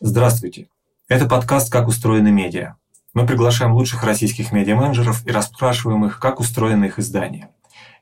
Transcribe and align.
Здравствуйте. 0.00 0.68
Это 1.08 1.26
подкаст 1.26 1.70
«Как 1.70 1.88
устроены 1.88 2.30
медиа». 2.30 2.74
Мы 3.14 3.26
приглашаем 3.26 3.72
лучших 3.72 4.04
российских 4.04 4.52
медиа-менеджеров 4.52 5.26
и 5.26 5.30
расспрашиваем 5.30 6.04
их, 6.06 6.18
как 6.18 6.40
устроены 6.40 6.86
их 6.86 6.98
издания. 6.98 7.50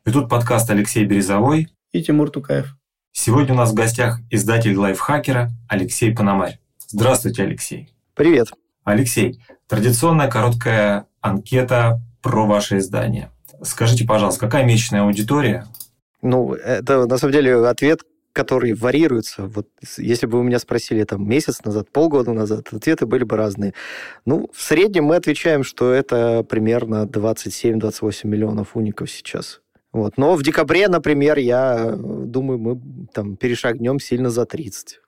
Ведут 0.05 0.29
подкаст 0.29 0.71
Алексей 0.71 1.05
Березовой 1.05 1.69
и 1.93 2.03
Тимур 2.03 2.31
Тукаев. 2.31 2.77
Сегодня 3.13 3.55
у 3.55 3.57
нас 3.57 3.71
в 3.71 3.75
гостях 3.75 4.21
издатель 4.31 4.77
лайфхакера 4.77 5.51
Алексей 5.69 6.15
Пономарь. 6.15 6.59
Здравствуйте, 6.89 7.45
Алексей. 7.45 7.93
Привет. 8.15 8.49
Алексей, 8.85 9.43
традиционная 9.69 10.29
короткая 10.29 11.07
анкета 11.21 12.01
про 12.23 12.47
ваше 12.47 12.79
издание. 12.79 13.31
Скажите, 13.63 14.05
пожалуйста, 14.05 14.41
какая 14.41 14.65
месячная 14.65 15.03
аудитория? 15.03 15.67
Ну, 16.27 16.55
это 16.55 17.07
на 17.07 17.19
самом 17.19 17.33
деле 17.33 17.67
ответ, 17.67 18.01
который 18.33 18.75
варьируется. 18.75 19.47
Вот 19.47 19.69
если 19.97 20.27
бы 20.27 20.39
вы 20.39 20.45
меня 20.45 20.59
спросили 20.59 21.05
там 21.05 21.27
месяц 21.27 21.65
назад, 21.65 21.91
полгода 21.91 22.33
назад, 22.33 22.73
ответы 22.73 23.07
были 23.07 23.23
бы 23.23 23.37
разные. 23.37 23.75
Ну, 24.25 24.51
в 24.53 24.61
среднем 24.61 25.05
мы 25.05 25.17
отвечаем, 25.17 25.63
что 25.63 25.93
это 25.93 26.43
примерно 26.43 27.05
27-28 27.07 28.27
миллионов 28.27 28.77
уников 28.77 29.11
сейчас. 29.11 29.61
Вот. 29.93 30.19
Но 30.19 30.35
в 30.35 30.43
декабре, 30.43 30.89
например, 30.89 31.39
я 31.39 31.95
думаю, 31.97 32.59
мы 32.59 32.81
там 33.15 33.37
перешагнем 33.37 34.01
сильно 34.01 34.29
за 34.29 34.45
30. 34.47 35.01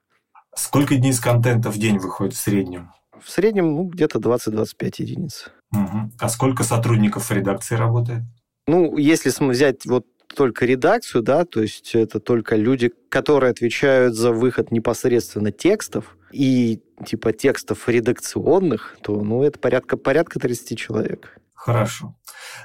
Сколько 0.55 0.95
дней 0.95 1.13
с 1.13 1.19
контента 1.19 1.69
в 1.69 1.77
день 1.77 1.99
выходит 1.99 2.33
в 2.33 2.39
среднем? 2.39 2.91
В 3.21 3.29
среднем 3.29 3.75
ну, 3.75 3.83
где-то 3.83 4.19
20-25 4.19 4.93
единиц. 4.99 5.49
Угу. 5.73 6.11
А 6.17 6.29
сколько 6.29 6.63
сотрудников 6.63 7.29
в 7.29 7.31
редакции 7.31 7.75
работает? 7.75 8.23
Ну, 8.67 8.97
если 8.97 9.29
взять 9.45 9.85
вот 9.85 10.05
только 10.35 10.65
редакцию, 10.65 11.23
да, 11.23 11.45
то 11.45 11.61
есть 11.61 11.95
это 11.95 12.19
только 12.19 12.55
люди, 12.55 12.91
которые 13.09 13.51
отвечают 13.51 14.15
за 14.15 14.31
выход 14.31 14.71
непосредственно 14.71 15.51
текстов 15.51 16.17
и 16.31 16.81
типа 17.05 17.33
текстов 17.33 17.87
редакционных, 17.89 18.97
то 19.01 19.21
ну 19.21 19.43
это 19.43 19.59
порядка, 19.59 19.97
порядка 19.97 20.39
30 20.39 20.77
человек. 20.77 21.39
Хорошо. 21.53 22.15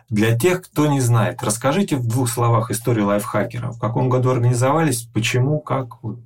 Для 0.09 0.39
тех, 0.39 0.62
кто 0.62 0.87
не 0.87 1.01
знает, 1.01 1.43
расскажите 1.43 1.97
в 1.97 2.06
двух 2.06 2.29
словах 2.29 2.71
историю 2.71 3.06
лайфхакера. 3.06 3.73
В 3.73 3.81
каком 3.81 4.09
году 4.09 4.31
организовались, 4.31 5.03
почему, 5.12 5.59
как, 5.59 6.03
вот, 6.03 6.21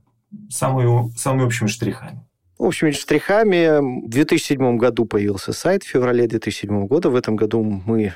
самыми, 0.51 1.11
самыми 1.17 1.47
общими 1.47 1.69
штрихами. 1.69 2.25
Общими 2.59 2.91
штрихами 2.91 4.05
в 4.07 4.11
2007 4.11 4.77
году 4.77 5.07
появился 5.07 5.53
сайт, 5.53 5.83
в 5.83 5.89
феврале 5.89 6.27
2007 6.27 6.87
года. 6.87 7.09
В 7.09 7.15
этом 7.15 7.37
году 7.37 7.63
мы 7.63 8.15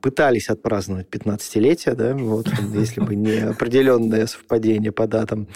пытались 0.00 0.48
отпраздновать 0.48 1.08
15-летие, 1.08 1.94
да, 1.94 2.14
вот, 2.14 2.48
если 2.74 3.00
бы 3.00 3.14
не 3.14 3.38
определенное 3.40 4.26
совпадение 4.26 4.92
по 4.92 5.06
датам. 5.06 5.48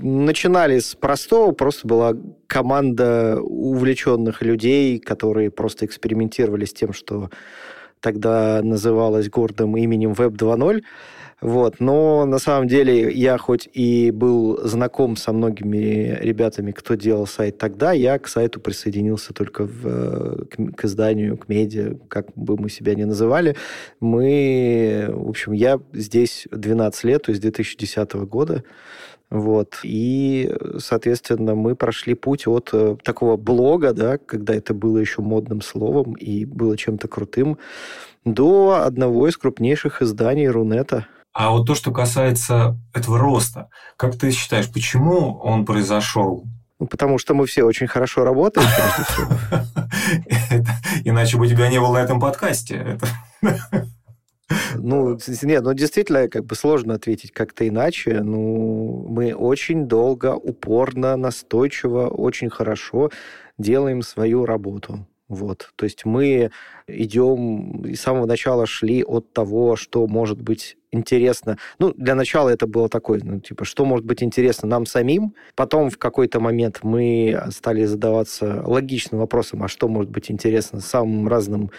Начинали 0.00 0.78
с 0.78 0.94
простого, 0.94 1.52
просто 1.52 1.86
была 1.86 2.14
команда 2.46 3.40
увлеченных 3.40 4.42
людей, 4.42 4.98
которые 4.98 5.50
просто 5.50 5.86
экспериментировали 5.86 6.64
с 6.64 6.72
тем, 6.72 6.92
что 6.92 7.30
тогда 8.00 8.60
называлось 8.62 9.28
гордым 9.28 9.76
именем 9.76 10.12
Web 10.12 10.36
2.0. 10.36 10.82
Вот. 11.42 11.80
Но 11.80 12.24
на 12.24 12.38
самом 12.38 12.68
деле 12.68 13.12
я 13.12 13.36
хоть 13.36 13.68
и 13.72 14.12
был 14.12 14.60
знаком 14.64 15.16
со 15.16 15.32
многими 15.32 16.16
ребятами, 16.20 16.70
кто 16.70 16.94
делал 16.94 17.26
сайт 17.26 17.58
тогда, 17.58 17.90
я 17.90 18.16
к 18.20 18.28
сайту 18.28 18.60
присоединился 18.60 19.34
только 19.34 19.66
в, 19.66 20.46
к, 20.46 20.74
к 20.76 20.84
изданию, 20.84 21.36
к 21.36 21.48
медиа, 21.48 21.96
как 22.08 22.28
бы 22.36 22.56
мы 22.56 22.70
себя 22.70 22.94
ни 22.94 23.02
называли. 23.02 23.56
Мы, 23.98 25.08
в 25.10 25.30
общем, 25.30 25.52
я 25.52 25.80
здесь 25.92 26.46
12 26.52 27.04
лет, 27.04 27.22
то 27.24 27.30
есть 27.32 27.42
2010 27.42 28.12
года. 28.12 28.62
Вот. 29.28 29.80
И, 29.82 30.54
соответственно, 30.78 31.56
мы 31.56 31.74
прошли 31.74 32.14
путь 32.14 32.46
от 32.46 32.70
э, 32.72 32.96
такого 33.02 33.36
блога, 33.36 33.92
да, 33.92 34.18
когда 34.18 34.54
это 34.54 34.74
было 34.74 34.98
еще 34.98 35.22
модным 35.22 35.60
словом 35.60 36.12
и 36.12 36.44
было 36.44 36.76
чем-то 36.76 37.08
крутым, 37.08 37.58
до 38.24 38.82
одного 38.84 39.26
из 39.26 39.36
крупнейших 39.36 40.02
изданий 40.02 40.46
Рунета– 40.46 41.08
а 41.32 41.50
вот 41.50 41.66
то, 41.66 41.74
что 41.74 41.92
касается 41.92 42.78
этого 42.92 43.18
роста, 43.18 43.68
как 43.96 44.16
ты 44.16 44.30
считаешь, 44.32 44.70
почему 44.70 45.38
он 45.38 45.64
произошел? 45.64 46.44
Ну, 46.78 46.86
потому 46.86 47.18
что 47.18 47.34
мы 47.34 47.46
все 47.46 47.62
очень 47.62 47.86
хорошо 47.86 48.24
работаем. 48.24 48.66
Иначе 51.04 51.38
бы 51.38 51.46
тебя 51.46 51.68
не 51.68 51.78
было 51.78 51.94
на 51.94 51.98
этом 51.98 52.18
подкасте. 52.20 52.98
Ну, 54.74 55.18
нет, 55.42 55.62
ну 55.62 55.74
действительно, 55.74 56.28
как 56.28 56.44
бы 56.44 56.54
сложно 56.54 56.94
ответить 56.94 57.32
как-то 57.32 57.66
иначе. 57.66 58.20
Ну, 58.20 59.06
мы 59.08 59.34
очень 59.34 59.86
долго, 59.86 60.34
упорно, 60.34 61.16
настойчиво, 61.16 62.08
очень 62.08 62.50
хорошо 62.50 63.10
делаем 63.58 64.02
свою 64.02 64.44
работу. 64.44 65.06
Вот. 65.32 65.72
То 65.76 65.84
есть 65.84 66.04
мы 66.04 66.50
идем, 66.86 67.86
и 67.86 67.94
с 67.94 68.02
самого 68.02 68.26
начала 68.26 68.66
шли 68.66 69.02
от 69.02 69.32
того, 69.32 69.76
что 69.76 70.06
может 70.06 70.42
быть 70.42 70.76
интересно. 70.90 71.56
Ну, 71.78 71.94
для 71.96 72.14
начала 72.14 72.50
это 72.50 72.66
было 72.66 72.90
такое, 72.90 73.22
ну, 73.24 73.40
типа, 73.40 73.64
что 73.64 73.86
может 73.86 74.04
быть 74.04 74.22
интересно 74.22 74.68
нам 74.68 74.84
самим. 74.84 75.34
Потом 75.54 75.88
в 75.88 75.96
какой-то 75.96 76.38
момент 76.38 76.80
мы 76.82 77.44
стали 77.48 77.86
задаваться 77.86 78.62
логичным 78.66 79.20
вопросом, 79.22 79.62
а 79.62 79.68
что 79.68 79.88
может 79.88 80.10
быть 80.10 80.30
интересно 80.30 80.80
самым 80.80 81.28
разным 81.28 81.70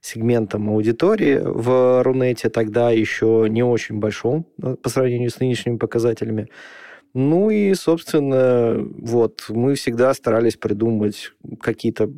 сегментам 0.00 0.70
аудитории 0.70 1.40
в 1.42 2.04
Рунете, 2.04 2.48
тогда 2.48 2.92
еще 2.92 3.48
не 3.50 3.64
очень 3.64 3.98
большом 3.98 4.46
э, 4.62 4.76
по 4.80 4.88
сравнению 4.88 5.30
с 5.30 5.40
нынешними 5.40 5.78
показателями. 5.78 6.48
Ну 7.12 7.50
и, 7.50 7.74
собственно, 7.74 8.76
вот, 8.98 9.46
мы 9.48 9.74
всегда 9.74 10.14
старались 10.14 10.56
придумать 10.56 11.32
какие-то 11.60 12.10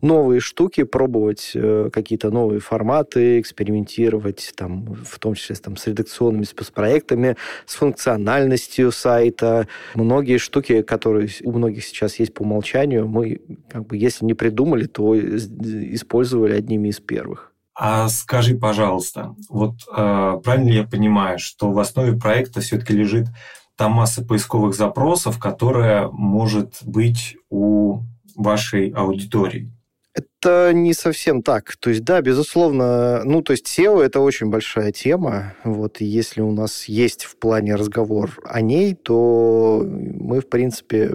новые 0.00 0.40
штуки, 0.40 0.82
пробовать 0.82 1.52
э, 1.54 1.90
какие-то 1.92 2.30
новые 2.30 2.60
форматы, 2.60 3.40
экспериментировать, 3.40 4.52
там, 4.56 4.94
в 5.04 5.18
том 5.18 5.34
числе 5.34 5.56
там, 5.56 5.76
с 5.76 5.86
редакционными 5.86 6.44
спецпроектами, 6.44 7.36
с 7.66 7.74
функциональностью 7.74 8.92
сайта. 8.92 9.68
Многие 9.94 10.38
штуки, 10.38 10.82
которые 10.82 11.28
у 11.44 11.52
многих 11.52 11.84
сейчас 11.84 12.18
есть 12.18 12.34
по 12.34 12.42
умолчанию, 12.42 13.06
мы, 13.06 13.40
как 13.68 13.86
бы, 13.86 13.96
если 13.96 14.24
не 14.24 14.34
придумали, 14.34 14.86
то 14.86 15.18
использовали 15.18 16.54
одними 16.54 16.88
из 16.88 17.00
первых. 17.00 17.52
А 17.74 18.08
скажи, 18.08 18.54
пожалуйста, 18.54 19.34
вот 19.48 19.76
э, 19.90 20.40
правильно 20.44 20.68
ли 20.68 20.76
я 20.76 20.84
понимаю, 20.84 21.38
что 21.38 21.70
в 21.70 21.78
основе 21.78 22.18
проекта 22.18 22.60
все-таки 22.60 22.92
лежит 22.92 23.28
та 23.76 23.88
масса 23.88 24.24
поисковых 24.24 24.74
запросов, 24.74 25.38
которая 25.38 26.08
может 26.08 26.78
быть 26.84 27.36
у 27.48 28.02
вашей 28.36 28.90
аудитории? 28.90 29.70
Это 30.14 30.72
не 30.74 30.92
совсем 30.92 31.42
так. 31.42 31.76
То 31.76 31.88
есть, 31.88 32.04
да, 32.04 32.20
безусловно, 32.20 33.22
ну, 33.24 33.42
то 33.42 33.52
есть 33.52 33.66
SEO– 33.66 34.02
это 34.04 34.20
очень 34.20 34.48
большая 34.48 34.92
тема. 34.92 35.54
Вот, 35.64 36.00
если 36.00 36.42
у 36.42 36.52
нас 36.52 36.84
есть 36.84 37.24
в 37.24 37.36
плане 37.36 37.76
разговор 37.76 38.38
о 38.44 38.60
ней, 38.60 38.94
то 38.94 39.86
мы, 39.86 40.40
в 40.40 40.48
принципе, 40.48 41.12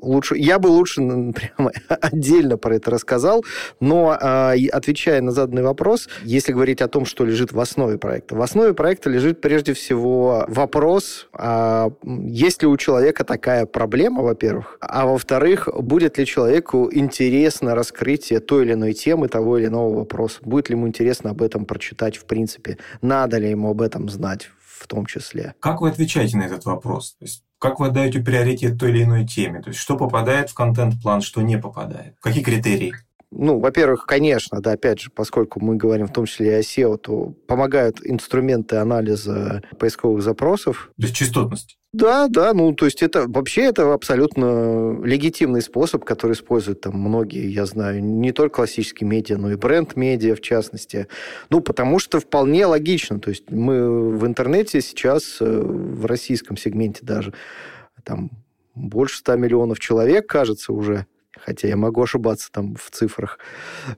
лучше... 0.00 0.36
Я 0.38 0.58
бы 0.58 0.68
лучше 0.68 1.02
прямо 1.34 1.70
отдельно 1.88 2.56
про 2.56 2.76
это 2.76 2.90
рассказал, 2.90 3.44
но 3.78 4.16
а, 4.18 4.54
отвечая 4.72 5.20
на 5.20 5.30
заданный 5.30 5.62
вопрос, 5.62 6.08
если 6.24 6.52
говорить 6.52 6.80
о 6.80 6.88
том, 6.88 7.04
что 7.04 7.24
лежит 7.24 7.52
в 7.52 7.60
основе 7.60 7.98
проекта, 7.98 8.34
в 8.34 8.42
основе 8.42 8.74
проекта 8.74 9.08
лежит 9.08 9.40
прежде 9.40 9.72
всего 9.72 10.44
вопрос, 10.48 11.28
а 11.32 11.90
есть 12.02 12.62
ли 12.62 12.68
у 12.68 12.76
человека 12.76 13.22
такая 13.22 13.66
проблема, 13.66 14.22
во-первых, 14.22 14.78
а 14.80 15.06
во-вторых, 15.06 15.68
будет 15.78 16.18
ли 16.18 16.26
человеку 16.26 16.88
интересно 16.90 17.74
раскрытие 18.16 18.40
той 18.40 18.64
или 18.64 18.72
иной 18.72 18.92
темы, 18.94 19.28
того 19.28 19.58
или 19.58 19.66
иного 19.66 19.94
вопроса, 19.94 20.38
будет 20.42 20.68
ли 20.68 20.76
ему 20.76 20.88
интересно 20.88 21.30
об 21.30 21.42
этом 21.42 21.64
прочитать 21.64 22.16
в 22.16 22.24
принципе, 22.24 22.78
надо 23.02 23.38
ли 23.38 23.50
ему 23.50 23.70
об 23.70 23.82
этом 23.82 24.08
знать 24.08 24.50
в 24.58 24.86
том 24.86 25.06
числе. 25.06 25.54
Как 25.60 25.80
вы 25.80 25.88
отвечаете 25.88 26.36
на 26.36 26.42
этот 26.42 26.64
вопрос? 26.64 27.16
То 27.18 27.24
есть 27.24 27.42
как 27.58 27.80
вы 27.80 27.86
отдаете 27.86 28.20
приоритет 28.20 28.78
той 28.78 28.90
или 28.90 29.04
иной 29.04 29.26
теме? 29.26 29.62
То 29.62 29.70
есть, 29.70 29.80
что 29.80 29.96
попадает 29.96 30.50
в 30.50 30.54
контент-план, 30.54 31.22
что 31.22 31.40
не 31.40 31.58
попадает? 31.58 32.14
Какие 32.20 32.42
критерии? 32.42 32.92
Ну, 33.30 33.58
во-первых, 33.58 34.04
конечно, 34.06 34.60
да, 34.60 34.72
опять 34.72 35.00
же, 35.00 35.10
поскольку 35.10 35.58
мы 35.60 35.76
говорим 35.76 36.06
в 36.06 36.12
том 36.12 36.26
числе 36.26 36.46
и 36.48 36.54
о 36.54 36.60
SEO, 36.60 36.98
то 36.98 37.34
помогают 37.48 37.98
инструменты 38.04 38.76
анализа 38.76 39.62
поисковых 39.78 40.22
запросов. 40.22 40.90
То 41.00 41.06
есть 41.06 41.16
частотность? 41.16 41.78
Да, 41.92 42.28
да, 42.28 42.52
ну, 42.52 42.74
то 42.74 42.84
есть 42.84 43.02
это 43.02 43.26
вообще 43.26 43.62
это 43.62 43.92
абсолютно 43.94 45.00
легитимный 45.02 45.62
способ, 45.62 46.04
который 46.04 46.32
используют 46.32 46.82
там 46.82 46.98
многие, 46.98 47.48
я 47.48 47.64
знаю, 47.64 48.04
не 48.04 48.32
только 48.32 48.56
классические 48.56 49.08
медиа, 49.08 49.38
но 49.38 49.52
и 49.52 49.56
бренд-медиа 49.56 50.34
в 50.34 50.42
частности. 50.42 51.08
Ну, 51.48 51.60
потому 51.60 51.98
что 51.98 52.20
вполне 52.20 52.66
логично. 52.66 53.18
То 53.18 53.30
есть 53.30 53.50
мы 53.50 54.10
в 54.16 54.26
интернете 54.26 54.82
сейчас, 54.82 55.38
э, 55.40 55.44
в 55.46 56.04
российском 56.04 56.56
сегменте 56.58 57.00
даже, 57.02 57.32
там 58.04 58.30
больше 58.74 59.18
100 59.18 59.36
миллионов 59.36 59.78
человек, 59.80 60.26
кажется, 60.26 60.72
уже 60.72 61.06
хотя 61.38 61.68
я 61.68 61.76
могу 61.76 62.02
ошибаться 62.02 62.50
там 62.50 62.76
в 62.76 62.90
цифрах. 62.90 63.38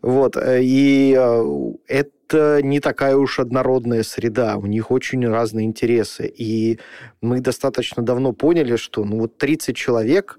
Вот. 0.02 0.36
Э, 0.36 0.60
и 0.62 1.16
э, 1.18 1.72
это 1.88 2.10
это 2.28 2.62
не 2.62 2.80
такая 2.80 3.16
уж 3.16 3.38
однородная 3.38 4.02
среда, 4.02 4.56
у 4.56 4.66
них 4.66 4.90
очень 4.90 5.26
разные 5.26 5.66
интересы. 5.66 6.30
И 6.36 6.78
мы 7.20 7.40
достаточно 7.40 8.02
давно 8.02 8.32
поняли, 8.32 8.76
что 8.76 9.04
ну 9.04 9.20
вот 9.20 9.38
30 9.38 9.74
человек 9.74 10.38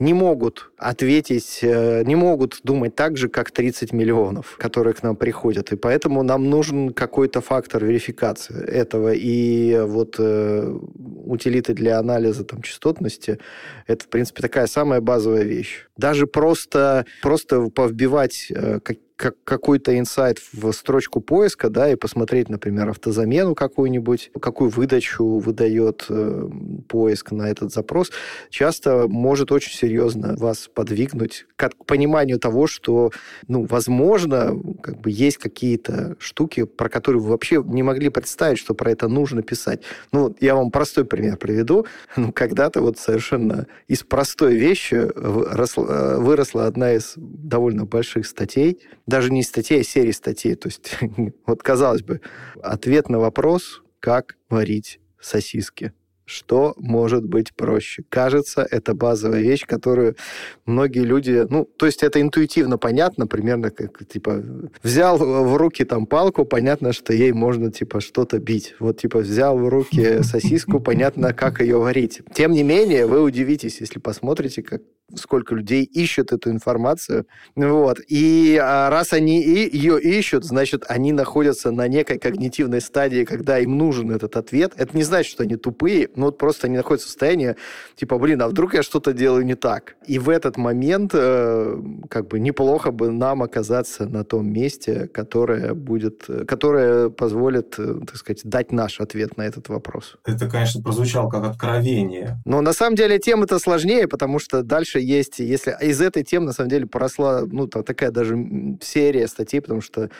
не 0.00 0.12
могут 0.12 0.72
ответить, 0.76 1.60
э, 1.62 2.02
не 2.04 2.16
могут 2.16 2.60
думать 2.64 2.96
так 2.96 3.16
же, 3.16 3.28
как 3.28 3.52
30 3.52 3.92
миллионов, 3.92 4.56
которые 4.58 4.92
к 4.92 5.02
нам 5.02 5.14
приходят. 5.14 5.72
И 5.72 5.76
поэтому 5.76 6.22
нам 6.22 6.50
нужен 6.50 6.92
какой-то 6.92 7.40
фактор 7.40 7.84
верификации 7.84 8.64
этого. 8.64 9.12
И 9.14 9.78
вот 9.84 10.16
э, 10.18 10.78
утилиты 11.24 11.74
для 11.74 11.98
анализа 11.98 12.44
там, 12.44 12.62
частотности– 12.62 13.38
это, 13.86 14.04
в 14.04 14.08
принципе, 14.08 14.42
такая 14.42 14.66
самая 14.66 15.00
базовая 15.00 15.44
вещь. 15.44 15.86
Даже 15.96 16.26
просто, 16.26 17.06
просто 17.22 17.70
повбивать 17.70 18.48
э, 18.50 18.80
как, 18.80 18.96
какой-то 19.16 19.96
инсайт 19.96 20.40
в 20.52 20.72
строчку 20.72 21.20
поиска, 21.20 21.70
да, 21.70 21.90
и 21.90 21.94
посмотреть, 21.94 22.48
например, 22.48 22.88
автозамену 22.88 23.54
какую-нибудь, 23.54 24.32
какую 24.40 24.70
выдачу 24.70 25.38
выдает 25.38 26.06
э, 26.08 26.48
поиск 26.88 27.30
на 27.30 27.48
этот 27.48 27.72
запрос, 27.72 28.10
часто 28.50 29.06
может 29.06 29.52
очень 29.52 29.72
серьезно 29.72 30.34
вас 30.36 30.68
подвигнуть 30.72 31.46
к 31.56 31.70
пониманию 31.86 32.40
того, 32.40 32.66
что, 32.66 33.12
ну, 33.46 33.64
возможно, 33.64 34.58
как 34.82 35.00
бы 35.00 35.10
есть 35.10 35.38
какие-то 35.38 36.16
штуки, 36.18 36.64
про 36.64 36.88
которые 36.88 37.22
вы 37.22 37.30
вообще 37.30 37.62
не 37.64 37.84
могли 37.84 38.08
представить, 38.08 38.58
что 38.58 38.74
про 38.74 38.90
это 38.90 39.06
нужно 39.06 39.42
писать. 39.42 39.82
Ну, 40.10 40.34
я 40.40 40.56
вам 40.56 40.70
простой 40.70 41.04
пример 41.04 41.36
приведу. 41.36 41.86
Ну, 42.16 42.32
когда-то 42.32 42.80
вот 42.80 42.96
совершенно 42.96 43.66
из 43.86 44.02
простой 44.02 44.54
вещи 44.54 45.10
выросла, 45.14 46.16
выросла 46.18 46.66
одна 46.66 46.94
из 46.94 47.14
довольно 47.16 47.84
больших 47.84 48.26
статей, 48.26 48.80
даже 49.06 49.32
не 49.32 49.42
статей, 49.42 49.80
а 49.80 49.84
серии 49.84 50.12
статей. 50.12 50.54
То 50.54 50.68
есть, 50.68 50.96
вот 51.46 51.62
казалось 51.62 52.02
бы, 52.02 52.20
ответ 52.62 53.08
на 53.08 53.18
вопрос, 53.18 53.82
как 54.00 54.36
варить 54.48 55.00
сосиски. 55.20 55.92
Что 56.26 56.74
может 56.78 57.26
быть 57.26 57.54
проще? 57.54 58.02
Кажется, 58.08 58.66
это 58.70 58.94
базовая 58.94 59.42
вещь, 59.42 59.66
которую 59.66 60.16
многие 60.64 61.00
люди... 61.00 61.46
Ну, 61.50 61.66
то 61.66 61.84
есть 61.84 62.02
это 62.02 62.18
интуитивно 62.18 62.78
понятно, 62.78 63.26
примерно 63.26 63.70
как, 63.70 64.06
типа, 64.08 64.42
взял 64.82 65.18
в 65.18 65.56
руки 65.56 65.84
там 65.84 66.06
палку, 66.06 66.46
понятно, 66.46 66.94
что 66.94 67.12
ей 67.12 67.32
можно, 67.32 67.70
типа, 67.70 68.00
что-то 68.00 68.38
бить. 68.38 68.74
Вот, 68.78 69.00
типа, 69.00 69.18
взял 69.18 69.58
в 69.58 69.68
руки 69.68 70.22
сосиску, 70.22 70.80
понятно, 70.80 71.34
как 71.34 71.60
ее 71.60 71.76
варить. 71.76 72.22
Тем 72.32 72.52
не 72.52 72.62
менее, 72.62 73.06
вы 73.06 73.22
удивитесь, 73.22 73.82
если 73.82 73.98
посмотрите, 73.98 74.62
как 74.62 74.80
сколько 75.14 75.54
людей 75.54 75.84
ищут 75.84 76.32
эту 76.32 76.50
информацию. 76.50 77.26
Вот. 77.54 77.98
И 78.08 78.58
а, 78.60 78.90
раз 78.90 79.12
они 79.12 79.42
и 79.42 79.76
ее 79.76 80.00
ищут, 80.00 80.44
значит, 80.44 80.84
они 80.88 81.12
находятся 81.12 81.70
на 81.70 81.88
некой 81.88 82.18
когнитивной 82.18 82.80
стадии, 82.80 83.24
когда 83.24 83.58
им 83.58 83.76
нужен 83.76 84.10
этот 84.10 84.36
ответ. 84.36 84.72
Это 84.76 84.96
не 84.96 85.02
значит, 85.02 85.30
что 85.30 85.42
они 85.42 85.56
тупые, 85.56 86.08
но 86.16 86.26
вот 86.26 86.38
просто 86.38 86.66
они 86.66 86.76
находятся 86.76 87.08
в 87.08 87.10
состоянии, 87.10 87.56
типа, 87.96 88.18
блин, 88.18 88.42
а 88.42 88.48
вдруг 88.48 88.74
я 88.74 88.82
что-то 88.82 89.12
делаю 89.12 89.44
не 89.44 89.54
так? 89.54 89.96
И 90.06 90.18
в 90.18 90.28
этот 90.28 90.56
момент 90.56 91.12
э, 91.14 91.76
как 92.08 92.28
бы 92.28 92.40
неплохо 92.40 92.90
бы 92.90 93.10
нам 93.10 93.42
оказаться 93.42 94.06
на 94.06 94.24
том 94.24 94.50
месте, 94.50 95.08
которое 95.08 95.74
будет, 95.74 96.26
которое 96.48 97.10
позволит, 97.10 97.74
э, 97.78 98.00
так 98.06 98.16
сказать, 98.16 98.40
дать 98.44 98.72
наш 98.72 99.00
ответ 99.00 99.36
на 99.36 99.42
этот 99.42 99.68
вопрос. 99.68 100.16
Это, 100.24 100.48
конечно, 100.48 100.82
прозвучало 100.82 101.30
как 101.30 101.44
откровение. 101.44 102.38
Но 102.44 102.60
на 102.60 102.72
самом 102.72 102.96
деле 102.96 103.18
тема-то 103.18 103.58
сложнее, 103.58 104.08
потому 104.08 104.38
что 104.38 104.62
дальше 104.62 104.93
есть, 104.98 105.38
если 105.38 105.76
из 105.80 106.00
этой 106.00 106.22
темы, 106.22 106.46
на 106.46 106.52
самом 106.52 106.70
деле, 106.70 106.86
поросла, 106.86 107.42
ну, 107.46 107.66
такая 107.66 108.10
даже 108.10 108.36
серия 108.82 109.28
статей, 109.28 109.60
потому 109.60 109.80
что, 109.80 110.10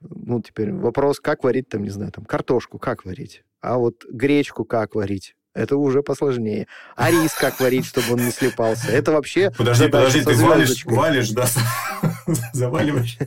ну, 0.00 0.40
теперь 0.40 0.72
вопрос, 0.72 1.20
как 1.20 1.44
варить, 1.44 1.68
там, 1.68 1.82
не 1.82 1.90
знаю, 1.90 2.12
там, 2.12 2.24
картошку, 2.24 2.78
как 2.78 3.04
варить, 3.04 3.44
а 3.60 3.78
вот 3.78 4.04
гречку 4.08 4.64
как 4.64 4.94
варить, 4.94 5.34
это 5.54 5.76
уже 5.76 6.02
посложнее. 6.02 6.66
А 6.96 7.10
рис 7.10 7.32
как 7.32 7.60
варить, 7.60 7.86
чтобы 7.86 8.14
он 8.14 8.24
не 8.24 8.32
слепался? 8.32 8.90
Это 8.90 9.12
вообще... 9.12 9.52
Подожди, 9.56 9.86
подожди, 9.86 10.24
ты 10.24 10.34
валишь, 10.34 10.84
валишь, 10.84 11.30
да? 11.30 11.46
Заваливаешь. 12.52 13.18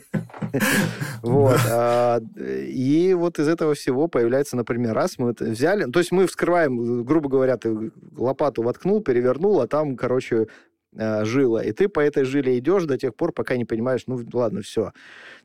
Вот. 1.21 1.59
А, 1.69 2.19
и 2.37 3.13
вот 3.17 3.39
из 3.39 3.47
этого 3.47 3.75
всего 3.75 4.07
появляется, 4.09 4.57
например, 4.57 4.93
раз 4.93 5.17
мы 5.17 5.31
это 5.31 5.45
взяли... 5.45 5.89
То 5.89 5.99
есть 5.99 6.11
мы 6.11 6.27
вскрываем, 6.27 7.05
грубо 7.05 7.29
говоря, 7.29 7.55
ты 7.57 7.91
лопату 8.17 8.61
воткнул, 8.61 9.01
перевернул, 9.01 9.61
а 9.61 9.67
там, 9.67 9.95
короче, 9.95 10.47
э, 10.97 11.25
жила. 11.25 11.63
И 11.63 11.71
ты 11.71 11.87
по 11.87 11.99
этой 11.99 12.23
жиле 12.23 12.57
идешь 12.57 12.85
до 12.85 12.97
тех 12.97 13.15
пор, 13.15 13.31
пока 13.31 13.55
не 13.57 13.65
понимаешь, 13.65 14.03
ну, 14.07 14.19
ладно, 14.33 14.61
все. 14.61 14.91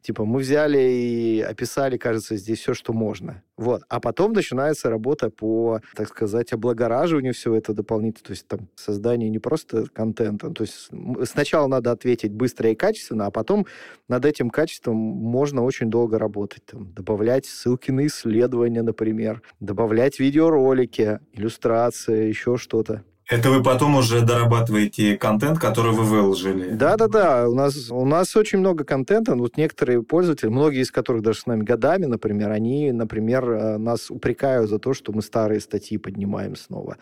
Типа, 0.00 0.24
мы 0.24 0.40
взяли 0.40 0.78
и 0.78 1.40
описали, 1.40 1.96
кажется, 1.96 2.36
здесь 2.36 2.58
все, 2.58 2.74
что 2.74 2.92
можно. 2.92 3.42
Вот. 3.56 3.82
А 3.88 4.00
потом 4.00 4.32
начинается 4.32 4.90
работа 4.90 5.30
по, 5.30 5.80
так 5.94 6.08
сказать, 6.08 6.52
облагораживанию 6.52 7.32
всего 7.34 7.54
этого 7.56 7.76
дополнительно. 7.76 8.24
То 8.26 8.32
есть 8.32 8.48
там 8.48 8.68
создание 8.74 9.30
не 9.30 9.38
просто 9.38 9.86
контента. 9.92 10.50
То 10.50 10.64
есть 10.64 10.90
сначала 11.30 11.68
надо 11.68 11.92
ответить 11.92 12.32
быстро 12.32 12.70
и 12.70 12.74
качественно, 12.74 13.26
а 13.26 13.30
потом 13.30 13.66
над 14.08 14.24
этим 14.24 14.50
качеством 14.50 14.96
можно 14.96 15.62
очень 15.62 15.90
долго 15.90 16.18
работать. 16.18 16.64
Там, 16.66 16.92
добавлять 16.92 17.46
ссылки 17.46 17.92
на 17.92 18.06
исследования, 18.06 18.82
например, 18.82 19.42
добавлять 19.60 20.18
видеоролики, 20.18 21.20
иллюстрации, 21.32 22.26
еще 22.28 22.56
что-то. 22.56 23.04
Это 23.32 23.48
вы 23.48 23.62
потом 23.62 23.96
уже 23.96 24.20
дорабатываете 24.20 25.16
контент, 25.16 25.58
который 25.58 25.92
вы 25.92 26.04
выложили? 26.04 26.68
Да-да-да. 26.74 27.48
У 27.48 27.54
нас, 27.54 27.90
у 27.90 28.04
нас 28.04 28.36
очень 28.36 28.58
много 28.58 28.84
контента. 28.84 29.34
Вот 29.34 29.56
некоторые 29.56 30.02
пользователи, 30.02 30.50
многие 30.50 30.82
из 30.82 30.90
которых 30.90 31.22
даже 31.22 31.38
с 31.38 31.46
нами 31.46 31.62
годами, 31.62 32.04
например, 32.04 32.50
они, 32.50 32.92
например, 32.92 33.50
э, 33.50 33.78
нас 33.78 34.10
упрекают 34.10 34.68
за 34.68 34.78
то, 34.78 34.92
что 34.92 35.12
мы 35.12 35.22
старые 35.22 35.60
статьи 35.60 35.96
поднимаем 35.96 36.56
снова. 36.56 36.98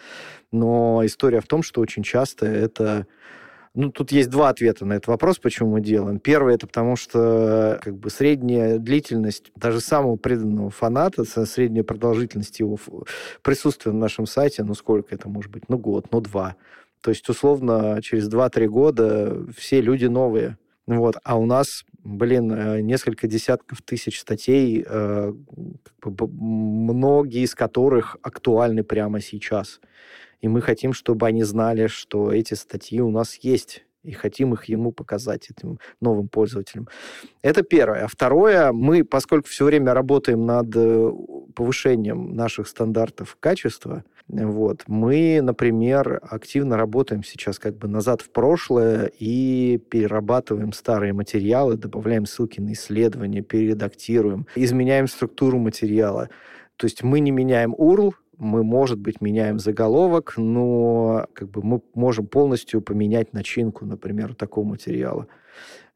Но 0.53 1.05
история 1.05 1.41
в 1.41 1.49
том, 1.49 1.65
что 1.65 1.81
очень 1.81 2.05
часто 2.05 2.47
это 2.47 3.09
ну, 3.75 3.93
тут 3.93 4.11
есть 4.11 4.31
два 4.31 4.49
ответа 4.49 4.85
на 4.85 4.95
этот 4.95 5.07
вопрос, 5.07 5.39
почему 5.39 5.73
мы 5.73 5.81
делаем. 5.81 6.19
Первый 6.19 6.55
это 6.55 6.67
потому, 6.67 6.97
что 6.97 7.79
как 7.83 7.97
бы 7.97 8.11
средняя 8.11 8.79
длительность 8.79 9.53
даже 9.55 9.81
самого 9.81 10.17
преданного 10.17 10.71
фаната, 10.71 11.25
средняя 11.25 11.85
продолжительность 11.85 12.59
его 12.59 12.79
присутствия 13.43 13.93
на 13.93 13.99
нашем 13.99 14.27
сайте, 14.27 14.65
ну, 14.65 14.75
сколько 14.75 15.15
это 15.15 15.29
может 15.29 15.53
быть? 15.53 15.69
Ну, 15.69 15.79
год, 15.79 16.07
ну, 16.11 16.21
два. 16.21 16.57
То 17.01 17.11
есть, 17.11 17.29
условно, 17.29 18.01
через 18.03 18.29
2-3 18.29 18.67
года 18.67 19.47
все 19.57 19.81
люди 19.81 20.07
новые. 20.07 20.59
Вот. 20.87 21.17
А 21.23 21.39
у 21.39 21.47
нас, 21.47 21.85
блин, 22.03 22.51
э, 22.53 22.81
несколько 22.81 23.29
десятков 23.29 23.81
тысяч 23.83 24.19
статей, 24.19 24.85
э, 24.85 25.33
многие 26.03 27.45
из 27.45 27.55
которых 27.55 28.17
актуальны 28.23 28.83
прямо 28.83 29.21
сейчас 29.21 29.81
и 30.41 30.49
мы 30.49 30.61
хотим, 30.61 30.93
чтобы 30.93 31.27
они 31.27 31.43
знали, 31.43 31.87
что 31.87 32.33
эти 32.33 32.55
статьи 32.55 33.01
у 33.01 33.11
нас 33.11 33.37
есть, 33.37 33.85
и 34.03 34.13
хотим 34.13 34.55
их 34.55 34.65
ему 34.65 34.93
показать, 34.93 35.51
этим 35.51 35.79
новым 36.01 36.29
пользователям. 36.29 36.89
Это 37.43 37.63
первое. 37.63 38.05
А 38.05 38.09
второе, 38.09 38.73
мы, 38.73 39.05
поскольку 39.05 39.49
все 39.49 39.67
время 39.67 39.93
работаем 39.93 40.47
над 40.47 40.75
э, 40.75 41.13
повышением 41.55 42.35
наших 42.35 42.67
стандартов 42.67 43.37
качества, 43.41 44.05
вот, 44.29 44.85
мы, 44.87 45.41
например, 45.43 46.21
активно 46.23 46.77
работаем 46.77 47.25
сейчас 47.25 47.59
как 47.59 47.77
бы 47.77 47.89
назад 47.89 48.23
в 48.23 48.31
прошлое 48.31 49.11
и 49.19 49.79
перерабатываем 49.91 50.73
старые 50.73 51.13
материалы, 51.13 51.77
добавляем 51.77 52.27
ссылки 52.27 52.61
на 52.61 52.73
исследования, 52.73 53.43
перередактируем, 53.43 54.47
изменяем 54.55 55.09
структуру 55.09 55.59
материала. 55.59 56.31
То 56.77 56.87
есть 56.87 57.03
мы 57.03 57.21
не 57.21 57.33
меняем 57.33 57.75
URL, 57.75 58.13
мы, 58.41 58.65
может 58.65 58.99
быть, 58.99 59.21
меняем 59.21 59.59
заголовок, 59.59 60.35
но 60.37 61.27
как 61.35 61.51
бы 61.51 61.63
мы 61.63 61.83
можем 61.95 62.27
полностью 62.27 62.81
поменять 62.81 63.33
начинку, 63.33 63.85
например, 63.85 64.35
такого 64.35 64.65
материала. 64.65 65.27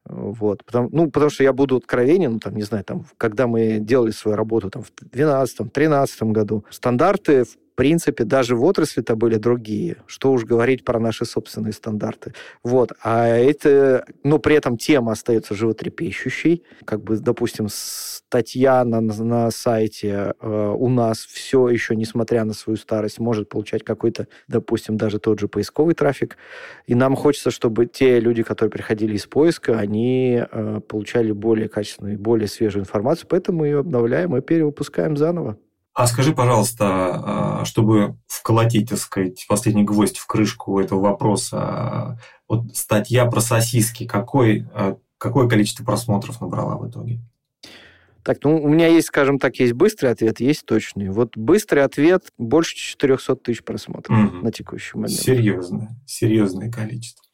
Вот. 0.05 0.63
Потому, 0.63 0.89
ну, 0.91 1.09
потому 1.09 1.31
что 1.31 1.43
я 1.43 1.51
буду 1.51 1.77
откровенен, 1.77 2.33
ну, 2.33 2.39
там, 2.39 2.55
не 2.55 2.61
знаю, 2.61 2.83
там, 2.83 3.05
когда 3.17 3.47
мы 3.47 3.79
делали 3.79 4.11
свою 4.11 4.37
работу 4.37 4.69
там, 4.69 4.83
в 4.83 4.91
2012-2013 5.11 6.31
году, 6.31 6.63
стандарты, 6.69 7.45
в 7.45 7.57
принципе, 7.75 8.23
даже 8.23 8.55
в 8.55 8.63
отрасли-то 8.63 9.15
были 9.15 9.35
другие. 9.35 9.97
Что 10.07 10.31
уж 10.31 10.43
говорить 10.43 10.83
про 10.83 10.99
наши 10.99 11.25
собственные 11.25 11.73
стандарты. 11.73 12.33
Вот. 12.63 12.93
А 13.03 13.27
это... 13.27 14.05
Но 14.23 14.39
при 14.39 14.55
этом 14.55 14.77
тема 14.77 15.11
остается 15.11 15.55
животрепещущей. 15.55 16.63
Как 16.85 17.03
бы, 17.03 17.17
допустим, 17.17 17.67
статья 17.69 18.83
на, 18.83 19.01
на 19.01 19.51
сайте 19.51 20.33
э, 20.39 20.75
у 20.77 20.89
нас 20.89 21.19
все 21.19 21.69
еще, 21.69 21.95
несмотря 21.95 22.43
на 22.43 22.53
свою 22.53 22.77
старость, 22.77 23.19
может 23.19 23.49
получать 23.49 23.83
какой-то, 23.83 24.27
допустим, 24.47 24.97
даже 24.97 25.19
тот 25.19 25.39
же 25.39 25.47
поисковый 25.47 25.95
трафик. 25.95 26.37
И 26.87 26.95
нам 26.95 27.15
хочется, 27.15 27.51
чтобы 27.51 27.85
те 27.85 28.19
люди, 28.19 28.43
которые 28.43 28.71
приходили 28.71 29.15
из 29.15 29.25
поиска, 29.25 29.77
они 29.77 30.41
э, 30.49 30.81
получали 30.87 31.31
более 31.31 31.69
качественную 31.69 32.15
более 32.17 32.47
свежую 32.47 32.83
информацию. 32.83 33.27
Поэтому 33.29 33.59
мы 33.59 33.67
ее 33.67 33.79
обновляем 33.79 34.35
и 34.35 34.41
перевыпускаем 34.41 35.15
заново. 35.17 35.57
А 35.95 36.07
скажи, 36.07 36.33
пожалуйста, 36.33 36.85
а, 36.87 37.65
чтобы 37.65 38.17
вколотить, 38.27 38.89
так 38.89 38.99
сказать, 38.99 39.45
последний 39.47 39.85
гвоздь 39.85 40.17
в 40.17 40.27
крышку 40.27 40.77
этого 40.81 40.99
вопроса, 40.99 42.19
вот 42.49 42.75
статья 42.75 43.25
про 43.25 43.39
сосиски, 43.39 44.05
какой, 44.05 44.67
а, 44.73 44.97
какое 45.17 45.47
количество 45.47 45.85
просмотров 45.85 46.41
набрала 46.41 46.75
в 46.75 46.89
итоге? 46.89 47.21
Так, 48.23 48.39
ну, 48.43 48.61
у 48.61 48.67
меня 48.67 48.87
есть, 48.87 49.07
скажем 49.07 49.39
так, 49.39 49.55
есть 49.55 49.71
быстрый 49.71 50.11
ответ, 50.11 50.41
есть 50.41 50.65
точный. 50.65 51.09
Вот 51.09 51.37
быстрый 51.37 51.83
ответ 51.83 52.25
больше 52.37 52.75
400 52.75 53.35
тысяч 53.37 53.63
просмотров 53.63 54.17
угу. 54.17 54.37
на 54.37 54.51
текущий 54.51 54.97
момент. 54.97 55.13
Серьезное, 55.13 55.95
серьезное 56.05 56.69
количество. 56.69 57.24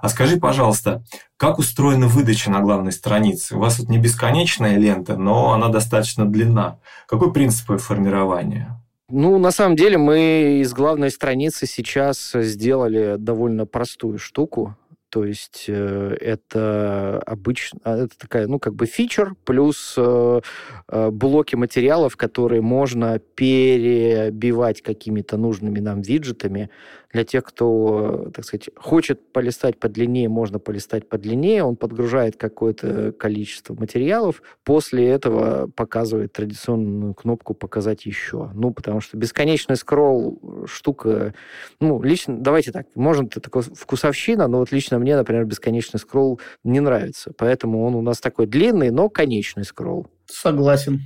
А 0.00 0.08
скажи, 0.08 0.38
пожалуйста, 0.38 1.02
как 1.36 1.58
устроена 1.58 2.06
выдача 2.06 2.50
на 2.50 2.60
главной 2.60 2.92
странице? 2.92 3.56
У 3.56 3.58
вас 3.58 3.78
вот 3.78 3.88
не 3.88 3.98
бесконечная 3.98 4.76
лента, 4.76 5.16
но 5.16 5.52
она 5.52 5.68
достаточно 5.68 6.24
длинна. 6.24 6.78
Какой 7.06 7.32
принцип 7.32 7.70
ее 7.70 7.78
формирования? 7.78 8.80
Ну, 9.08 9.38
на 9.38 9.50
самом 9.50 9.76
деле, 9.76 9.98
мы 9.98 10.60
из 10.60 10.72
главной 10.72 11.10
страницы 11.10 11.66
сейчас 11.66 12.32
сделали 12.32 13.16
довольно 13.18 13.66
простую 13.66 14.18
штуку. 14.18 14.76
То 15.10 15.24
есть 15.24 15.64
э, 15.66 16.16
это 16.20 17.20
обычно, 17.26 17.80
а, 17.82 17.96
это 18.04 18.16
такая, 18.16 18.46
ну, 18.46 18.60
как 18.60 18.76
бы 18.76 18.86
фичер 18.86 19.34
плюс 19.44 19.94
э, 19.96 20.40
э, 20.88 21.10
блоки 21.10 21.56
материалов, 21.56 22.16
которые 22.16 22.62
можно 22.62 23.18
перебивать 23.18 24.82
какими-то 24.82 25.36
нужными 25.36 25.80
нам 25.80 26.00
виджетами. 26.00 26.70
Для 27.12 27.24
тех, 27.24 27.44
кто, 27.44 28.30
так 28.34 28.44
сказать, 28.44 28.70
хочет 28.76 29.32
полистать 29.32 29.78
подлиннее, 29.78 30.28
можно 30.28 30.58
полистать 30.58 31.08
подлиннее. 31.08 31.64
Он 31.64 31.76
подгружает 31.76 32.36
какое-то 32.36 33.12
количество 33.12 33.74
материалов. 33.74 34.42
После 34.64 35.08
этого 35.08 35.68
показывает 35.74 36.32
традиционную 36.32 37.14
кнопку 37.14 37.54
«Показать 37.54 38.06
еще». 38.06 38.50
Ну, 38.54 38.72
потому 38.72 39.00
что 39.00 39.16
бесконечный 39.16 39.76
скролл 39.76 40.66
штука... 40.66 41.34
Ну, 41.80 42.00
лично, 42.02 42.38
давайте 42.38 42.70
так, 42.70 42.86
может, 42.94 43.32
это 43.32 43.40
такой 43.40 43.62
вкусовщина, 43.62 44.46
но 44.46 44.58
вот 44.58 44.70
лично 44.70 44.98
мне, 44.98 45.16
например, 45.16 45.44
бесконечный 45.46 45.98
скролл 45.98 46.40
не 46.62 46.80
нравится. 46.80 47.32
Поэтому 47.36 47.84
он 47.84 47.96
у 47.96 48.02
нас 48.02 48.20
такой 48.20 48.46
длинный, 48.46 48.90
но 48.90 49.08
конечный 49.08 49.64
скролл. 49.64 50.06
Согласен. 50.26 51.00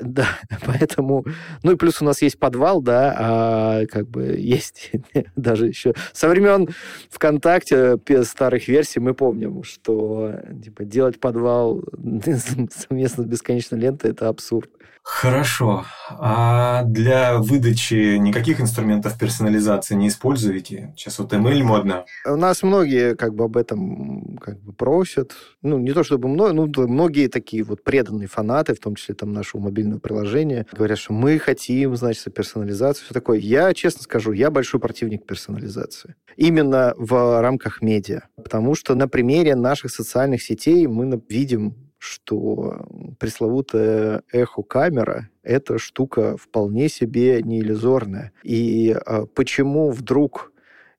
Да, 0.00 0.26
поэтому... 0.66 1.24
Ну 1.62 1.72
и 1.72 1.76
плюс 1.76 2.00
у 2.00 2.04
нас 2.04 2.22
есть 2.22 2.38
подвал, 2.38 2.80
да, 2.80 3.14
а 3.18 3.86
как 3.86 4.08
бы 4.08 4.36
есть 4.38 4.92
даже 5.36 5.66
еще... 5.66 5.94
Со 6.12 6.28
времен 6.28 6.68
ВКонтакте 7.10 7.98
старых 8.24 8.68
версий 8.68 9.00
мы 9.00 9.14
помним, 9.14 9.62
что 9.62 10.40
типа, 10.62 10.84
делать 10.84 11.20
подвал 11.20 11.84
совместно 12.70 13.24
с 13.24 13.26
бесконечной 13.26 13.78
лентой– 13.78 14.10
это 14.12 14.28
абсурд. 14.28 14.70
Хорошо. 15.04 15.84
А 16.08 16.82
для 16.84 17.36
выдачи 17.36 18.16
никаких 18.16 18.58
инструментов 18.58 19.18
персонализации 19.18 19.94
не 19.94 20.08
используете? 20.08 20.94
Сейчас 20.96 21.18
вот 21.18 21.30
ML 21.34 21.62
модно. 21.62 22.06
У 22.26 22.36
нас 22.36 22.62
многие 22.62 23.14
как 23.14 23.34
бы 23.34 23.44
об 23.44 23.58
этом 23.58 24.38
как 24.38 24.58
бы 24.62 24.72
просят. 24.72 25.32
Ну, 25.60 25.78
не 25.78 25.92
то 25.92 26.04
чтобы 26.04 26.28
много, 26.28 26.54
ну, 26.54 26.72
многие 26.88 27.28
такие 27.28 27.62
вот 27.64 27.84
преданные 27.84 28.28
фанаты, 28.28 28.74
в 28.74 28.80
том 28.80 28.94
числе 28.94 29.14
там 29.14 29.34
нашего 29.34 29.60
мобильного 29.60 29.98
приложения, 29.98 30.66
говорят, 30.72 30.98
что 30.98 31.12
мы 31.12 31.38
хотим, 31.38 31.94
значит, 31.96 32.32
персонализацию, 32.32 33.04
все 33.04 33.12
такое. 33.12 33.38
Я, 33.38 33.74
честно 33.74 34.02
скажу, 34.02 34.32
я 34.32 34.50
большой 34.50 34.80
противник 34.80 35.26
персонализации. 35.26 36.14
Именно 36.36 36.94
в 36.96 37.42
рамках 37.42 37.82
медиа. 37.82 38.22
Потому 38.36 38.74
что 38.74 38.94
на 38.94 39.06
примере 39.06 39.54
наших 39.54 39.90
социальных 39.90 40.42
сетей 40.42 40.86
мы 40.86 41.22
видим 41.28 41.83
что 42.04 42.86
пресловутая 43.18 44.22
эхо-камера– 44.30 45.30
это 45.42 45.78
штука 45.78 46.36
вполне 46.36 46.88
себе 46.88 47.42
не 47.42 47.60
иллюзорная. 47.60 48.32
И 48.42 48.94
а, 48.94 49.24
почему 49.26 49.90
вдруг 49.90 50.52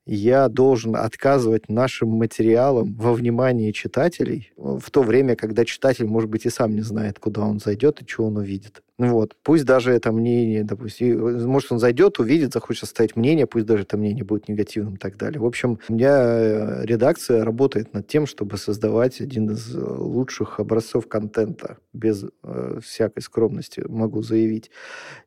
я 0.07 0.50
должен 0.50 0.95
отказывать 0.95 1.69
нашим 1.69 2.09
материалам 2.09 2.95
во 2.95 3.13
внимании 3.13 3.71
читателей 3.71 4.51
в 4.55 4.89
то 4.91 5.03
время, 5.03 5.35
когда 5.35 5.63
читатель, 5.65 6.05
может 6.05 6.29
быть, 6.29 6.45
и 6.45 6.50
сам 6.50 6.75
не 6.75 6.81
знает, 6.81 7.19
куда 7.19 7.41
он 7.41 7.59
зайдет 7.59 8.01
и 8.01 8.07
что 8.07 8.25
он 8.25 8.38
увидит. 8.38 8.81
Вот. 8.98 9.36
Пусть 9.44 9.66
даже 9.66 9.92
это 9.92 10.14
мнение, 10.14 10.64
допустим, 10.64 11.48
может, 11.50 11.72
он 11.72 11.80
зайдет, 11.80 12.20
увидит, 12.20 12.54
захочет 12.54 12.84
оставить 12.84 13.18
мнение, 13.18 13.46
пусть 13.46 13.66
даже 13.66 13.84
это 13.84 13.98
мнение 13.98 14.24
будет 14.24 14.48
негативным 14.48 14.96
и 14.96 14.98
так 14.98 15.18
далее. 15.18 15.42
В 15.42 15.46
общем, 15.46 15.80
у 15.90 15.94
меня 15.94 16.16
э, 16.18 16.86
редакция 16.86 17.44
работает 17.44 17.94
над 17.94 18.08
тем, 18.08 18.25
чтобы 18.25 18.58
создавать 18.58 19.20
один 19.20 19.52
из 19.52 19.75
лучших 19.75 20.62
образцов 20.62 21.10
контента, 21.10 21.78
без 21.92 22.24
э, 22.44 22.80
всякой 22.82 23.22
скромности, 23.22 23.82
могу 23.86 24.22
заявить. 24.22 24.72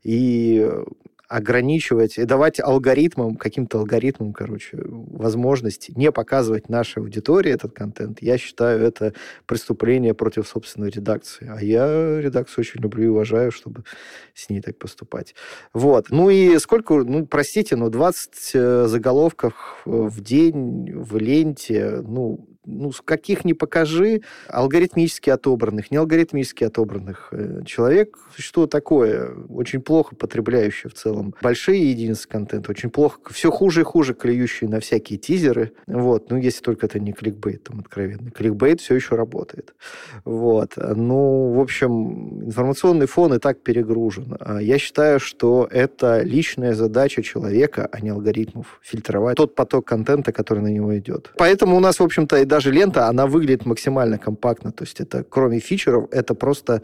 И 0.02 0.66
ограничивать 1.28 2.16
и 2.16 2.24
давать 2.24 2.58
алгоритмам, 2.58 3.36
каким-то 3.36 3.78
алгоритмам, 3.78 4.32
короче, 4.32 4.78
возможность 4.82 5.94
не 5.94 6.10
показывать 6.10 6.70
нашей 6.70 7.02
аудитории 7.02 7.52
этот 7.52 7.72
контент, 7.72 8.22
я 8.22 8.38
считаю, 8.38 8.82
это 8.82 9.12
преступление 9.44 10.14
против 10.14 10.48
собственной 10.48 10.88
редакции. 10.88 11.50
А 11.54 11.62
я 11.62 12.20
редакцию 12.20 12.62
очень 12.62 12.80
люблю 12.80 13.04
и 13.04 13.08
уважаю, 13.08 13.52
чтобы 13.52 13.84
с 14.34 14.48
ней 14.48 14.62
так 14.62 14.78
поступать. 14.78 15.34
Вот. 15.74 16.06
Ну 16.08 16.30
и 16.30 16.58
сколько, 16.58 16.94
ну, 16.94 17.26
простите, 17.26 17.76
но 17.76 17.90
20 17.90 18.50
э, 18.54 18.86
заголовков 18.86 19.82
в 19.84 20.20
день 20.22 20.92
в 20.94 21.16
ленте, 21.18 22.00
ну, 22.02 22.46
ну, 22.68 22.92
каких 23.04 23.44
ни 23.44 23.54
покажи, 23.54 24.22
алгоритмически 24.48 25.30
отобранных, 25.30 25.90
не 25.90 25.96
алгоритмически 25.96 26.64
отобранных. 26.64 27.28
Э, 27.32 27.62
человек, 27.64 28.16
что 28.36 28.66
такое, 28.66 29.32
очень 29.48 29.80
плохо 29.80 30.14
потребляющий 30.14 30.90
в 30.90 30.94
целом 30.94 31.34
большие 31.40 31.90
единицы 31.90 32.28
контента, 32.28 32.70
очень 32.70 32.90
плохо, 32.90 33.20
все 33.30 33.50
хуже 33.50 33.80
и 33.80 33.84
хуже 33.84 34.14
клюющие 34.14 34.68
на 34.68 34.80
всякие 34.80 35.18
тизеры. 35.18 35.72
Вот, 35.86 36.30
ну, 36.30 36.36
если 36.36 36.62
только 36.62 36.86
это 36.86 37.00
не 37.00 37.12
кликбейт, 37.12 37.64
там, 37.64 37.80
откровенно. 37.80 38.30
Кликбейт 38.30 38.80
все 38.80 38.94
еще 38.94 39.14
работает. 39.14 39.74
Вот. 40.24 40.74
Ну, 40.76 41.52
в 41.52 41.60
общем, 41.60 42.44
информационный 42.46 43.06
фон 43.06 43.34
и 43.34 43.38
так 43.38 43.62
перегружен. 43.62 44.36
А 44.40 44.60
я 44.60 44.78
считаю, 44.78 45.20
что 45.20 45.66
это 45.70 46.22
личная 46.22 46.74
задача 46.74 47.22
человека, 47.22 47.88
а 47.90 48.00
не 48.00 48.10
алгоритмов, 48.10 48.80
фильтровать 48.82 49.36
тот 49.36 49.54
поток 49.54 49.86
контента, 49.86 50.32
который 50.32 50.62
на 50.62 50.68
него 50.68 50.96
идет. 50.98 51.32
Поэтому 51.36 51.76
у 51.76 51.80
нас, 51.80 52.00
в 52.00 52.02
общем-то, 52.02 52.36
и 52.38 52.44
даже 52.44 52.57
даже 52.58 52.72
лента, 52.72 53.06
она 53.06 53.26
выглядит 53.26 53.66
максимально 53.66 54.18
компактно. 54.18 54.72
То 54.72 54.82
есть 54.84 55.00
это, 55.00 55.22
кроме 55.22 55.60
фичеров, 55.60 56.08
это 56.10 56.34
просто 56.34 56.82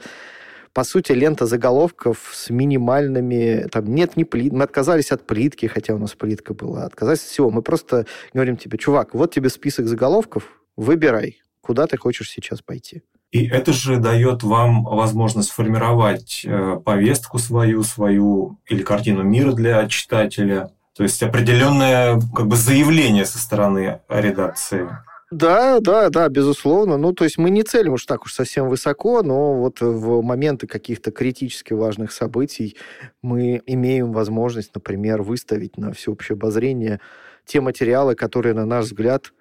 по 0.72 0.82
сути, 0.82 1.12
лента 1.12 1.46
заголовков 1.46 2.32
с 2.32 2.50
минимальными... 2.50 3.68
Там 3.70 3.94
нет 3.94 4.16
ни 4.16 4.24
плит... 4.24 4.52
Мы 4.52 4.64
отказались 4.64 5.12
от 5.12 5.24
плитки, 5.24 5.66
хотя 5.66 5.94
у 5.94 5.98
нас 5.98 6.14
плитка 6.14 6.52
была. 6.52 6.84
Отказались 6.84 7.20
от 7.20 7.26
всего. 7.26 7.50
Мы 7.50 7.62
просто 7.62 8.06
говорим 8.32 8.56
тебе, 8.56 8.76
чувак, 8.76 9.14
вот 9.14 9.32
тебе 9.32 9.50
список 9.50 9.86
заголовков, 9.86 10.48
выбирай, 10.76 11.38
куда 11.60 11.86
ты 11.86 11.96
хочешь 11.96 12.28
сейчас 12.28 12.60
пойти. 12.60 13.02
И 13.30 13.46
это 13.46 13.72
же 13.72 13.98
дает 13.98 14.42
вам 14.42 14.82
возможность 14.82 15.50
сформировать 15.50 16.42
э, 16.44 16.80
повестку 16.84 17.38
свою, 17.38 17.84
свою 17.84 18.58
или 18.68 18.82
картину 18.82 19.22
мира 19.22 19.52
для 19.52 19.86
читателя. 19.86 20.70
То 20.96 21.04
есть 21.04 21.22
определенное 21.22 22.20
как 22.34 22.48
бы 22.48 22.56
заявление 22.56 23.26
со 23.26 23.38
стороны 23.38 24.00
редакции. 24.08 24.88
Да, 25.34 25.80
да, 25.80 26.10
да, 26.10 26.28
безусловно. 26.28 26.96
Ну, 26.96 27.12
то 27.12 27.24
есть 27.24 27.38
мы 27.38 27.50
не 27.50 27.64
целим 27.64 27.94
уж 27.94 28.06
так 28.06 28.24
уж 28.24 28.32
совсем 28.32 28.68
высоко, 28.68 29.20
но 29.24 29.54
вот 29.58 29.80
в 29.80 30.22
моменты 30.22 30.68
каких-то 30.68 31.10
критически 31.10 31.72
важных 31.72 32.12
событий 32.12 32.76
мы 33.20 33.60
имеем 33.66 34.12
возможность, 34.12 34.72
например, 34.76 35.22
выставить 35.22 35.76
на 35.76 35.92
всеобщее 35.92 36.34
обозрение 36.34 37.00
те 37.46 37.60
материалы, 37.60 38.14
которые, 38.14 38.54
на 38.54 38.64
наш 38.64 38.84
взгляд, 38.84 39.32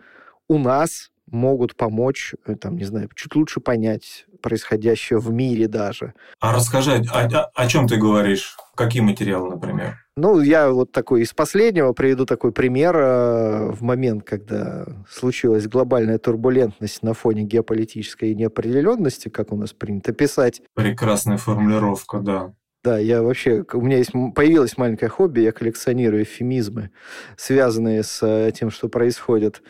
у 0.48 0.58
нас 0.58 1.12
могут 1.30 1.76
помочь, 1.76 2.34
э, 2.48 2.56
там, 2.56 2.76
не 2.76 2.86
знаю, 2.86 3.10
чуть 3.14 3.36
лучше 3.36 3.60
понять 3.60 4.26
происходящее 4.44 5.18
в 5.18 5.32
мире 5.32 5.68
даже. 5.68 6.14
А 6.40 6.54
расскажи, 6.54 7.04
о, 7.12 7.26
о, 7.26 7.50
о 7.56 7.68
чем 7.68 7.88
ты 7.88 7.98
говоришь? 7.98 8.56
Какие 8.76 9.02
материалы, 9.02 9.50
например? 9.50 9.98
Ну, 10.16 10.42
я 10.42 10.70
вот 10.70 10.92
такой 10.92 11.24
из 11.24 11.34
последнего 11.34 11.94
приведу 11.94 12.26
такой 12.26 12.52
пример. 12.52 12.96
Э, 12.96 13.72
в 13.72 13.82
момент, 13.82 14.24
когда 14.24 14.86
случилась 15.10 15.68
глобальная 15.68 16.20
турбулентность 16.20 17.02
на 17.02 17.16
фоне 17.16 17.44
геополитической 17.44 18.36
неопределенности, 18.36 19.30
как 19.30 19.52
у 19.52 19.56
нас 19.56 19.74
принято 19.74 20.14
писать. 20.14 20.62
Прекрасная 20.76 21.38
формулировка, 21.38 22.20
да. 22.20 22.54
Да, 22.84 23.00
я 23.00 23.24
вообще, 23.24 23.64
у 23.74 23.82
меня 23.82 23.98
есть, 23.98 24.12
появилось 24.36 24.78
маленькое 24.78 25.10
хобби, 25.10 25.40
я 25.40 25.54
коллекционирую 25.54 26.24
эфемизмы, 26.24 26.92
связанные 27.38 28.04
с 28.04 28.22
э, 28.22 28.52
тем, 28.52 28.72
что 28.72 28.90
происходит 28.90 29.64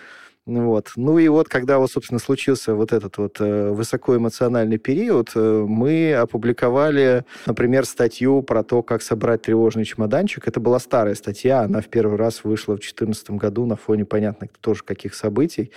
вот. 0.46 0.92
Ну 0.98 1.20
и 1.20 1.30
вот, 1.30 1.48
когда, 1.48 1.80
вот, 1.80 1.90
собственно, 1.90 2.20
случился 2.20 2.76
вот 2.76 2.92
этот 2.92 3.18
вот 3.18 3.38
э, 3.40 3.70
высокоэмоциональный 3.72 4.78
период, 4.78 5.32
э, 5.36 5.66
мы 5.66 6.14
опубликовали, 6.14 7.24
например, 7.46 7.86
статью 7.86 8.42
про 8.42 8.62
то, 8.64 8.84
как 8.84 9.02
собрать 9.02 9.44
тревожный 9.44 9.86
чемоданчик. 9.86 10.46
Это 10.46 10.60
была 10.60 10.80
старая 10.80 11.16
статья, 11.16 11.62
она 11.62 11.80
в 11.80 11.88
первый 11.88 12.18
раз 12.18 12.44
вышла 12.44 12.74
в 12.74 12.80
2014 12.80 13.32
году 13.32 13.66
на 13.66 13.78
фоне, 13.78 14.04
понятно, 14.04 14.50
тоже 14.60 14.84
каких 14.84 15.16
событий. 15.16 15.72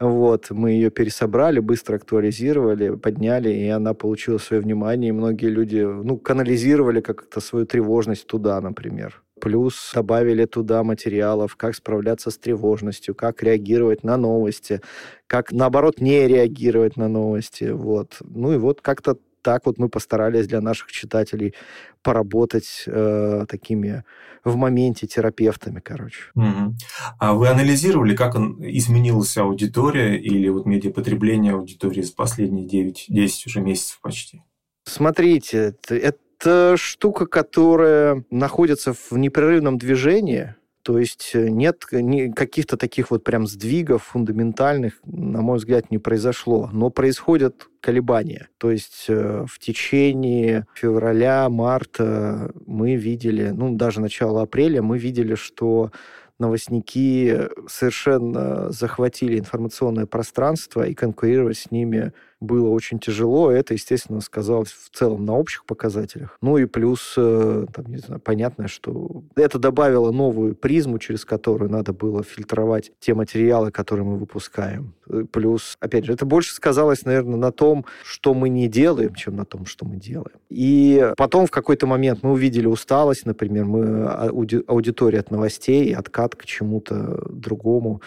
Вот. 0.00 0.50
Мы 0.50 0.72
ее 0.72 0.90
пересобрали, 0.90 1.60
быстро 1.60 1.94
актуализировали, 1.94 2.96
подняли, 2.96 3.50
и 3.50 3.68
она 3.68 3.94
получила 3.94 4.38
свое 4.38 4.60
внимание, 4.60 5.10
и 5.10 5.12
многие 5.12 5.46
люди, 5.46 5.80
ну, 5.80 6.18
канализировали 6.18 7.00
как-то 7.00 7.40
свою 7.40 7.66
тревожность 7.66 8.26
туда, 8.26 8.60
например. 8.60 9.22
Плюс 9.40 9.92
добавили 9.94 10.44
туда 10.44 10.82
материалов, 10.82 11.56
как 11.56 11.74
справляться 11.74 12.30
с 12.30 12.38
тревожностью, 12.38 13.14
как 13.14 13.42
реагировать 13.42 14.04
на 14.04 14.16
новости, 14.16 14.80
как, 15.26 15.52
наоборот, 15.52 16.00
не 16.00 16.26
реагировать 16.26 16.96
на 16.96 17.08
новости. 17.08 17.64
Вот. 17.64 18.16
Ну 18.20 18.52
и 18.52 18.56
вот 18.58 18.80
как-то 18.80 19.16
так 19.42 19.66
вот 19.66 19.78
мы 19.78 19.88
постарались 19.88 20.46
для 20.46 20.60
наших 20.60 20.92
читателей 20.92 21.54
поработать 22.02 22.84
э, 22.86 23.46
такими 23.48 24.04
в 24.44 24.56
моменте 24.56 25.06
терапевтами, 25.06 25.80
короче. 25.80 26.24
Угу. 26.34 26.74
А 27.18 27.34
вы 27.34 27.48
анализировали, 27.48 28.14
как 28.14 28.34
он, 28.34 28.58
изменилась 28.60 29.36
аудитория 29.36 30.16
или 30.16 30.48
вот 30.48 30.66
медиапотребление 30.66 31.52
аудитории 31.54 32.02
за 32.02 32.14
последние 32.14 32.66
9-10 32.66 33.30
уже 33.46 33.60
месяцев 33.60 34.00
почти? 34.00 34.42
Смотрите, 34.84 35.74
это, 35.88 36.18
это 36.38 36.76
штука, 36.76 37.26
которая 37.26 38.24
находится 38.30 38.92
в 38.92 39.12
непрерывном 39.12 39.78
движении. 39.78 40.54
То 40.82 40.98
есть 40.98 41.32
э, 41.34 41.48
нет 41.50 41.84
каких-то 41.84 42.78
таких 42.78 43.10
вот 43.10 43.22
прям 43.22 43.46
сдвигов 43.46 44.04
фундаментальных, 44.04 45.00
на 45.04 45.42
мой 45.42 45.58
взгляд, 45.58 45.90
не 45.90 45.98
произошло. 45.98 46.70
Но 46.72 46.88
происходят 46.90 47.68
колебания. 47.80 48.48
То 48.56 48.70
есть 48.70 49.06
э, 49.08 49.44
в 49.46 49.58
течение 49.58 50.66
февраля, 50.74 51.48
марта 51.50 52.52
мы 52.64 52.94
видели, 52.94 53.50
ну, 53.50 53.74
даже 53.74 54.00
начала 54.00 54.42
апреля 54.42 54.80
мы 54.80 54.98
видели, 54.98 55.34
что 55.34 55.90
новостники 56.38 57.48
совершенно 57.68 58.70
захватили 58.70 59.38
информационное 59.38 60.06
пространство, 60.06 60.86
и 60.86 60.94
конкурировать 60.94 61.58
с 61.58 61.70
ними 61.70 62.12
было 62.40 62.68
очень 62.68 62.98
тяжело. 62.98 63.50
Это, 63.50 63.74
естественно, 63.74 64.20
сказалось 64.20 64.70
в 64.70 64.90
целом 64.96 65.24
на 65.24 65.36
общих 65.36 65.64
показателях. 65.64 66.38
Ну 66.40 66.56
и 66.56 66.66
плюс, 66.66 67.14
э, 67.16 67.66
там, 67.72 67.86
не 67.86 67.98
знаю, 67.98 68.20
понятно, 68.20 68.68
что 68.68 69.22
это 69.34 69.58
добавило 69.58 70.12
новую 70.12 70.54
призму, 70.54 70.98
через 70.98 71.24
которую 71.24 71.70
надо 71.70 71.92
было 71.92 72.22
фильтровать 72.22 72.92
те 73.00 73.14
материалы, 73.14 73.70
которые 73.70 74.04
мы 74.04 74.16
выпускаем. 74.18 74.94
Э, 75.08 75.24
плюс, 75.30 75.76
опять 75.80 76.04
же, 76.04 76.12
это 76.12 76.26
больше 76.26 76.54
сказалось, 76.54 77.04
наверное, 77.04 77.36
на 77.36 77.52
том, 77.52 77.84
что 78.04 78.34
мы 78.34 78.48
не 78.48 78.68
делаем, 78.68 79.14
чем 79.14 79.36
на 79.36 79.44
том, 79.44 79.66
что 79.66 79.84
мы 79.84 79.96
делаем. 79.96 80.38
И 80.48 81.12
потом 81.16 81.46
в 81.46 81.50
какой-то 81.50 81.86
момент 81.86 82.22
мы 82.22 82.32
увидели 82.32 82.66
усталость, 82.66 83.26
например, 83.26 83.64
мы 83.64 84.04
а, 84.04 84.28
ауди 84.28 84.62
аудитория 84.66 85.20
от 85.20 85.30
новостей, 85.30 85.94
откат 85.94 86.36
к 86.36 86.44
чему-то 86.44 87.26
другому. 87.30 88.00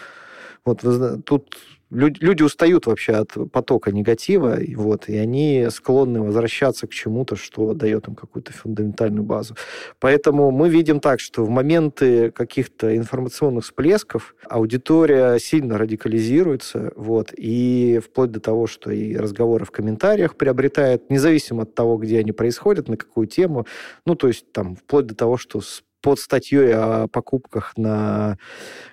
Вот 0.64 0.84
тут 1.24 1.56
люди, 1.92 2.18
люди 2.20 2.42
устают 2.42 2.86
вообще 2.86 3.12
от 3.12 3.32
потока 3.52 3.92
негатива, 3.92 4.60
и, 4.60 4.74
вот, 4.74 5.08
и 5.08 5.16
они 5.16 5.68
склонны 5.70 6.22
возвращаться 6.22 6.86
к 6.86 6.90
чему-то, 6.90 7.36
что 7.36 7.74
дает 7.74 8.08
им 8.08 8.14
какую-то 8.14 8.52
фундаментальную 8.52 9.24
базу. 9.24 9.56
Поэтому 10.00 10.50
мы 10.50 10.68
видим 10.68 11.00
так, 11.00 11.20
что 11.20 11.44
в 11.44 11.50
моменты 11.50 12.30
каких-то 12.30 12.96
информационных 12.96 13.64
всплесков 13.64 14.34
аудитория 14.48 15.38
сильно 15.38 15.78
радикализируется, 15.78 16.92
вот, 16.96 17.32
и 17.36 18.00
вплоть 18.04 18.30
до 18.30 18.40
того, 18.40 18.66
что 18.66 18.90
и 18.90 19.16
разговоры 19.16 19.64
в 19.64 19.70
комментариях 19.70 20.36
приобретают, 20.36 21.10
независимо 21.10 21.62
от 21.62 21.74
того, 21.74 21.96
где 21.96 22.18
они 22.18 22.32
происходят, 22.32 22.88
на 22.88 22.96
какую 22.96 23.26
тему, 23.26 23.66
ну, 24.06 24.14
то 24.14 24.28
есть 24.28 24.50
там 24.52 24.76
вплоть 24.76 25.06
до 25.06 25.14
того, 25.14 25.36
что 25.36 25.60
под 26.02 26.18
статьей 26.18 26.74
о 26.74 27.06
покупках 27.08 27.72
на 27.76 28.36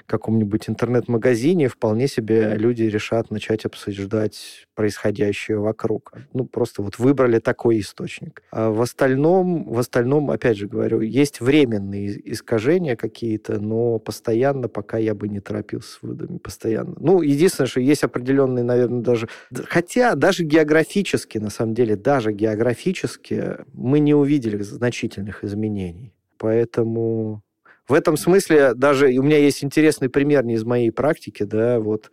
каком-нибудь 0.05 0.69
интернет-магазине 0.69 1.67
вполне 1.67 2.07
себе 2.07 2.55
люди 2.55 2.83
решат 2.83 3.31
начать 3.31 3.65
обсуждать 3.65 4.67
происходящее 4.75 5.59
вокруг. 5.59 6.13
Ну, 6.33 6.45
просто 6.45 6.81
вот 6.81 6.99
выбрали 6.99 7.39
такой 7.39 7.79
источник. 7.79 8.43
А 8.51 8.69
в 8.69 8.81
остальном, 8.81 9.65
в 9.69 9.77
остальном, 9.77 10.31
опять 10.31 10.57
же 10.57 10.67
говорю, 10.67 11.01
есть 11.01 11.41
временные 11.41 12.31
искажения 12.31 12.95
какие-то, 12.95 13.59
но 13.59 13.99
постоянно 13.99 14.67
пока 14.69 14.97
я 14.97 15.13
бы 15.13 15.27
не 15.27 15.39
торопился 15.39 15.93
с 15.93 16.01
выводами, 16.01 16.37
постоянно. 16.37 16.95
Ну, 16.99 17.21
единственное, 17.21 17.67
что 17.67 17.81
есть 17.81 18.03
определенные, 18.03 18.63
наверное, 18.63 19.01
даже... 19.01 19.27
Хотя 19.65 20.15
даже 20.15 20.43
географически, 20.43 21.37
на 21.39 21.49
самом 21.49 21.73
деле, 21.73 21.95
даже 21.95 22.31
географически 22.31 23.57
мы 23.73 23.99
не 23.99 24.13
увидели 24.13 24.61
значительных 24.61 25.43
изменений. 25.43 26.13
Поэтому 26.39 27.43
в 27.87 27.93
этом 27.93 28.17
смысле 28.17 28.73
даже 28.73 29.07
у 29.09 29.21
меня 29.21 29.37
есть 29.37 29.63
интересный 29.63 30.09
пример 30.09 30.43
не 30.45 30.55
из 30.55 30.63
моей 30.63 30.91
практики, 30.91 31.43
да, 31.43 31.79
вот 31.79 32.11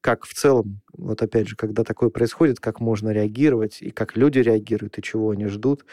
как 0.00 0.26
в 0.26 0.34
целом, 0.34 0.80
вот 0.92 1.22
опять 1.22 1.48
же, 1.48 1.56
когда 1.56 1.82
такое 1.82 2.10
происходит, 2.10 2.60
как 2.60 2.78
можно 2.78 3.10
реагировать, 3.10 3.78
и 3.80 3.90
как 3.90 4.16
люди 4.16 4.38
реагируют, 4.38 4.98
и 4.98 5.02
чего 5.02 5.30
они 5.30 5.46
ждут. 5.46 5.86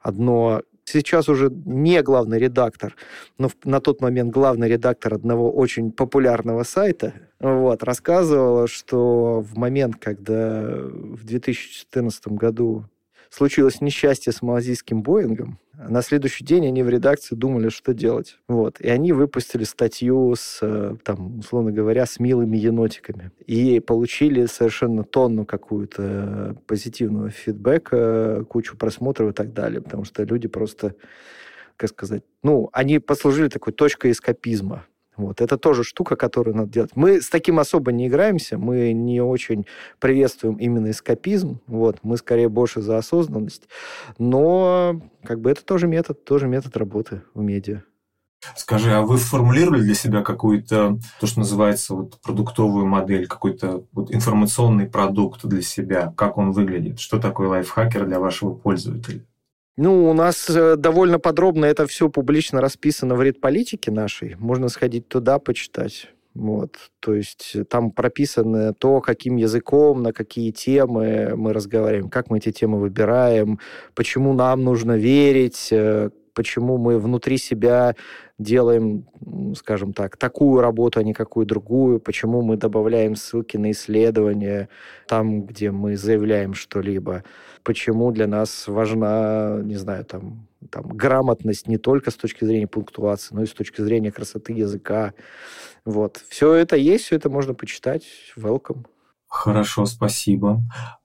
Одно 0.00 0.62
сейчас 0.86 1.28
уже 1.28 1.50
не 1.50 2.02
главный 2.02 2.38
редактор, 2.38 2.96
но 3.38 3.50
на 3.64 3.80
тот 3.80 4.00
момент 4.00 4.32
главный 4.32 4.68
редактор 4.68 5.14
одного 5.14 5.52
очень 5.52 5.92
популярного 5.92 6.62
сайта 6.62 7.12
вот, 7.38 7.82
рассказывала, 7.82 8.66
что 8.66 9.40
в 9.40 9.56
момент, 9.56 9.96
когда 9.96 10.62
в 10.62 11.24
2014 11.24 12.28
году 12.28 12.86
случилось 13.34 13.80
несчастье 13.80 14.32
с 14.32 14.42
малазийским 14.42 15.02
Боингом, 15.02 15.58
на 15.76 16.02
следующий 16.02 16.44
день 16.44 16.66
они 16.66 16.82
в 16.82 16.88
редакции 16.88 17.34
думали, 17.34 17.68
что 17.68 17.94
делать. 17.94 18.38
Вот. 18.48 18.80
И 18.80 18.88
они 18.88 19.12
выпустили 19.12 19.64
статью 19.64 20.34
с, 20.36 20.60
э, 20.62 20.96
там, 21.02 21.40
условно 21.40 21.72
говоря, 21.72 22.06
с 22.06 22.20
милыми 22.20 22.56
енотиками. 22.56 23.32
И 23.46 23.80
получили 23.80 24.46
совершенно 24.46 25.02
тонну 25.02 25.44
какую-то 25.44 26.56
позитивного 26.66 27.30
фидбэка, 27.30 28.44
кучу 28.48 28.76
просмотров 28.76 29.30
и 29.30 29.34
так 29.34 29.52
далее. 29.52 29.80
Потому 29.82 30.04
что 30.04 30.22
люди 30.22 30.46
просто, 30.46 30.94
как 31.76 31.90
сказать, 31.90 32.22
ну, 32.42 32.70
они 32.72 33.00
послужили 33.00 33.48
такой 33.48 33.72
точкой 33.72 34.12
эскапизма. 34.12 34.86
Вот. 35.16 35.40
Это 35.40 35.58
тоже 35.58 35.84
штука, 35.84 36.16
которую 36.16 36.56
надо 36.56 36.70
делать. 36.70 36.90
Мы 36.94 37.20
с 37.20 37.28
таким 37.28 37.58
особо 37.58 37.92
не 37.92 38.08
играемся, 38.08 38.58
мы 38.58 38.92
не 38.92 39.20
очень 39.20 39.66
приветствуем 39.98 40.56
именно 40.56 40.90
эскапизм, 40.90 41.60
вот. 41.66 41.98
мы 42.02 42.16
скорее 42.16 42.48
больше 42.48 42.80
за 42.80 42.98
осознанность, 42.98 43.68
но 44.18 45.00
как 45.22 45.40
бы 45.40 45.50
это 45.50 45.64
тоже 45.64 45.86
метод, 45.86 46.24
тоже 46.24 46.48
метод 46.48 46.76
работы 46.76 47.22
в 47.34 47.42
медиа. 47.42 47.82
Скажи, 48.56 48.92
а 48.92 49.00
вы 49.00 49.16
формулировали 49.16 49.80
для 49.80 49.94
себя 49.94 50.22
какую-то, 50.22 50.98
то, 51.20 51.26
что 51.26 51.38
называется, 51.40 51.94
вот, 51.94 52.20
продуктовую 52.20 52.86
модель, 52.86 53.26
какой-то 53.26 53.84
вот, 53.92 54.14
информационный 54.14 54.86
продукт 54.86 55.44
для 55.44 55.62
себя? 55.62 56.12
Как 56.16 56.36
он 56.36 56.52
выглядит? 56.52 57.00
Что 57.00 57.18
такое 57.18 57.48
лайфхакер 57.48 58.06
для 58.06 58.20
вашего 58.20 58.54
пользователя? 58.54 59.24
Ну, 59.76 60.08
у 60.08 60.12
нас 60.12 60.48
э, 60.48 60.76
довольно 60.76 61.18
подробно 61.18 61.64
это 61.64 61.86
все 61.86 62.08
публично 62.08 62.60
расписано 62.60 63.16
в 63.16 63.22
редполитике 63.22 63.90
нашей. 63.90 64.36
Можно 64.36 64.68
сходить 64.68 65.08
туда, 65.08 65.40
почитать. 65.40 66.08
Вот. 66.34 66.76
То 67.00 67.14
есть 67.14 67.52
э, 67.54 67.64
там 67.64 67.90
прописано 67.90 68.72
то, 68.72 69.00
каким 69.00 69.36
языком, 69.36 70.02
на 70.02 70.12
какие 70.12 70.52
темы 70.52 71.32
мы 71.36 71.52
разговариваем, 71.52 72.08
как 72.08 72.30
мы 72.30 72.38
эти 72.38 72.52
темы 72.52 72.78
выбираем, 72.78 73.58
почему 73.94 74.32
нам 74.32 74.62
нужно 74.62 74.96
верить, 74.96 75.68
э, 75.72 76.10
почему 76.34 76.78
мы 76.78 76.98
внутри 77.00 77.38
себя 77.38 77.96
делаем, 78.38 79.06
скажем 79.56 79.92
так, 79.92 80.16
такую 80.16 80.60
работу, 80.60 80.98
а 80.98 81.02
не 81.02 81.12
какую 81.12 81.46
другую, 81.46 82.00
почему 82.00 82.42
мы 82.42 82.56
добавляем 82.56 83.14
ссылки 83.14 83.56
на 83.56 83.70
исследования 83.70 84.68
там, 85.06 85.44
где 85.44 85.70
мы 85.70 85.96
заявляем 85.96 86.54
что-либо, 86.54 87.22
почему 87.62 88.10
для 88.10 88.26
нас 88.26 88.66
важна, 88.66 89.60
не 89.62 89.76
знаю, 89.76 90.04
там, 90.04 90.48
там 90.70 90.88
грамотность 90.88 91.68
не 91.68 91.78
только 91.78 92.10
с 92.10 92.16
точки 92.16 92.44
зрения 92.44 92.66
пунктуации, 92.66 93.34
но 93.34 93.42
и 93.42 93.46
с 93.46 93.52
точки 93.52 93.80
зрения 93.80 94.10
красоты 94.10 94.52
языка. 94.52 95.14
Вот. 95.84 96.22
Все 96.28 96.54
это 96.54 96.76
есть, 96.76 97.04
все 97.04 97.16
это 97.16 97.30
можно 97.30 97.54
почитать. 97.54 98.04
Welcome. 98.36 98.86
Хорошо, 99.28 99.84
спасибо. 99.86 100.60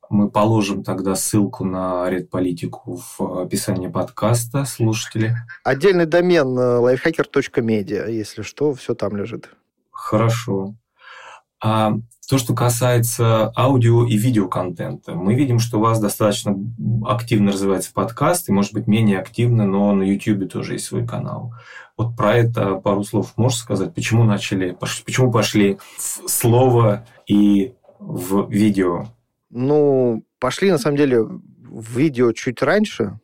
Мы 0.10 0.30
положим 0.32 0.84
тогда 0.84 1.16
ссылку 1.16 1.66
на 1.66 2.10
редполитику 2.10 3.00
в 3.18 3.42
описании 3.42 3.88
подкаста, 3.88 4.66
слушатели. 4.66 5.36
Отдельный 5.64 6.08
домен 6.08 6.58
э, 6.58 6.96
lifehacker.media, 6.96 8.12
если 8.12 8.42
что, 8.42 8.74
все 8.74 8.96
там 8.96 9.16
лежит. 9.16 9.50
Хорошо. 9.92 10.74
А 11.62 11.94
то, 12.30 12.38
что 12.38 12.56
касается 12.56 13.52
аудио 13.56 14.06
и 14.06 14.16
видеоконтента, 14.16 15.14
мы 15.14 15.36
видим, 15.36 15.60
что 15.60 15.78
у 15.78 15.82
вас 15.82 16.00
достаточно 16.00 16.56
активно 17.06 17.52
развивается 17.52 17.92
подкаст, 17.94 18.50
и, 18.50 18.52
может 18.52 18.74
быть, 18.74 18.88
менее 18.88 19.20
активно, 19.20 19.66
но 19.66 19.94
на 19.94 20.04
YouTube 20.04 20.50
тоже 20.52 20.74
есть 20.74 20.86
свой 20.86 21.06
канал. 21.06 21.54
Вот 21.98 22.16
про 22.16 22.36
это 22.36 22.76
пару 22.76 23.04
слов 23.04 23.34
можешь 23.36 23.60
сказать? 23.60 23.94
Почему 23.94 24.24
начали, 24.24 24.78
почему 24.80 25.32
пошли 25.32 25.80
в 25.98 26.30
слово 26.30 27.06
и 27.28 27.74
в 28.00 28.50
видео? 28.50 29.08
Ну, 29.50 30.24
пошли, 30.40 30.72
на 30.72 30.78
самом 30.78 30.98
деле, 30.98 31.22
в 31.22 31.98
видео 31.98 32.32
чуть 32.32 32.62
раньше. 32.62 33.20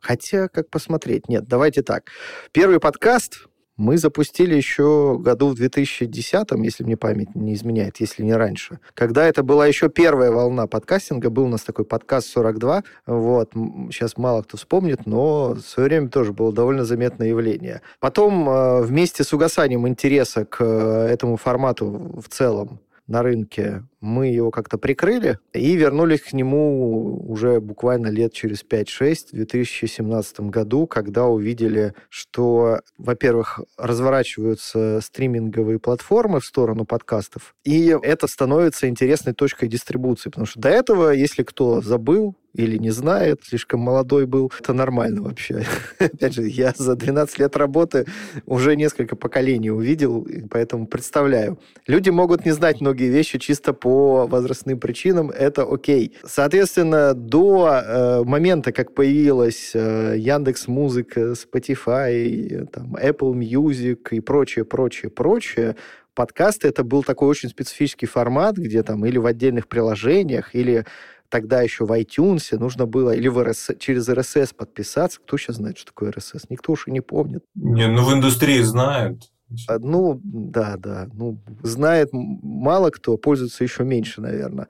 Хотя, 0.00 0.48
как 0.48 0.70
посмотреть? 0.70 1.28
Нет, 1.28 1.44
давайте 1.48 1.82
так. 1.82 2.10
Первый 2.52 2.80
подкаст 2.80 3.46
мы 3.76 3.98
запустили 3.98 4.54
еще 4.54 5.18
году 5.18 5.48
в 5.48 5.54
2010, 5.54 6.46
если 6.64 6.84
мне 6.84 6.96
память 6.96 7.34
не 7.34 7.52
изменяет, 7.54 7.98
если 7.98 8.22
не 8.22 8.34
раньше. 8.34 8.78
Когда 8.94 9.26
это 9.26 9.42
была 9.42 9.66
еще 9.66 9.90
первая 9.90 10.30
волна 10.30 10.66
подкастинга, 10.66 11.28
был 11.28 11.44
у 11.44 11.48
нас 11.48 11.62
такой 11.62 11.84
подкаст 11.84 12.28
42, 12.28 12.84
вот, 13.06 13.52
сейчас 13.90 14.16
мало 14.16 14.42
кто 14.42 14.56
вспомнит, 14.56 15.04
но 15.04 15.54
в 15.54 15.60
свое 15.60 15.88
время 15.88 16.08
тоже 16.08 16.32
было 16.32 16.52
довольно 16.52 16.84
заметное 16.84 17.28
явление. 17.28 17.82
Потом 18.00 18.48
э, 18.48 18.82
вместе 18.82 19.24
с 19.24 19.32
угасанием 19.34 19.86
интереса 19.86 20.46
к 20.46 20.64
э, 20.64 21.08
этому 21.10 21.36
формату 21.36 22.18
в 22.18 22.28
целом 22.28 22.80
на 23.06 23.22
рынке 23.22 23.84
мы 24.06 24.28
его 24.28 24.50
как-то 24.50 24.78
прикрыли 24.78 25.38
и 25.52 25.76
вернулись 25.76 26.22
к 26.22 26.32
нему 26.32 27.20
уже 27.28 27.60
буквально 27.60 28.06
лет 28.06 28.32
через 28.32 28.64
5-6, 28.64 29.28
в 29.32 29.36
2017 29.36 30.40
году, 30.40 30.86
когда 30.86 31.26
увидели, 31.26 31.94
что, 32.08 32.80
во-первых, 32.96 33.60
разворачиваются 33.76 35.00
стриминговые 35.02 35.78
платформы 35.78 36.40
в 36.40 36.46
сторону 36.46 36.84
подкастов, 36.84 37.54
и 37.64 37.96
это 38.02 38.26
становится 38.26 38.88
интересной 38.88 39.34
точкой 39.34 39.68
дистрибуции, 39.68 40.30
потому 40.30 40.46
что 40.46 40.60
до 40.60 40.68
этого, 40.68 41.10
если 41.10 41.42
кто 41.42 41.80
забыл, 41.82 42.36
или 42.56 42.78
не 42.78 42.90
знает, 42.90 43.42
слишком 43.44 43.80
молодой 43.80 44.26
был. 44.26 44.50
Это 44.58 44.72
нормально 44.72 45.22
вообще. 45.22 45.64
Опять 45.98 46.34
же, 46.34 46.48
я 46.48 46.72
за 46.76 46.96
12 46.96 47.38
лет 47.38 47.56
работы 47.56 48.06
уже 48.46 48.76
несколько 48.76 49.14
поколений 49.14 49.70
увидел, 49.70 50.26
поэтому 50.50 50.86
представляю. 50.86 51.58
Люди 51.86 52.10
могут 52.10 52.44
не 52.44 52.52
знать 52.52 52.80
многие 52.80 53.10
вещи 53.10 53.38
чисто 53.38 53.72
по 53.72 53.95
возрастным 54.26 54.78
причинам, 54.78 55.30
это 55.30 55.62
окей. 55.62 56.16
Соответственно, 56.24 57.14
до 57.14 57.68
э, 57.68 58.24
момента, 58.24 58.72
как 58.72 58.94
появилась 58.94 59.72
э, 59.74 60.14
Яндекс 60.16 60.68
Музыка, 60.68 61.32
Spotify, 61.32 62.66
там, 62.66 62.96
Apple 62.96 63.34
Music 63.34 64.08
и 64.10 64.20
прочее, 64.20 64.64
прочее, 64.64 65.10
прочее, 65.10 65.76
подкасты 66.14 66.68
это 66.68 66.82
был 66.82 67.04
такой 67.04 67.28
очень 67.28 67.48
специфический 67.48 68.06
формат, 68.06 68.56
где 68.56 68.82
там 68.82 69.04
или 69.06 69.18
в 69.18 69.26
отдельных 69.26 69.68
приложениях, 69.68 70.54
или 70.54 70.86
тогда 71.28 71.62
еще 71.62 71.84
в 71.84 71.92
iTunes 71.92 72.56
нужно 72.58 72.86
было 72.86 73.10
или 73.10 73.28
в 73.28 73.42
РС, 73.42 73.70
через 73.78 74.08
RSS 74.08 74.54
подписаться. 74.54 75.20
Кто 75.20 75.36
сейчас 75.36 75.56
знает, 75.56 75.78
что 75.78 75.88
такое 75.88 76.10
RSS? 76.10 76.46
Никто 76.48 76.72
уж 76.72 76.88
и 76.88 76.90
не 76.90 77.00
помнит. 77.00 77.44
Не, 77.54 77.86
ну 77.88 78.04
в 78.04 78.12
индустрии 78.12 78.60
знают. 78.60 79.30
А, 79.68 79.78
ну, 79.78 80.20
да, 80.24 80.76
да. 80.76 81.08
Ну, 81.12 81.38
знает 81.62 82.10
мало 82.12 82.90
кто, 82.90 83.16
пользуется 83.16 83.64
еще 83.64 83.84
меньше, 83.84 84.20
наверное. 84.20 84.68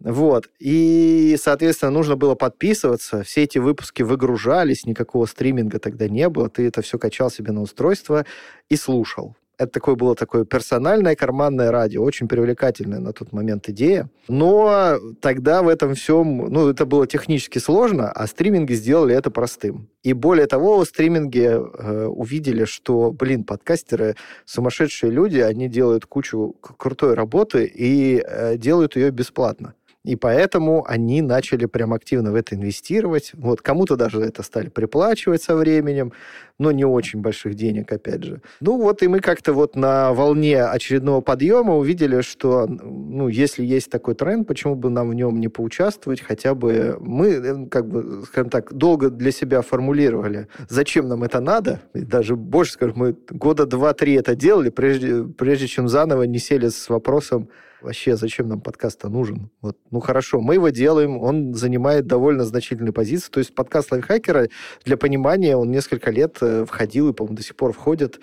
Вот. 0.00 0.48
И, 0.58 1.36
соответственно, 1.38 1.90
нужно 1.92 2.16
было 2.16 2.34
подписываться. 2.34 3.22
Все 3.22 3.42
эти 3.42 3.58
выпуски 3.58 4.02
выгружались, 4.02 4.86
никакого 4.86 5.26
стриминга 5.26 5.78
тогда 5.78 6.08
не 6.08 6.28
было. 6.28 6.48
Ты 6.48 6.66
это 6.66 6.80
все 6.82 6.98
качал 6.98 7.30
себе 7.30 7.52
на 7.52 7.60
устройство 7.60 8.24
и 8.68 8.76
слушал. 8.76 9.36
Это 9.60 9.72
такое 9.72 9.94
было 9.94 10.14
такое 10.14 10.46
персональное 10.46 11.14
карманное 11.14 11.70
радио, 11.70 12.02
очень 12.02 12.28
привлекательная 12.28 12.98
на 12.98 13.12
тот 13.12 13.32
момент 13.32 13.68
идея. 13.68 14.08
Но 14.26 14.98
тогда 15.20 15.62
в 15.62 15.68
этом 15.68 15.94
всем, 15.94 16.46
ну, 16.48 16.70
это 16.70 16.86
было 16.86 17.06
технически 17.06 17.58
сложно, 17.58 18.10
а 18.10 18.26
стриминги 18.26 18.72
сделали 18.72 19.14
это 19.14 19.30
простым. 19.30 19.90
И 20.02 20.14
более 20.14 20.46
того, 20.46 20.82
стриминги 20.86 21.46
э, 21.46 22.06
увидели, 22.06 22.64
что, 22.64 23.12
блин, 23.12 23.44
подкастеры 23.44 24.16
сумасшедшие 24.46 25.12
люди, 25.12 25.40
они 25.40 25.68
делают 25.68 26.06
кучу 26.06 26.56
крутой 26.62 27.12
работы 27.12 27.66
и 27.66 28.24
э, 28.26 28.56
делают 28.56 28.96
ее 28.96 29.10
бесплатно. 29.10 29.74
И 30.02 30.16
поэтому 30.16 30.84
они 30.88 31.20
начали 31.20 31.66
прям 31.66 31.92
активно 31.92 32.32
в 32.32 32.34
это 32.34 32.54
инвестировать. 32.54 33.32
Вот 33.34 33.60
кому-то 33.60 33.96
даже 33.96 34.20
это 34.20 34.42
стали 34.42 34.68
приплачивать 34.68 35.42
со 35.42 35.54
временем, 35.54 36.12
но 36.58 36.72
не 36.72 36.86
очень 36.86 37.20
больших 37.20 37.54
денег, 37.54 37.92
опять 37.92 38.24
же. 38.24 38.40
Ну 38.60 38.78
вот 38.78 39.02
и 39.02 39.08
мы 39.08 39.20
как-то 39.20 39.52
вот 39.52 39.76
на 39.76 40.14
волне 40.14 40.64
очередного 40.64 41.20
подъема 41.20 41.76
увидели, 41.76 42.22
что, 42.22 42.66
ну, 42.66 43.28
если 43.28 43.62
есть 43.62 43.90
такой 43.90 44.14
тренд, 44.14 44.48
почему 44.48 44.74
бы 44.74 44.88
нам 44.88 45.10
в 45.10 45.14
нем 45.14 45.38
не 45.38 45.48
поучаствовать? 45.48 46.22
Хотя 46.22 46.54
бы 46.54 46.96
мы, 46.98 47.28
э, 47.28 47.66
как 47.66 47.86
бы, 47.86 48.22
скажем 48.24 48.48
так, 48.48 48.72
долго 48.72 49.10
для 49.10 49.32
себя 49.32 49.60
формулировали, 49.60 50.48
зачем 50.70 51.08
нам 51.08 51.24
это 51.24 51.40
надо. 51.40 51.80
И 51.92 52.00
даже 52.00 52.36
больше, 52.36 52.72
скажем, 52.72 52.94
мы 52.96 53.16
года 53.28 53.66
два-три 53.66 54.14
это 54.14 54.34
делали, 54.34 54.70
прежде, 54.70 55.24
прежде 55.24 55.66
чем 55.66 55.88
заново 55.88 56.22
не 56.22 56.38
сели 56.38 56.68
с 56.68 56.88
вопросом, 56.88 57.50
вообще 57.82 58.16
зачем 58.16 58.48
нам 58.48 58.60
подкаст-то 58.60 59.08
нужен? 59.08 59.50
Вот, 59.60 59.78
ну 59.90 60.00
хорошо, 60.00 60.40
мы 60.40 60.54
его 60.54 60.68
делаем, 60.70 61.18
он 61.18 61.54
занимает 61.54 62.06
довольно 62.06 62.44
значительную 62.44 62.92
позицию. 62.92 63.32
То 63.32 63.38
есть 63.38 63.54
подкаст 63.54 63.92
лайфхакера, 63.92 64.48
для 64.84 64.96
понимания, 64.96 65.56
он 65.56 65.70
несколько 65.70 66.10
лет 66.10 66.38
э, 66.40 66.64
входил 66.64 67.08
и, 67.08 67.12
по-моему, 67.12 67.36
до 67.36 67.42
сих 67.42 67.56
пор 67.56 67.72
входит 67.72 68.20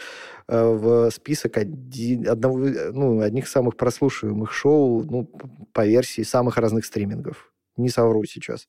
э, 0.48 0.64
в 0.64 1.10
список 1.12 1.58
один, 1.58 2.28
одного, 2.28 2.58
ну, 2.58 3.22
одних 3.22 3.48
самых 3.48 3.78
прослушиваемых 3.78 4.52
шоу 4.52 5.04
ну, 5.04 5.30
по 5.74 5.86
версии 5.86 6.22
самых 6.22 6.58
разных 6.58 6.86
стримингов. 6.86 7.52
Не 7.78 7.90
совру 7.90 8.24
сейчас. 8.24 8.68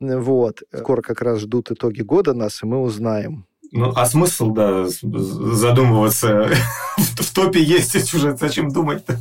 Вот. 0.00 0.62
Скоро 0.74 1.02
как 1.02 1.20
раз 1.20 1.40
ждут 1.40 1.70
итоги 1.70 2.00
года 2.00 2.32
нас, 2.32 2.62
и 2.62 2.66
мы 2.66 2.80
узнаем, 2.80 3.46
ну, 3.72 3.92
а 3.94 4.06
смысл, 4.06 4.50
да, 4.50 4.86
задумываться? 4.86 6.50
в 6.96 7.34
топе 7.34 7.62
есть 7.62 8.14
уже, 8.14 8.36
зачем 8.36 8.70
думать-то? 8.70 9.18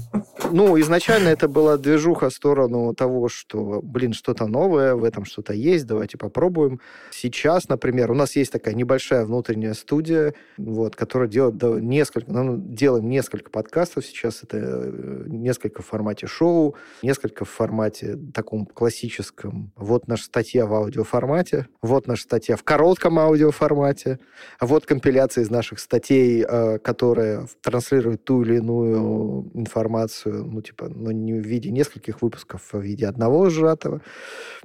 Ну, 0.51 0.79
изначально 0.79 1.29
это 1.29 1.47
была 1.47 1.77
движуха 1.77 2.29
в 2.29 2.33
сторону 2.33 2.93
того, 2.95 3.29
что, 3.29 3.81
блин, 3.83 4.13
что-то 4.13 4.47
новое, 4.47 4.95
в 4.95 5.03
этом 5.03 5.25
что-то 5.25 5.53
есть, 5.53 5.85
давайте 5.85 6.17
попробуем. 6.17 6.79
Сейчас, 7.11 7.69
например, 7.69 8.11
у 8.11 8.15
нас 8.15 8.35
есть 8.35 8.51
такая 8.51 8.73
небольшая 8.73 9.25
внутренняя 9.25 9.73
студия, 9.73 10.33
вот, 10.57 10.95
которая 10.95 11.29
делает 11.29 11.61
несколько, 11.83 12.31
ну, 12.31 12.57
делаем 12.57 13.09
несколько 13.09 13.51
подкастов 13.51 14.05
сейчас, 14.05 14.43
это 14.43 14.57
э, 14.57 15.23
несколько 15.27 15.81
в 15.81 15.85
формате 15.85 16.25
шоу, 16.25 16.75
несколько 17.03 17.45
в 17.45 17.49
формате 17.49 18.17
таком 18.33 18.65
классическом. 18.65 19.71
Вот 19.75 20.07
наша 20.07 20.23
статья 20.23 20.65
в 20.65 20.73
аудиоформате, 20.73 21.67
вот 21.81 22.07
наша 22.07 22.23
статья 22.23 22.55
в 22.55 22.63
коротком 22.63 23.19
аудиоформате, 23.19 24.19
а 24.59 24.65
вот 24.65 24.85
компиляция 24.85 25.43
из 25.43 25.49
наших 25.49 25.79
статей, 25.79 26.43
э, 26.47 26.79
которые 26.79 27.47
транслируют 27.61 28.23
ту 28.23 28.43
или 28.43 28.57
иную 28.57 29.49
информацию, 29.53 30.45
ну, 30.45 30.61
типа, 30.61 30.89
ну, 30.89 31.11
не 31.11 31.33
в 31.33 31.45
виде 31.45 31.71
нескольких 31.71 32.21
выпусков, 32.21 32.69
а 32.73 32.77
в 32.77 32.81
виде 32.81 33.07
одного 33.07 33.49
сжатого. 33.49 34.01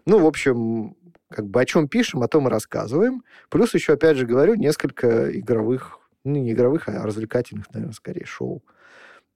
Ну, 0.06 0.18
в 0.18 0.26
общем, 0.26 0.96
как 1.30 1.46
бы 1.46 1.60
о 1.60 1.64
чем 1.64 1.88
пишем, 1.88 2.22
о 2.22 2.28
том 2.28 2.46
и 2.46 2.50
рассказываем. 2.50 3.22
Плюс 3.48 3.74
еще, 3.74 3.94
опять 3.94 4.16
же, 4.16 4.26
говорю, 4.26 4.54
несколько 4.54 5.36
игровых, 5.36 5.98
ну, 6.24 6.36
не 6.36 6.52
игровых, 6.52 6.88
а 6.88 7.02
развлекательных, 7.02 7.72
наверное, 7.72 7.94
скорее, 7.94 8.24
шоу 8.24 8.62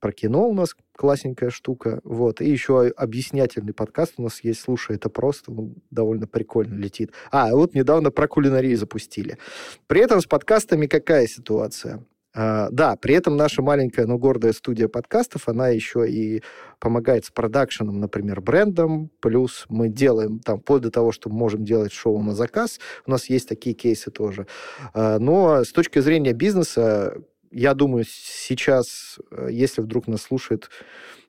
про 0.01 0.13
кино 0.13 0.49
у 0.49 0.55
нас 0.55 0.75
классненькая 0.97 1.51
штука. 1.51 2.01
Вот. 2.05 2.41
И 2.41 2.49
еще 2.49 2.89
объяснятельный 2.89 3.75
подкаст 3.75 4.15
у 4.17 4.23
нас 4.23 4.43
есть. 4.43 4.61
Слушай, 4.61 4.97
это 4.97 5.09
просто 5.09 5.51
он 5.53 5.75
довольно 5.91 6.27
прикольно 6.27 6.75
летит. 6.75 7.13
А, 7.31 7.55
вот 7.55 7.75
недавно 7.75 8.11
про 8.11 8.29
кулинарию 8.29 8.77
запустили. 8.77 9.39
При 9.87 10.01
этом 10.01 10.21
с 10.21 10.27
подкастами 10.27 10.87
какая 10.87 11.27
ситуация? 11.27 12.05
Uh, 12.37 12.69
да, 12.71 12.95
при 12.95 13.15
этом 13.15 13.37
наша 13.37 13.63
маленькая, 13.63 14.07
но 14.07 14.19
гордая 14.19 14.53
студия 14.53 14.87
подкастов, 14.87 15.49
она 15.49 15.69
еще 15.69 16.09
и 16.09 16.43
помогает 16.79 17.25
с 17.25 17.31
продакшеном, 17.31 17.99
например, 17.99 18.43
брендом, 18.43 19.11
плюс 19.21 19.65
мы 19.71 19.89
делаем 19.89 20.39
там, 20.39 20.61
вплоть 20.61 20.83
до 20.83 20.91
того, 20.91 21.11
что 21.11 21.31
мы 21.31 21.37
можем 21.37 21.65
делать 21.65 21.91
шоу 21.91 22.23
на 22.23 22.35
заказ, 22.35 22.79
у 23.07 23.11
нас 23.11 23.31
есть 23.31 23.49
такие 23.49 23.75
кейсы 23.75 24.11
тоже. 24.11 24.47
Uh, 24.95 25.19
но 25.19 25.65
с 25.65 25.73
точки 25.73 26.01
зрения 26.01 26.33
бизнеса, 26.33 27.17
я 27.51 27.75
думаю, 27.75 28.05
сейчас, 28.09 29.19
э, 29.31 29.49
если 29.51 29.81
вдруг 29.81 30.07
нас 30.07 30.23
слушает 30.23 30.71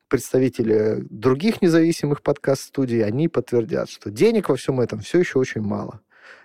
представители 0.07 1.05
других 1.09 1.61
независимых 1.61 2.23
подкаст-студий, 2.23 3.05
они 3.05 3.27
подтвердят, 3.27 3.89
что 3.89 4.09
денег 4.09 4.49
во 4.49 4.55
всем 4.55 4.81
этом 4.81 4.99
все 4.99 5.19
еще 5.19 5.39
очень 5.39 5.61
мало. 5.61 6.01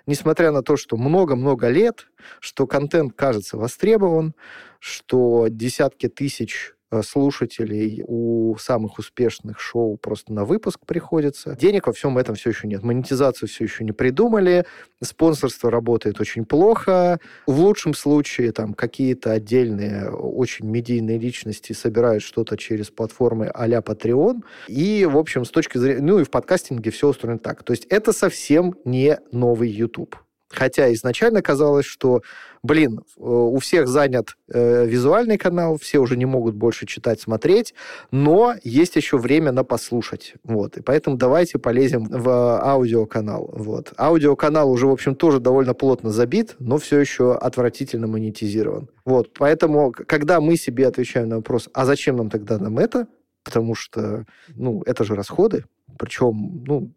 Несмотря 0.06 0.52
на 0.52 0.62
то, 0.62 0.76
что 0.76 0.96
много-много 0.96 1.68
лет, 1.68 2.06
что 2.40 2.66
контент 2.66 3.14
кажется 3.14 3.56
востребован, 3.56 4.34
что 4.78 5.46
десятки 5.48 6.08
тысяч 6.08 6.74
слушателей 7.02 8.02
у 8.06 8.56
самых 8.58 8.98
успешных 8.98 9.60
шоу 9.60 9.96
просто 9.96 10.32
на 10.32 10.44
выпуск 10.44 10.80
приходится. 10.86 11.56
Денег 11.56 11.86
во 11.86 11.92
всем 11.92 12.18
этом 12.18 12.34
все 12.34 12.50
еще 12.50 12.68
нет. 12.68 12.82
Монетизацию 12.82 13.48
все 13.48 13.64
еще 13.64 13.84
не 13.84 13.92
придумали. 13.92 14.66
Спонсорство 15.02 15.70
работает 15.70 16.20
очень 16.20 16.44
плохо. 16.44 17.18
В 17.46 17.58
лучшем 17.60 17.94
случае 17.94 18.52
там 18.52 18.74
какие-то 18.74 19.32
отдельные 19.32 20.10
очень 20.10 20.66
медийные 20.66 21.18
личности 21.18 21.72
собирают 21.72 22.22
что-то 22.22 22.56
через 22.56 22.90
платформы 22.90 23.46
а-ля 23.46 23.78
Patreon. 23.78 24.42
И, 24.68 25.04
в 25.04 25.16
общем, 25.16 25.44
с 25.44 25.50
точки 25.50 25.78
зрения... 25.78 26.00
Ну 26.00 26.18
и 26.18 26.24
в 26.24 26.30
подкастинге 26.30 26.90
все 26.90 27.08
устроено 27.08 27.38
так. 27.38 27.62
То 27.62 27.72
есть 27.72 27.86
это 27.86 28.12
совсем 28.12 28.74
не 28.84 29.18
новый 29.32 29.68
YouTube. 29.68 30.16
Хотя 30.54 30.92
изначально 30.92 31.42
казалось, 31.42 31.84
что, 31.84 32.22
блин, 32.62 33.00
э, 33.00 33.20
у 33.20 33.58
всех 33.58 33.88
занят 33.88 34.36
э, 34.48 34.86
визуальный 34.86 35.36
канал, 35.36 35.78
все 35.78 35.98
уже 35.98 36.16
не 36.16 36.26
могут 36.26 36.54
больше 36.54 36.86
читать, 36.86 37.20
смотреть, 37.20 37.74
но 38.10 38.54
есть 38.62 38.96
еще 38.96 39.18
время 39.18 39.52
на 39.52 39.64
послушать. 39.64 40.34
Вот. 40.44 40.76
И 40.76 40.82
поэтому 40.82 41.16
давайте 41.16 41.58
полезем 41.58 42.04
в 42.04 42.28
аудиоканал. 42.62 43.50
Вот. 43.52 43.92
Аудиоканал 43.98 44.70
уже, 44.70 44.86
в 44.86 44.92
общем, 44.92 45.14
тоже 45.14 45.40
довольно 45.40 45.74
плотно 45.74 46.10
забит, 46.10 46.56
но 46.58 46.78
все 46.78 46.98
еще 47.00 47.34
отвратительно 47.34 48.06
монетизирован. 48.06 48.88
Вот. 49.04 49.32
Поэтому, 49.38 49.92
когда 49.92 50.40
мы 50.40 50.56
себе 50.56 50.86
отвечаем 50.86 51.28
на 51.28 51.36
вопрос, 51.36 51.68
а 51.74 51.84
зачем 51.84 52.16
нам 52.16 52.30
тогда 52.30 52.58
нам 52.58 52.78
это, 52.78 53.06
потому 53.44 53.74
что, 53.74 54.24
ну, 54.54 54.82
это 54.86 55.04
же 55.04 55.14
расходы, 55.14 55.64
Причем, 55.98 56.64
ну, 56.66 56.92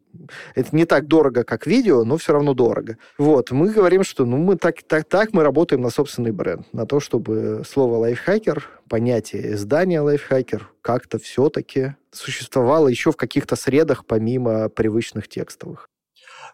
это 0.56 0.76
не 0.76 0.86
так 0.86 1.08
дорого, 1.08 1.44
как 1.44 1.68
видео, 1.68 2.04
но 2.04 2.18
все 2.18 2.34
равно 2.34 2.54
дорого. 2.54 2.98
Вот, 3.18 3.52
мы 3.52 3.72
говорим, 3.72 4.04
что 4.04 4.26
ну, 4.26 4.38
мы 4.38 4.56
так, 4.56 4.84
так, 4.84 5.08
так 5.08 5.34
мы 5.34 5.44
работаем 5.44 5.82
на 5.82 5.90
собственный 5.90 6.32
бренд, 6.32 6.72
на 6.74 6.86
то, 6.86 7.00
чтобы 7.00 7.64
слово 7.68 7.98
лайфхакер, 7.98 8.70
понятие 8.90 9.54
издания 9.54 10.02
лайфхакер 10.02 10.70
как-то 10.82 11.20
все-таки 11.20 11.96
существовало 12.12 12.88
еще 12.88 13.12
в 13.12 13.18
каких-то 13.18 13.56
средах, 13.56 14.06
помимо 14.06 14.70
привычных 14.70 15.28
текстовых. 15.28 15.90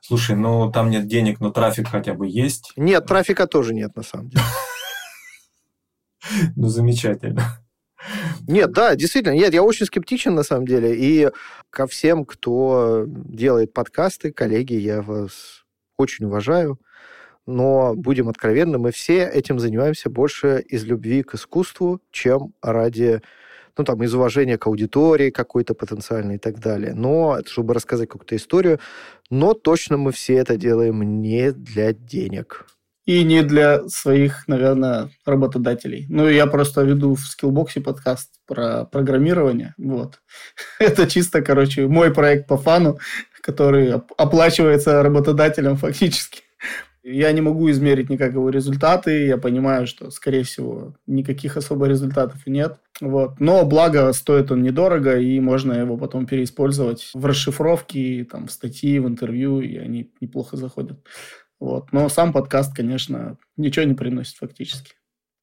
Слушай, 0.02 0.36
ну 0.36 0.70
там 0.72 0.90
нет 0.90 1.08
денег, 1.08 1.40
но 1.40 1.52
трафик 1.52 1.88
хотя 1.88 2.14
бы 2.14 2.28
есть. 2.28 2.74
Нет, 2.76 3.06
трафика 3.06 3.48
тоже 3.48 3.74
нет, 3.74 3.96
на 3.96 4.04
самом 4.04 4.30
деле. 4.30 4.44
Ну, 6.56 6.70
замечательно. 6.70 7.63
Нет, 8.48 8.72
да, 8.72 8.96
действительно, 8.96 9.34
нет, 9.34 9.54
я 9.54 9.64
очень 9.64 9.86
скептичен 9.86 10.36
на 10.36 10.44
самом 10.44 10.68
деле. 10.68 10.96
И 10.96 11.30
ко 11.70 11.88
всем, 11.88 12.26
кто 12.26 13.06
делает 13.08 13.74
подкасты, 13.74 14.32
коллеги, 14.32 14.74
я 14.74 15.02
вас 15.02 15.64
очень 15.98 16.26
уважаю. 16.26 16.80
Но 17.46 17.94
будем 17.96 18.30
откровенны, 18.30 18.78
мы 18.78 18.92
все 18.92 19.28
этим 19.28 19.60
занимаемся 19.60 20.10
больше 20.10 20.62
из 20.62 20.86
любви 20.86 21.24
к 21.24 21.36
искусству, 21.36 22.00
чем 22.12 22.54
ради 22.62 23.22
ну, 23.78 23.84
там, 23.84 24.02
из 24.04 24.14
уважения 24.14 24.58
к 24.58 24.68
аудитории 24.68 25.30
какой-то 25.30 25.74
потенциальной 25.74 26.36
и 26.36 26.38
так 26.38 26.60
далее. 26.60 26.94
Но, 26.94 27.40
чтобы 27.46 27.74
рассказать 27.74 28.08
какую-то 28.08 28.36
историю, 28.36 28.80
но 29.30 29.54
точно 29.54 29.98
мы 29.98 30.12
все 30.12 30.36
это 30.36 30.58
делаем 30.58 31.22
не 31.22 31.52
для 31.52 31.92
денег 31.94 32.68
и 33.06 33.24
не 33.24 33.44
для 33.44 33.88
своих, 33.88 34.48
наверное, 34.48 35.10
работодателей. 35.26 36.06
Ну, 36.10 36.28
я 36.28 36.48
просто 36.48 36.84
веду 36.84 37.16
в 37.16 37.22
скиллбоксе 37.22 37.82
подкаст 37.82 38.30
про 38.48 38.86
программирование. 38.86 39.74
Вот. 39.78 40.22
Это 40.80 41.08
чисто, 41.08 41.42
короче, 41.42 41.88
мой 41.88 42.14
проект 42.14 42.48
по 42.48 42.58
фану, 42.58 42.98
который 43.42 43.94
оплачивается 44.18 45.04
работодателем 45.04 45.76
фактически. 45.76 46.42
Я 47.06 47.34
не 47.34 47.42
могу 47.42 47.70
измерить 47.70 48.10
никак 48.10 48.32
его 48.32 48.50
результаты. 48.50 49.26
Я 49.26 49.38
понимаю, 49.38 49.88
что, 49.88 50.10
скорее 50.10 50.44
всего, 50.44 50.96
никаких 51.06 51.58
особо 51.58 51.88
результатов 51.88 52.48
нет. 52.48 52.78
Вот. 53.02 53.42
Но 53.42 53.66
благо 53.66 54.14
стоит 54.14 54.52
он 54.52 54.64
недорого, 54.64 55.20
и 55.20 55.38
можно 55.42 55.74
его 55.74 55.98
потом 55.98 56.26
переиспользовать 56.26 57.12
в 57.14 57.26
расшифровке, 57.26 58.24
там, 58.24 58.48
в 58.48 58.52
статьи, 58.54 59.00
в 59.00 59.08
интервью, 59.10 59.60
и 59.60 59.76
они 59.76 60.14
неплохо 60.22 60.56
заходят. 60.56 60.98
Вот. 61.64 61.94
Но 61.94 62.10
сам 62.10 62.34
подкаст, 62.34 62.76
конечно, 62.76 63.38
ничего 63.56 63.86
не 63.86 63.94
приносит 63.94 64.36
фактически. 64.36 64.96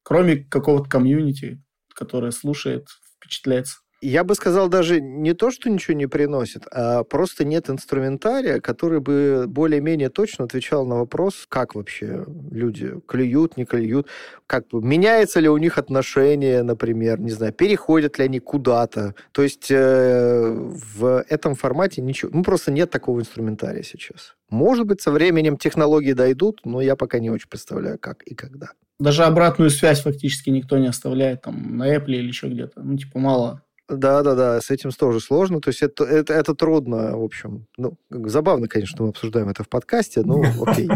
Кроме 0.03 0.35
какого-то 0.35 0.87
комьюнити, 0.87 1.63
которое 1.95 2.29
слушает, 2.29 2.89
впечатляется. 3.15 3.79
Я 4.03 4.23
бы 4.23 4.33
сказал 4.33 4.67
даже 4.67 4.99
не 4.99 5.33
то, 5.33 5.51
что 5.51 5.69
ничего 5.69 5.95
не 5.95 6.07
приносит, 6.07 6.63
а 6.71 7.03
просто 7.03 7.45
нет 7.45 7.69
инструментария, 7.69 8.59
который 8.59 8.99
бы 8.99 9.45
более-менее 9.47 10.09
точно 10.09 10.45
отвечал 10.45 10.87
на 10.87 10.95
вопрос, 10.95 11.45
как 11.47 11.75
вообще 11.75 12.25
люди 12.49 12.95
клюют, 13.07 13.57
не 13.57 13.65
клюют, 13.65 14.07
как 14.47 14.67
бы 14.69 14.81
меняется 14.81 15.39
ли 15.39 15.47
у 15.49 15.57
них 15.57 15.77
отношение, 15.77 16.63
например, 16.63 17.19
не 17.19 17.29
знаю, 17.29 17.53
переходят 17.53 18.17
ли 18.17 18.25
они 18.25 18.39
куда-то. 18.39 19.13
То 19.33 19.43
есть 19.43 19.69
э, 19.69 20.51
в 20.51 21.23
этом 21.29 21.53
формате 21.53 22.01
ничего, 22.01 22.31
ну 22.33 22.41
просто 22.41 22.71
нет 22.71 22.89
такого 22.89 23.19
инструментария 23.19 23.83
сейчас. 23.83 24.35
Может 24.49 24.87
быть, 24.87 25.01
со 25.01 25.11
временем 25.11 25.57
технологии 25.57 26.13
дойдут, 26.13 26.61
но 26.65 26.81
я 26.81 26.95
пока 26.95 27.19
не 27.19 27.29
очень 27.29 27.49
представляю, 27.49 27.99
как 27.99 28.23
и 28.23 28.33
когда. 28.33 28.71
Даже 28.99 29.23
обратную 29.23 29.69
связь 29.69 30.01
фактически 30.01 30.49
никто 30.49 30.79
не 30.79 30.87
оставляет 30.87 31.43
там 31.43 31.77
на 31.77 31.95
Apple 31.95 32.13
или 32.13 32.27
еще 32.27 32.47
где-то. 32.47 32.81
Ну, 32.81 32.97
типа, 32.97 33.19
мало 33.19 33.63
да, 33.97 34.23
да, 34.23 34.35
да, 34.35 34.61
с 34.61 34.69
этим 34.69 34.91
тоже 34.91 35.19
сложно. 35.19 35.61
То 35.61 35.69
есть 35.69 35.81
это, 35.81 36.03
это, 36.03 36.33
это 36.33 36.55
трудно, 36.55 37.17
в 37.17 37.23
общем. 37.23 37.67
Ну, 37.77 37.97
забавно, 38.09 38.67
конечно, 38.67 39.03
мы 39.03 39.09
обсуждаем 39.09 39.49
это 39.49 39.63
в 39.63 39.69
подкасте, 39.69 40.21
ну, 40.23 40.43
окей. 40.65 40.89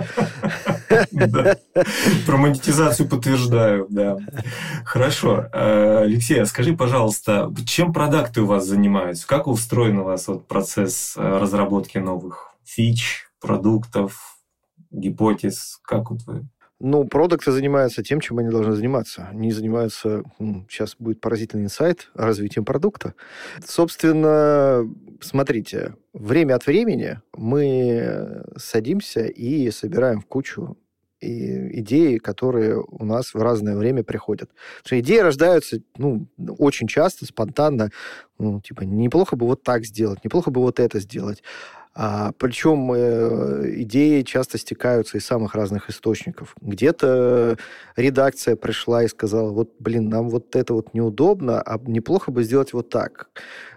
Про 2.25 2.37
монетизацию 2.37 3.07
подтверждаю, 3.09 3.87
да. 3.89 4.17
Хорошо. 4.85 5.47
Э, 5.51 6.03
Алексей, 6.03 6.41
а 6.41 6.45
скажи, 6.45 6.75
пожалуйста, 6.75 7.53
чем 7.65 7.93
продукты 7.93 8.41
у 8.41 8.45
вас 8.45 8.65
занимаются? 8.65 9.27
Как 9.27 9.47
устроен 9.47 9.99
у 9.99 10.03
вас 10.03 10.27
вот 10.27 10.47
процесс 10.47 11.15
э, 11.17 11.21
разработки 11.21 11.97
новых 11.97 12.55
фич, 12.63 13.27
продуктов, 13.39 14.37
гипотез? 14.91 15.79
Как 15.83 16.11
вот 16.11 16.21
вы 16.25 16.47
ну, 16.85 17.03
продукты 17.03 17.51
занимаются 17.51 18.03
тем, 18.03 18.19
чем 18.19 18.37
они 18.37 18.49
должны 18.49 18.73
заниматься. 18.73 19.27
Они 19.31 19.51
занимаются, 19.51 20.23
сейчас 20.69 20.95
будет 20.99 21.19
поразительный 21.19 21.63
инсайт, 21.63 22.11
развитием 22.13 22.63
продукта. 22.63 23.15
Собственно, 23.65 24.87
смотрите, 25.19 25.95
время 26.13 26.53
от 26.53 26.67
времени 26.67 27.19
мы 27.35 28.43
садимся 28.55 29.25
и 29.25 29.71
собираем 29.71 30.21
в 30.21 30.27
кучу 30.27 30.77
и 31.21 31.79
идеи, 31.79 32.17
которые 32.19 32.79
у 32.79 33.03
нас 33.03 33.33
в 33.33 33.41
разное 33.41 33.75
время 33.75 34.03
приходят. 34.03 34.49
Потому 34.49 34.85
что 34.85 34.99
идеи 34.99 35.19
рождаются 35.19 35.79
ну, 35.97 36.27
очень 36.59 36.87
часто, 36.87 37.25
спонтанно. 37.25 37.89
Ну, 38.37 38.61
типа, 38.61 38.81
неплохо 38.81 39.35
бы 39.35 39.47
вот 39.47 39.63
так 39.63 39.85
сделать, 39.85 40.23
неплохо 40.23 40.51
бы 40.51 40.61
вот 40.61 40.79
это 40.79 40.99
сделать. 40.99 41.41
А, 41.97 42.33
причем 42.37 42.91
э, 42.91 43.81
идеи 43.83 44.21
часто 44.23 44.57
стекаются 44.57 45.17
из 45.17 45.25
самых 45.25 45.55
разных 45.55 45.89
источников. 45.89 46.53
Где-то 46.59 47.57
редакция 47.95 48.57
пришла 48.57 49.03
и 49.03 49.07
сказала, 49.07 49.51
вот, 49.51 49.71
блин, 49.79 50.09
нам 50.09 50.29
вот 50.29 50.57
это 50.57 50.73
вот 50.73 50.93
неудобно, 50.93 51.61
а 51.61 51.79
неплохо 51.85 52.31
бы 52.31 52.43
сделать 52.43 52.73
вот 52.73 52.89
так. 52.89 53.29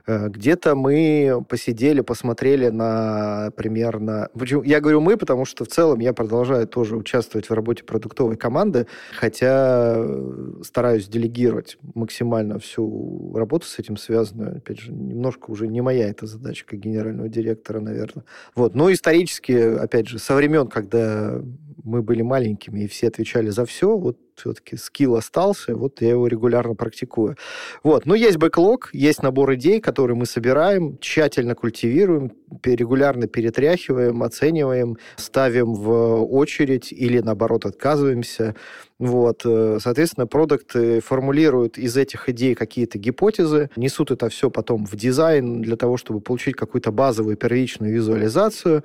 Э, 0.09 0.29
где-то 0.31 0.75
мы 0.75 1.44
посидели, 1.49 2.01
посмотрели 2.01 2.68
на 2.71 3.51
примерно... 3.55 4.31
Я 4.64 4.81
говорю 4.81 5.01
мы, 5.03 5.18
потому 5.18 5.44
что 5.44 5.66
в 5.66 5.68
целом 5.68 6.01
я 6.01 6.14
продолжаю 6.14 6.66
тоже 6.66 6.97
участвовать 6.97 7.51
в 7.51 7.53
работе 7.53 7.85
продуктовой 7.85 8.37
команды, 8.37 8.87
хотя 9.14 9.97
э, 9.99 10.62
стараюсь 10.64 11.09
делегировать 11.09 11.77
максимально 11.94 12.59
всю 12.59 13.35
работу 13.37 13.66
с 13.66 13.79
этим 13.79 13.99
связанную. 13.99 14.57
Опять 14.57 14.81
же, 14.81 14.92
немножко 14.92 15.51
уже 15.51 15.68
не 15.68 15.83
моя 15.83 16.09
эта 16.09 16.27
задача 16.27 16.64
как 16.64 16.81
генерального 16.81 17.29
директора, 17.29 17.81
наверное. 17.81 18.25
Вот. 18.55 18.75
Но 18.75 18.90
исторически, 18.90 19.53
опять 19.53 20.09
же, 20.09 20.18
со 20.18 20.35
времен, 20.35 20.68
когда 20.68 21.38
мы 21.85 22.03
были 22.03 22.23
маленькими 22.23 22.81
и 22.81 22.88
все 22.88 23.09
отвечали 23.09 23.51
за 23.51 23.66
все, 23.66 23.94
вот 23.94 24.18
все-таки 24.38 24.77
скилл 24.77 25.16
остался, 25.16 25.74
вот 25.74 26.01
я 26.01 26.11
его 26.11 26.27
регулярно 26.27 26.74
практикую. 26.74 27.37
Вот. 27.83 28.07
Но 28.07 28.14
есть 28.14 28.38
бэклог, 28.38 28.90
есть 28.92 29.22
набор 29.22 29.55
идей, 29.55 29.81
которые 29.81 30.16
мы 30.16 30.27
собираем, 30.27 30.98
тщательно 30.98 31.55
культивируем, 31.55 32.33
регулярно 32.64 33.26
перетряхиваем, 33.26 34.22
оцениваем, 34.22 34.96
ставим 35.16 35.74
в 35.74 36.24
очередь 36.24 36.92
или, 36.92 37.20
наоборот, 37.20 37.66
отказываемся. 37.66 38.54
Вот. 38.98 39.42
Э, 39.44 39.78
соответственно, 39.80 40.26
продукты 40.26 41.00
формулируют 41.00 41.78
из 41.78 41.96
этих 41.96 42.28
идей 42.28 42.54
какие-то 42.54 42.98
гипотезы, 42.98 43.70
несут 43.76 44.11
это 44.11 44.28
все 44.28 44.50
потом 44.50 44.87
в 44.87 44.96
дизайн 44.96 45.62
для 45.62 45.76
того, 45.76 45.96
чтобы 45.96 46.20
получить 46.20 46.56
какую-то 46.56 46.90
базовую 46.90 47.37
первичную 47.37 47.92
визуализацию. 47.92 48.84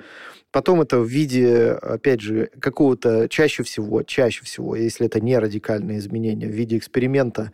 Потом 0.52 0.82
это 0.82 1.00
в 1.00 1.08
виде, 1.08 1.72
опять 1.72 2.22
же, 2.22 2.52
какого-то 2.60 3.28
чаще 3.28 3.64
всего, 3.64 4.04
чаще 4.04 4.44
всего, 4.46 4.76
если 4.76 5.08
это 5.08 5.20
не 5.20 5.38
радикальные 5.40 5.98
изменения, 5.98 6.48
в 6.48 6.52
виде 6.52 6.78
эксперимента 6.78 7.52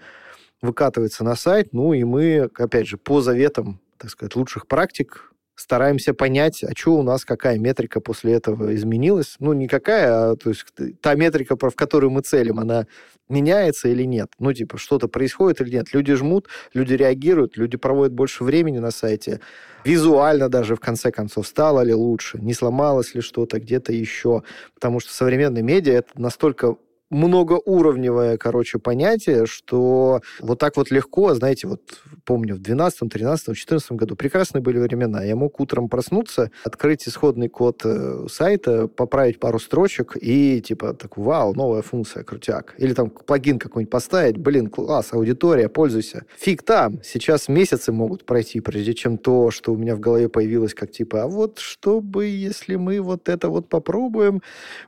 выкатывается 0.62 1.24
на 1.24 1.36
сайт, 1.36 1.69
ну 1.72 1.93
и 1.93 2.04
мы, 2.04 2.50
опять 2.56 2.88
же, 2.88 2.98
по 2.98 3.22
заветам, 3.22 3.80
так 3.98 4.10
сказать, 4.10 4.36
лучших 4.36 4.67
практик 4.67 5.32
стараемся 5.60 6.13
понять, 6.13 6.63
а 6.63 6.72
что 6.76 6.95
у 6.95 7.04
нас, 7.04 7.26
какая 7.26 7.58
метрика 7.58 8.00
после 8.00 8.34
этого 8.34 8.74
изменилась. 8.74 9.36
Ну, 9.39 9.54
никакая, 9.54 10.32
а 10.32 10.36
то 10.36 10.50
есть 10.50 10.65
та 11.02 11.15
метрика, 11.15 11.56
в 11.58 11.76
которую 11.76 12.12
мы 12.12 12.22
целим, 12.22 12.60
она 12.60 12.88
меняется 13.28 13.89
или 13.89 14.04
нет. 14.04 14.32
Ну, 14.39 14.54
типа, 14.54 14.78
что-то 14.78 15.08
происходит 15.08 15.62
или 15.62 15.72
нет. 15.72 15.93
Люди 15.93 16.13
жмут, 16.13 16.48
люди 16.74 16.93
реагируют, 16.93 17.58
люди 17.58 17.78
проводят 17.78 18.13
больше 18.13 18.43
времени 18.43 18.80
на 18.80 18.91
сайте. 18.91 19.41
Визуально 19.86 20.50
даже, 20.50 20.76
в 20.76 20.80
конце 20.80 21.12
концов, 21.12 21.48
стало 21.48 21.82
ли 21.82 21.93
лучше, 21.93 22.39
не 22.39 22.54
сломалось 22.54 23.13
ли 23.13 23.22
что-то 23.22 23.60
где-то 23.60 23.93
еще. 23.93 24.43
Потому 24.74 25.00
что 25.00 25.13
современные 25.13 25.63
медиа— 25.63 25.93
это 26.00 26.19
настолько 26.19 26.78
многоуровневое, 27.10 28.38
короче, 28.38 28.80
понятие, 28.80 29.45
что 29.45 30.22
вот 30.39 30.60
так 30.60 30.78
вот 30.78 30.91
легко, 30.91 31.34
знаете, 31.34 31.67
вот 31.67 31.82
помню, 32.26 32.56
в 32.56 32.60
12, 32.60 33.12
13, 33.12 33.58
14 33.58 33.91
году 33.93 34.15
прекрасные 34.15 34.62
были 34.62 34.78
времена. 34.78 35.24
Я 35.24 35.36
мог 35.36 35.60
утром 35.60 35.89
проснуться, 35.89 36.52
открыть 36.63 37.08
исходный 37.08 37.50
код 37.50 37.82
э, 37.84 38.28
сайта, 38.30 38.88
поправить 38.88 39.39
пару 39.39 39.60
строчек 39.60 40.15
и 40.19 40.62
типа 40.62 40.93
так, 40.93 41.17
вау, 41.17 41.54
новая 41.54 41.82
функция, 41.82 42.24
крутяк. 42.24 42.76
Или 42.78 42.93
там 42.93 43.10
плагин 43.10 43.58
какой-нибудь 43.58 43.91
поставить, 43.91 44.38
блин, 44.38 44.67
класс, 44.67 45.10
аудитория, 45.12 45.69
пользуйся. 45.69 46.26
Фиг 46.38 46.63
там. 46.63 47.02
Сейчас 47.04 47.48
месяцы 47.48 47.91
могут 47.91 48.26
пройти, 48.26 48.60
прежде 48.60 48.93
чем 48.93 49.17
то, 49.17 49.50
что 49.52 49.74
у 49.74 49.78
меня 49.78 49.95
в 49.95 50.00
голове 50.00 50.30
появилось, 50.30 50.74
как 50.74 50.91
типа, 50.91 51.24
а 51.24 51.28
вот 51.28 51.60
что 51.60 52.02
бы, 52.02 52.28
если 52.28 52.76
мы 52.76 53.02
вот 53.02 53.28
это 53.30 53.50
вот 53.50 53.69
попробуем. 53.69 54.41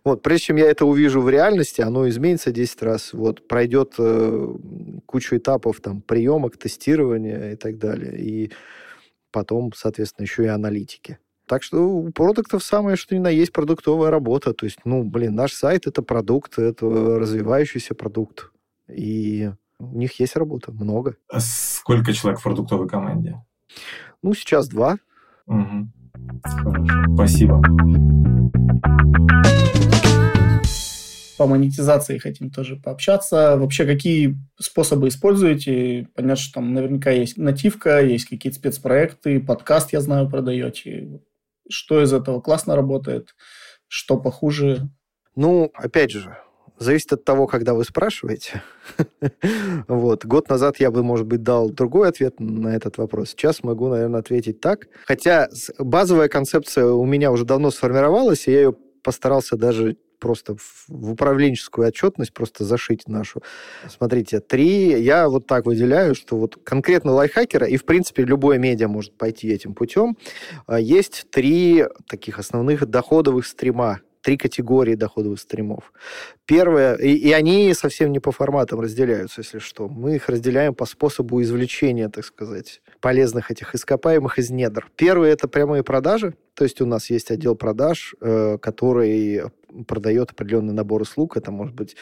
Вот, 0.04 0.22
прежде 0.22 0.46
чем 0.46 0.58
я 0.58 0.70
это 0.70 0.86
увижу 0.86 1.22
в 1.22 1.30
реальности, 1.30 1.82
оно 1.82 2.08
изменится 2.12 2.52
10 2.52 2.84
раз, 2.84 3.14
вот, 3.14 3.48
пройдет 3.48 3.96
э, 3.98 4.56
кучу 5.06 5.38
этапов 5.38 5.82
там 5.82 6.02
приемок, 6.02 6.58
тестирования 6.58 7.54
и 7.54 7.56
так 7.56 7.78
далее. 7.78 8.20
И 8.20 8.52
потом, 9.32 9.72
соответственно, 9.76 10.26
еще 10.26 10.44
и 10.44 10.48
аналитики. 10.48 11.18
Так 11.48 11.64
что 11.64 11.90
у 11.90 12.12
продуктов 12.12 12.64
самое, 12.64 12.96
что 12.96 13.14
ни 13.16 13.20
на 13.20 13.30
есть 13.30 13.52
продуктовая 13.52 14.10
работа. 14.10 14.54
То 14.54 14.66
есть, 14.66 14.80
ну, 14.86 15.04
блин, 15.04 15.36
наш 15.36 15.54
сайт— 15.54 15.86
это 15.88 16.02
продукт, 16.02 16.58
это 16.58 16.86
развивающийся 16.86 17.94
продукт. 17.94 18.52
И 18.88 19.52
у 19.80 19.98
них 19.98 20.20
есть 20.20 20.36
работа, 20.36 20.72
много. 20.72 21.18
А 21.28 21.40
сколько 21.40 22.14
человек 22.14 22.40
в 22.40 22.44
продуктовой 22.44 22.88
команде? 22.88 23.44
Ну, 24.22 24.34
сейчас 24.34 24.70
два. 24.70 24.98
Угу. 25.48 25.88
Хорошо, 26.44 27.16
спасибо. 27.16 27.62
По 31.42 31.48
монетизации 31.48 32.20
хотим 32.20 32.52
тоже 32.52 32.76
пообщаться. 32.76 33.58
Вообще, 33.58 33.88
какие 33.88 34.38
способы 34.60 35.08
используете? 35.08 36.08
Понятно, 36.14 36.36
что 36.36 36.54
там 36.54 36.76
наверняка 36.76 37.10
есть 37.10 37.36
нативка, 37.36 38.00
есть 38.00 38.26
какие-то 38.26 38.60
спецпроекты, 38.60 39.40
подкаст, 39.40 39.92
я 39.92 40.02
знаю, 40.02 40.30
продаете. 40.30 41.20
Что 41.68 42.04
из 42.04 42.14
этого 42.14 42.42
классно 42.42 42.76
работает, 42.76 43.34
что 43.88 44.20
похуже? 44.20 44.92
Ну, 45.36 45.72
опять 45.74 46.12
же, 46.12 46.38
Зависит 46.78 47.14
от 47.14 47.26
того, 47.26 47.48
когда 47.48 47.74
вы 47.74 47.86
спрашиваете. 47.86 48.62
вот. 49.88 50.26
Год 50.26 50.48
назад 50.48 50.80
я 50.80 50.92
бы, 50.92 51.02
может 51.02 51.26
быть, 51.26 51.42
дал 51.42 51.72
другой 51.72 52.10
ответ 52.10 52.40
на 52.40 52.76
этот 52.76 53.00
вопрос. 53.00 53.30
Сейчас 53.30 53.64
могу, 53.64 53.88
наверное, 53.88 54.20
ответить 54.20 54.62
так. 54.62 54.90
Хотя 55.08 55.50
базовая 55.80 56.28
концепция 56.28 56.86
у 56.86 57.06
меня 57.06 57.32
уже 57.32 57.46
давно 57.46 57.72
сформировалась, 57.72 58.48
и 58.48 58.52
я 58.52 58.58
ее 58.62 58.74
постарался 59.04 59.58
даже 59.58 59.98
просто 60.22 60.56
в 60.88 61.12
управленческую 61.12 61.88
отчетность 61.88 62.32
просто 62.32 62.64
зашить 62.64 63.10
нашу. 63.10 63.42
Смотрите, 63.90 64.40
три 64.40 65.02
я 65.02 65.28
вот 65.28 65.48
так 65.48 65.66
выделяю, 65.66 66.16
что 66.16 66.38
вот 66.38 66.58
конкретно 66.64 67.12
лайфхакера, 67.12 67.68
и, 67.68 67.76
в 67.76 67.84
принципе, 67.84 68.24
любое 68.24 68.58
медиа 68.58 68.88
может 68.88 69.18
пойти 69.18 69.50
этим 69.50 69.74
путем, 69.74 70.16
а, 70.68 70.80
есть 70.80 71.26
три 71.32 71.86
таких 72.08 72.40
основных 72.40 72.86
доходовых 72.86 73.46
стрима 73.46 74.00
три 74.22 74.38
категории 74.38 74.96
доходовых 74.96 75.40
стримов. 75.40 75.92
Первое, 76.46 76.96
и, 76.96 77.14
и 77.14 77.32
они 77.32 77.74
совсем 77.74 78.12
не 78.12 78.20
по 78.20 78.32
форматам 78.32 78.80
разделяются, 78.80 79.42
если 79.42 79.60
что. 79.60 79.88
Мы 79.88 80.16
их 80.16 80.30
разделяем 80.30 80.74
по 80.74 80.86
способу 80.86 81.42
извлечения, 81.42 82.10
так 82.10 82.26
сказать, 82.26 82.82
полезных 83.00 83.52
этих 83.52 83.76
ископаемых 83.76 84.40
из 84.40 84.50
недр. 84.50 84.90
Первое– 84.96 85.32
это 85.34 85.48
прямые 85.48 85.84
продажи. 85.84 86.36
То 86.54 86.64
есть 86.64 86.82
у 86.82 86.86
нас 86.86 87.10
есть 87.10 87.32
отдел 87.32 87.56
продаж, 87.56 88.16
э, 88.22 88.58
который 88.62 89.44
продает 89.88 90.32
определенный 90.32 90.74
набор 90.74 91.02
услуг. 91.02 91.38
Это 91.38 91.52
может 91.52 91.74
быть 91.74 91.96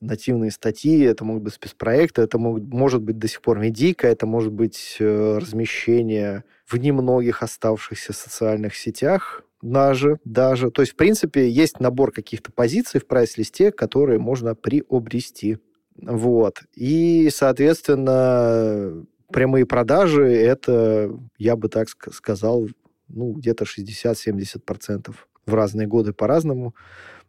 нативные 0.00 0.50
статьи, 0.50 1.00
это 1.00 1.24
могут 1.24 1.44
быть 1.44 1.54
спецпроекты, 1.54 2.22
это 2.22 2.38
могут, 2.38 2.64
может 2.64 3.02
быть 3.02 3.18
до 3.18 3.28
сих 3.28 3.40
пор 3.40 3.58
медика, 3.58 4.06
это 4.06 4.26
может 4.26 4.52
быть 4.52 4.96
э, 4.98 5.38
размещение 5.38 6.44
в 6.66 6.76
немногих 6.76 7.42
оставшихся 7.42 8.12
социальных 8.12 8.74
сетях, 8.76 9.44
даже, 9.64 10.18
даже. 10.24 10.70
То 10.70 10.82
есть, 10.82 10.92
в 10.92 10.96
принципе, 10.96 11.48
есть 11.48 11.80
набор 11.80 12.12
каких-то 12.12 12.52
позиций 12.52 13.00
в 13.00 13.06
прайс-листе, 13.06 13.72
которые 13.72 14.18
можно 14.18 14.54
приобрести. 14.54 15.58
Вот. 15.96 16.62
И, 16.74 17.30
соответственно, 17.32 19.04
прямые 19.32 19.64
продажи– 19.64 20.26
это, 20.26 21.18
я 21.38 21.56
бы 21.56 21.68
так 21.68 21.88
сказал, 21.88 22.68
ну, 23.08 23.32
где-то 23.32 23.64
60-70% 23.64 25.14
в 25.46 25.54
разные 25.54 25.86
годы 25.86 26.12
по-разному 26.12 26.74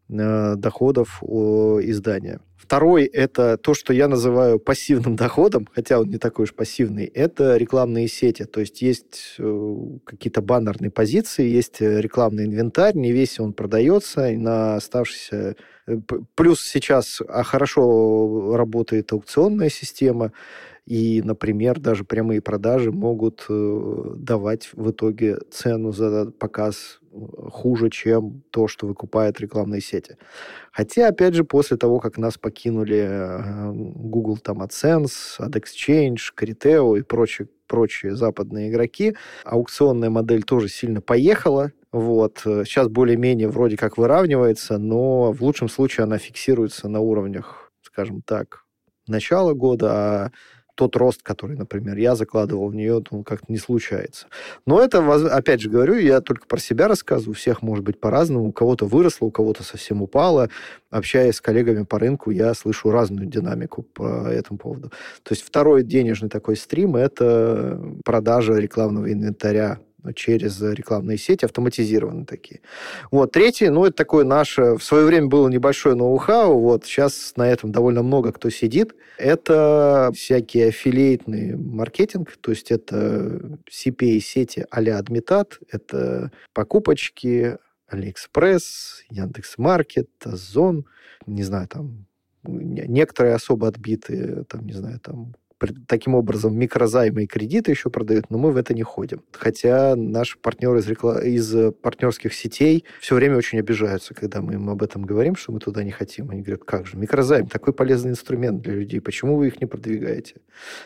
доходов 0.08 1.24
издания. 1.24 2.39
Второй– 2.65 3.04
это 3.13 3.58
то, 3.58 3.76
что 3.76 3.94
я 3.94 4.08
называю 4.08 4.58
пассивным 4.58 5.15
доходом, 5.15 5.68
хотя 5.72 6.00
он 6.00 6.10
не 6.10 6.18
такой 6.18 6.44
уж 6.44 6.54
пассивный. 6.56 7.06
Это 7.06 7.58
рекламные 7.58 8.08
сети. 8.08 8.46
То 8.46 8.62
есть 8.62 8.82
есть 8.82 9.36
э, 9.38 9.78
какие-то 10.04 10.41
баннерные 10.41 10.89
позиции, 10.89 11.48
есть 11.48 11.80
э, 11.80 12.02
рекламный 12.02 12.46
инвентарь, 12.46 12.96
не 12.96 13.12
весь 13.12 13.39
он 13.39 13.54
продается, 13.54 14.32
на 14.32 14.78
оставшиеся... 14.78 15.56
Э, 15.86 15.98
плюс 16.34 16.62
сейчас 16.62 17.22
а, 17.28 17.44
хорошо 17.44 18.56
работает 18.56 19.13
аукционная 19.13 19.70
система, 19.70 20.32
и, 20.88 21.22
например, 21.24 21.80
даже 21.80 22.04
прямые 22.04 22.41
продажи 22.41 22.91
могут 22.91 23.46
давать 23.48 24.70
в 24.74 24.91
итоге 24.91 25.38
цену 25.52 25.91
за 25.91 26.32
показ 26.32 27.00
хуже, 27.51 27.89
чем 27.89 28.43
то, 28.51 28.67
что 28.67 28.88
выкупают 28.88 29.39
рекламные 29.39 29.82
сети. 29.82 30.17
Хотя, 30.71 31.08
опять 31.08 31.34
же, 31.34 31.43
после 31.43 31.78
того, 31.78 31.99
как 31.99 32.17
нас 32.17 32.38
покинули 32.38 32.97
э, 32.97 33.71
Google 33.71 34.38
там 34.38 34.62
AdSense, 34.62 35.39
AdExchange, 35.39 36.34
Criteo 36.38 36.97
и 36.97 37.01
прочие, 37.01 37.47
прочие 37.67 38.15
западные 38.15 38.69
игроки, 38.69 39.15
аукционная 39.43 40.10
модель 40.10 40.43
тоже 40.43 40.67
сильно 40.67 41.01
поехала. 41.01 41.71
Вот. 41.91 42.41
Сейчас 42.43 42.89
более-менее 42.89 43.47
вроде 43.47 43.78
как 43.78 43.97
выравнивается, 43.97 44.78
но 44.78 45.32
в 45.32 45.41
лучшем 45.41 45.69
случае 45.69 46.04
она 46.04 46.17
фиксируется 46.17 46.89
на 46.89 46.99
уровнях, 46.99 47.71
скажем 47.82 48.21
так, 48.21 48.65
начала 49.08 49.54
года, 49.54 49.91
а 49.91 50.32
тот 50.76 50.96
рост, 50.96 51.24
который, 51.24 51.58
например, 51.58 51.98
я 51.98 52.16
закладывал 52.16 52.70
в 52.70 52.76
нее, 52.76 53.04
он 53.10 53.24
как-то 53.24 53.52
не 53.52 53.58
случается. 53.58 54.28
Но 54.66 54.82
это, 54.82 55.00
опять 55.36 55.62
же 55.62 55.70
говорю, 55.70 55.96
я 55.96 56.22
только 56.22 56.46
про 56.48 56.60
себя 56.60 56.88
рассказываю, 56.88 57.32
у 57.32 57.36
всех 57.36 57.62
может 57.62 57.84
быть 57.84 58.00
по-разному, 58.00 58.48
у 58.48 58.52
кого-то 58.52 58.86
выросло, 58.86 59.26
у 59.26 59.32
кого-то 59.32 59.64
совсем 59.64 60.02
упало. 60.02 60.50
Общаясь 60.90 61.36
с 61.36 61.42
коллегами 61.42 61.84
по 61.84 62.00
рынку, 62.00 62.32
я 62.32 62.54
слышу 62.54 62.92
разную 62.92 63.28
динамику 63.28 63.84
по 63.84 64.28
этому 64.28 64.60
поводу. 64.60 64.90
То 65.24 65.34
есть 65.34 65.44
второй 65.44 65.84
денежный 65.84 66.30
такой 66.30 66.56
стрим– 66.56 66.96
это 66.98 67.82
продажа 68.04 68.56
рекламного 68.56 69.12
инвентаря 69.12 69.80
через 70.13 70.62
рекламные 70.62 71.18
сети, 71.18 71.46
автоматизированные 71.46 72.26
такие. 72.26 72.62
Вот. 73.12 73.32
Третий, 73.32 73.70
ну, 73.70 73.86
это 73.86 73.96
такое 73.96 74.26
наше... 74.26 74.76
В 74.76 74.84
свое 74.84 75.06
время 75.06 75.28
было 75.28 75.48
небольшое 75.48 75.96
ноу-хау, 75.96 76.60
вот 76.60 76.86
сейчас 76.86 77.34
на 77.36 77.50
этом 77.50 77.72
довольно 77.72 78.04
много 78.04 78.32
кто 78.32 78.50
сидит. 78.50 78.96
Это 79.18 80.12
всякий 80.13 80.63
аффилиейтный 80.63 81.56
маркетинг, 81.56 82.38
то 82.41 82.52
есть 82.52 82.72
это 82.72 83.60
CPA-сети 83.70 84.65
а-ля 84.70 84.98
Адмитат, 84.98 85.60
это 85.72 86.32
покупочки, 86.54 87.58
Алиэкспресс, 87.88 89.04
Яндекс.Маркет, 89.10 90.10
Озон, 90.24 90.86
не 91.26 91.44
знаю, 91.44 91.68
там 91.68 92.06
некоторые 92.44 93.36
особо 93.36 93.68
отбитые, 93.68 94.44
там, 94.46 94.65
не 94.65 94.74
знаю, 94.74 95.00
там 95.00 95.36
таким 95.88 96.15
образом 96.15 96.58
микрозаймы 96.58 97.24
и 97.24 97.28
кредиты 97.28 97.72
еще 97.72 97.89
продают, 97.89 98.30
но 98.30 98.38
мы 98.38 98.52
в 98.52 98.58
это 98.58 98.74
не 98.74 98.84
ходим. 98.84 99.24
Хотя 99.32 99.96
наши 99.96 100.38
партнеры 100.38 100.80
из, 100.80 100.88
рекла... 100.88 101.22
из 101.24 101.74
партнерских 101.82 102.34
сетей 102.34 102.86
все 103.00 103.15
время 103.15 103.38
очень 103.38 103.60
обижаются, 103.60 104.13
когда 104.13 104.41
мы 104.41 104.54
им 104.54 104.70
об 104.70 104.84
этом 104.84 105.04
говорим, 105.04 105.36
что 105.36 105.52
мы 105.52 105.60
туда 105.60 105.84
не 105.84 105.91
хотим. 105.91 106.30
Они 106.30 106.41
говорят, 106.41 106.63
как 106.63 106.86
же, 106.88 106.98
микрозайм, 106.98 107.48
такой 107.48 107.74
полезный 107.74 108.12
инструмент 108.12 108.62
для 108.62 108.74
людей, 108.74 109.00
почему 109.00 109.38
вы 109.38 109.48
их 109.48 109.62
не 109.62 109.68
продвигаете? 109.68 110.36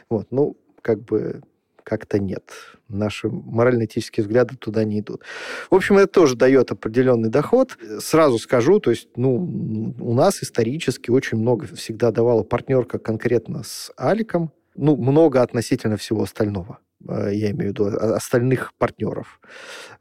Вот, 0.10 0.28
ну, 0.32 0.58
как 0.82 1.04
бы 1.04 1.42
как-то 1.90 2.20
нет. 2.20 2.44
Наши 2.88 3.30
морально-этические 3.30 4.24
взгляды 4.24 4.56
туда 4.56 4.84
не 4.84 5.00
идут. 5.00 5.24
В 5.72 5.76
общем, 5.76 5.98
это 5.98 6.08
тоже 6.08 6.36
дает 6.36 6.72
определенный 6.72 7.30
доход. 7.30 7.78
Сразу 8.00 8.38
скажу, 8.38 8.80
то 8.80 8.92
есть, 8.92 9.10
ну, 9.16 9.96
у 10.00 10.14
нас 10.14 10.44
исторически 10.44 11.10
очень 11.10 11.40
много 11.40 11.66
всегда 11.66 12.12
давала 12.12 12.44
партнерка 12.44 13.00
конкретно 13.00 13.64
с 13.64 13.92
Аликом, 13.98 14.52
ну, 14.76 14.96
много 14.96 15.42
относительно 15.42 15.98
всего 15.98 16.24
остального 16.24 16.80
э, 17.08 17.32
я 17.34 17.52
имею 17.52 17.74
в 17.74 17.74
виду 17.74 17.86
остальных 17.88 18.74
партнеров. 18.78 19.40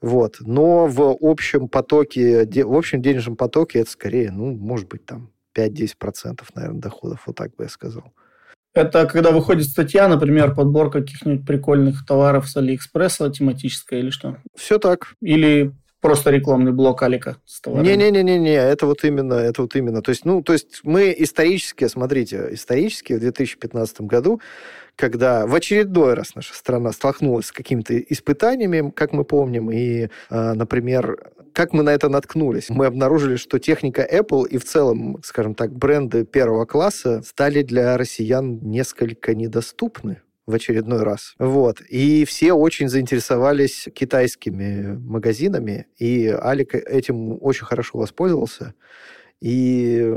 Вот. 0.00 0.36
Но 0.40 0.86
в 0.86 1.16
общем 1.20 1.68
потоке, 1.68 2.46
в 2.46 2.74
общем 2.74 3.02
денежном 3.02 3.36
потоке 3.36 3.80
это 3.80 3.90
скорее, 3.90 4.30
ну, 4.30 4.54
может 4.54 4.88
быть, 4.88 5.04
там 5.04 5.30
5-10%, 5.56 6.40
наверное, 6.54 6.80
доходов, 6.80 7.22
вот 7.26 7.36
так 7.36 7.54
бы 7.56 7.64
я 7.64 7.68
сказал. 7.68 8.12
Это 8.74 9.06
когда 9.06 9.32
выходит 9.32 9.66
статья, 9.66 10.06
например, 10.06 10.54
подборка 10.54 11.00
каких-нибудь 11.00 11.46
прикольных 11.46 12.06
товаров 12.06 12.48
с 12.48 12.56
Алиэкспресса 12.56 13.28
тематическая 13.30 13.98
или 13.98 14.10
что? 14.10 14.36
Все 14.54 14.78
так. 14.78 15.14
Или 15.20 15.74
просто 16.00 16.30
рекламный 16.30 16.72
блок 16.72 17.02
Алика 17.02 17.38
с 17.44 17.60
товарами. 17.60 17.88
Не-не-не-не, 17.88 18.54
это 18.54 18.86
вот 18.86 19.04
именно, 19.04 19.34
это 19.34 19.62
вот 19.62 19.74
именно. 19.76 20.02
То 20.02 20.10
есть, 20.10 20.24
ну, 20.24 20.42
то 20.42 20.52
есть 20.52 20.80
мы 20.82 21.14
исторически, 21.16 21.86
смотрите, 21.88 22.48
исторически 22.52 23.14
в 23.14 23.20
2015 23.20 24.02
году, 24.02 24.40
когда 24.96 25.46
в 25.46 25.54
очередной 25.54 26.14
раз 26.14 26.34
наша 26.34 26.54
страна 26.54 26.92
столкнулась 26.92 27.46
с 27.46 27.52
какими-то 27.52 27.98
испытаниями, 27.98 28.90
как 28.90 29.12
мы 29.12 29.24
помним, 29.24 29.70
и, 29.70 30.08
а, 30.30 30.54
например, 30.54 31.30
как 31.52 31.72
мы 31.72 31.82
на 31.82 31.90
это 31.90 32.08
наткнулись? 32.08 32.68
Мы 32.68 32.86
обнаружили, 32.86 33.36
что 33.36 33.58
техника 33.58 34.06
Apple 34.08 34.46
и 34.48 34.58
в 34.58 34.64
целом, 34.64 35.18
скажем 35.24 35.54
так, 35.54 35.72
бренды 35.72 36.24
первого 36.24 36.66
класса 36.66 37.22
стали 37.22 37.62
для 37.62 37.96
россиян 37.96 38.60
несколько 38.62 39.34
недоступны 39.34 40.22
в 40.48 40.54
очередной 40.54 41.02
раз. 41.02 41.34
Вот. 41.38 41.82
И 41.82 42.24
все 42.24 42.54
очень 42.54 42.88
заинтересовались 42.88 43.86
китайскими 43.94 44.96
магазинами, 44.96 45.86
и 45.98 46.26
Алик 46.28 46.74
этим 46.74 47.36
очень 47.42 47.66
хорошо 47.66 47.98
воспользовался. 47.98 48.74
И 49.40 50.12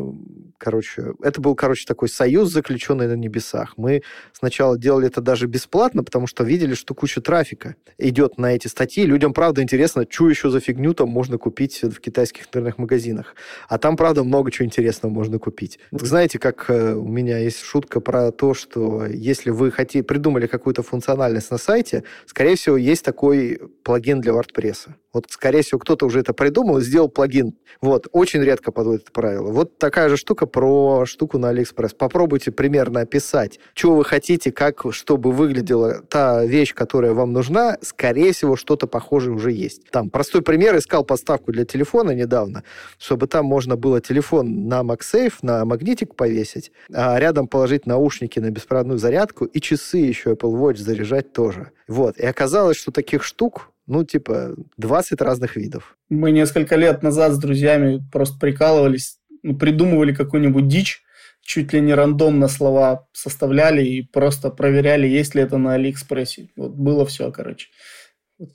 короче, 0.62 1.14
это 1.24 1.42
был, 1.42 1.56
короче, 1.56 1.86
такой 1.86 2.08
союз, 2.08 2.52
заключенный 2.52 3.08
на 3.08 3.16
небесах. 3.16 3.74
Мы 3.78 4.04
сначала 4.32 4.78
делали 4.78 5.08
это 5.08 5.20
даже 5.20 5.48
бесплатно, 5.48 6.04
потому 6.04 6.28
что 6.28 6.44
видели, 6.44 6.76
что 6.76 6.94
куча 6.94 7.20
трафика 7.20 7.76
идет 7.98 8.38
на 8.38 8.54
эти 8.54 8.68
статьи. 8.68 9.06
Людям, 9.06 9.34
правда, 9.34 9.64
интересно, 9.64 10.06
что 10.08 10.30
еще 10.30 10.50
за 10.52 10.60
фигню 10.60 10.94
там 10.94 11.10
можно 11.10 11.40
купить 11.40 11.82
в 11.82 12.00
китайских 12.00 12.48
интернет-магазинах. 12.48 13.36
А 13.68 13.80
там, 13.80 13.98
правда, 13.98 14.24
много 14.24 14.52
чего 14.52 14.66
интересного 14.66 15.12
можно 15.12 15.40
купить. 15.40 15.80
Знаете, 15.92 16.38
как 16.38 16.70
э, 16.70 16.94
у 16.94 17.08
меня 17.08 17.40
есть 17.40 17.62
шутка 17.62 18.00
про 18.00 18.32
то, 18.32 18.54
что 18.54 19.06
если 19.08 19.50
вы 19.50 19.72
хотите, 19.72 20.04
придумали 20.04 20.46
какую-то 20.46 20.84
функциональность 20.84 21.50
на 21.50 21.58
сайте, 21.58 22.04
скорее 22.28 22.56
всего, 22.56 22.78
есть 22.78 23.04
такой 23.04 23.60
плагин 23.84 24.22
для 24.22 24.34
WordPress. 24.34 24.90
Вот, 25.14 25.26
скорее 25.30 25.62
всего, 25.62 25.80
кто-то 25.80 26.06
уже 26.06 26.20
это 26.20 26.34
придумал 26.34 26.78
и 26.78 26.82
сделал 26.82 27.10
плагин. 27.10 27.58
Вот, 27.82 28.08
очень 28.12 28.42
редко 28.42 28.72
подводит 28.72 29.04
это 29.04 29.12
правило. 29.12 29.52
Вот 29.52 29.78
такая 29.78 30.10
же 30.10 30.18
штука 30.18 30.46
про 30.46 31.06
штуку 31.06 31.38
на 31.38 31.50
Алиэкспресс. 31.50 31.94
Попробуйте 31.94 32.52
примерно 32.52 33.02
описать, 33.02 33.60
что 33.74 33.96
вы 33.96 34.06
хотите, 34.06 34.52
как, 34.52 34.86
чтобы 34.92 35.32
выглядела 35.32 36.02
та 36.02 36.46
вещь, 36.46 36.74
которая 36.74 37.14
вам 37.14 37.34
нужна. 37.34 37.78
Скорее 37.82 38.32
всего, 38.34 38.56
что-то 38.56 38.88
похожее 38.88 39.34
уже 39.34 39.52
есть. 39.52 39.90
Там 39.92 40.10
простой 40.10 40.42
пример. 40.42 40.78
Искал 40.78 41.04
подставку 41.04 41.52
для 41.52 41.66
телефона 41.66 42.12
недавно, 42.12 42.64
чтобы 42.98 43.28
там 43.28 43.46
можно 43.46 43.76
было 43.76 44.00
телефон 44.00 44.68
на 44.68 44.82
MagSafe, 44.82 45.34
на 45.42 45.66
магнитик 45.66 46.16
повесить, 46.16 46.72
а 46.94 47.20
рядом 47.20 47.48
положить 47.48 47.86
наушники 47.86 48.40
на 48.40 48.50
беспроводную 48.52 49.00
зарядку 49.00 49.46
и 49.46 49.60
часы 49.60 49.98
еще 49.98 50.32
Apple 50.32 50.54
Watch 50.54 50.78
заряжать 50.78 51.34
тоже. 51.34 51.72
Вот. 51.88 52.18
И 52.18 52.26
оказалось, 52.26 52.78
что 52.78 52.92
таких 52.92 53.24
штук 53.24 53.72
ну, 53.92 54.06
типа, 54.06 54.56
20 54.78 55.22
разных 55.22 55.58
видов. 55.58 55.98
Мы 56.10 56.32
несколько 56.32 56.78
лет 56.78 57.04
назад 57.04 57.34
с 57.34 57.38
друзьями 57.38 58.02
просто 58.10 58.40
прикалывались, 58.40 59.18
ну, 59.44 59.58
придумывали 59.58 60.14
какую-нибудь 60.14 60.70
дичь, 60.70 61.04
чуть 61.42 61.74
ли 61.74 61.82
не 61.82 61.94
рандомно 61.94 62.48
слова 62.48 63.10
составляли 63.12 63.84
и 63.84 64.02
просто 64.02 64.50
проверяли, 64.50 65.08
есть 65.08 65.36
ли 65.36 65.42
это 65.42 65.58
на 65.58 65.74
Алиэкспрессе. 65.74 66.48
Вот 66.56 66.72
было 66.72 67.06
все, 67.06 67.32
короче. 67.34 67.68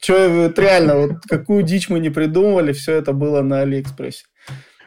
Че, 0.00 0.28
вот 0.28 0.58
реально, 0.58 0.96
вот 0.96 1.10
какую 1.28 1.64
дичь 1.64 1.90
мы 1.90 2.00
не 2.00 2.08
придумывали, 2.08 2.72
все 2.72 2.94
это 2.94 3.12
было 3.12 3.42
на 3.42 3.60
Алиэкспрессе. 3.60 4.24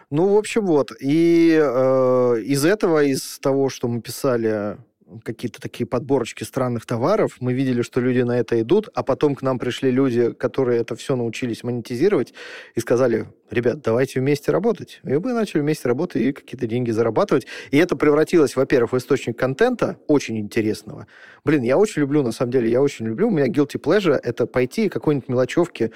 Ну, 0.10 0.34
в 0.34 0.38
общем, 0.38 0.66
вот. 0.66 0.92
И 1.00 1.60
э, 1.62 2.42
из 2.44 2.66
этого, 2.66 3.04
из 3.04 3.38
того, 3.38 3.70
что 3.70 3.88
мы 3.88 4.02
писали 4.02 4.78
какие-то 5.24 5.60
такие 5.60 5.86
подборочки 5.86 6.44
странных 6.44 6.86
товаров, 6.86 7.38
мы 7.40 7.54
видели, 7.54 7.82
что 7.82 8.00
люди 8.00 8.22
на 8.22 8.40
это 8.40 8.62
идут, 8.62 8.90
а 8.94 9.04
потом 9.04 9.36
к 9.36 9.42
нам 9.42 9.60
пришли 9.60 9.92
люди, 9.92 10.32
которые 10.34 10.82
это 10.82 10.96
все 10.96 11.16
научились 11.16 11.64
монетизировать 11.64 12.34
и 12.76 12.80
сказали, 12.80 13.28
ребят, 13.50 13.82
давайте 13.82 14.20
вместе 14.20 14.52
работать. 14.52 15.02
И 15.04 15.10
мы 15.10 15.34
начали 15.34 15.62
вместе 15.62 15.88
работать 15.88 16.22
и 16.22 16.32
какие-то 16.32 16.68
деньги 16.68 16.92
зарабатывать. 16.92 17.48
И 17.72 17.78
это 17.78 17.96
превратилось, 17.96 18.56
во-первых, 18.56 18.94
в 18.94 18.98
источник 18.98 19.38
контента 19.38 19.98
очень 20.08 20.38
интересного. 20.38 21.08
Блин, 21.44 21.64
я 21.64 21.78
очень 21.78 22.02
люблю, 22.02 22.24
на 22.24 22.32
самом 22.32 22.52
деле, 22.52 22.70
я 22.70 22.82
очень 22.82 23.06
люблю. 23.06 23.28
У 23.28 23.32
меня 23.32 23.48
guilty 23.48 23.80
pleasure— 23.82 24.20
это 24.24 24.46
пойти 24.46 24.90
какой-нибудь 24.90 25.30
мелочевки 25.30 25.92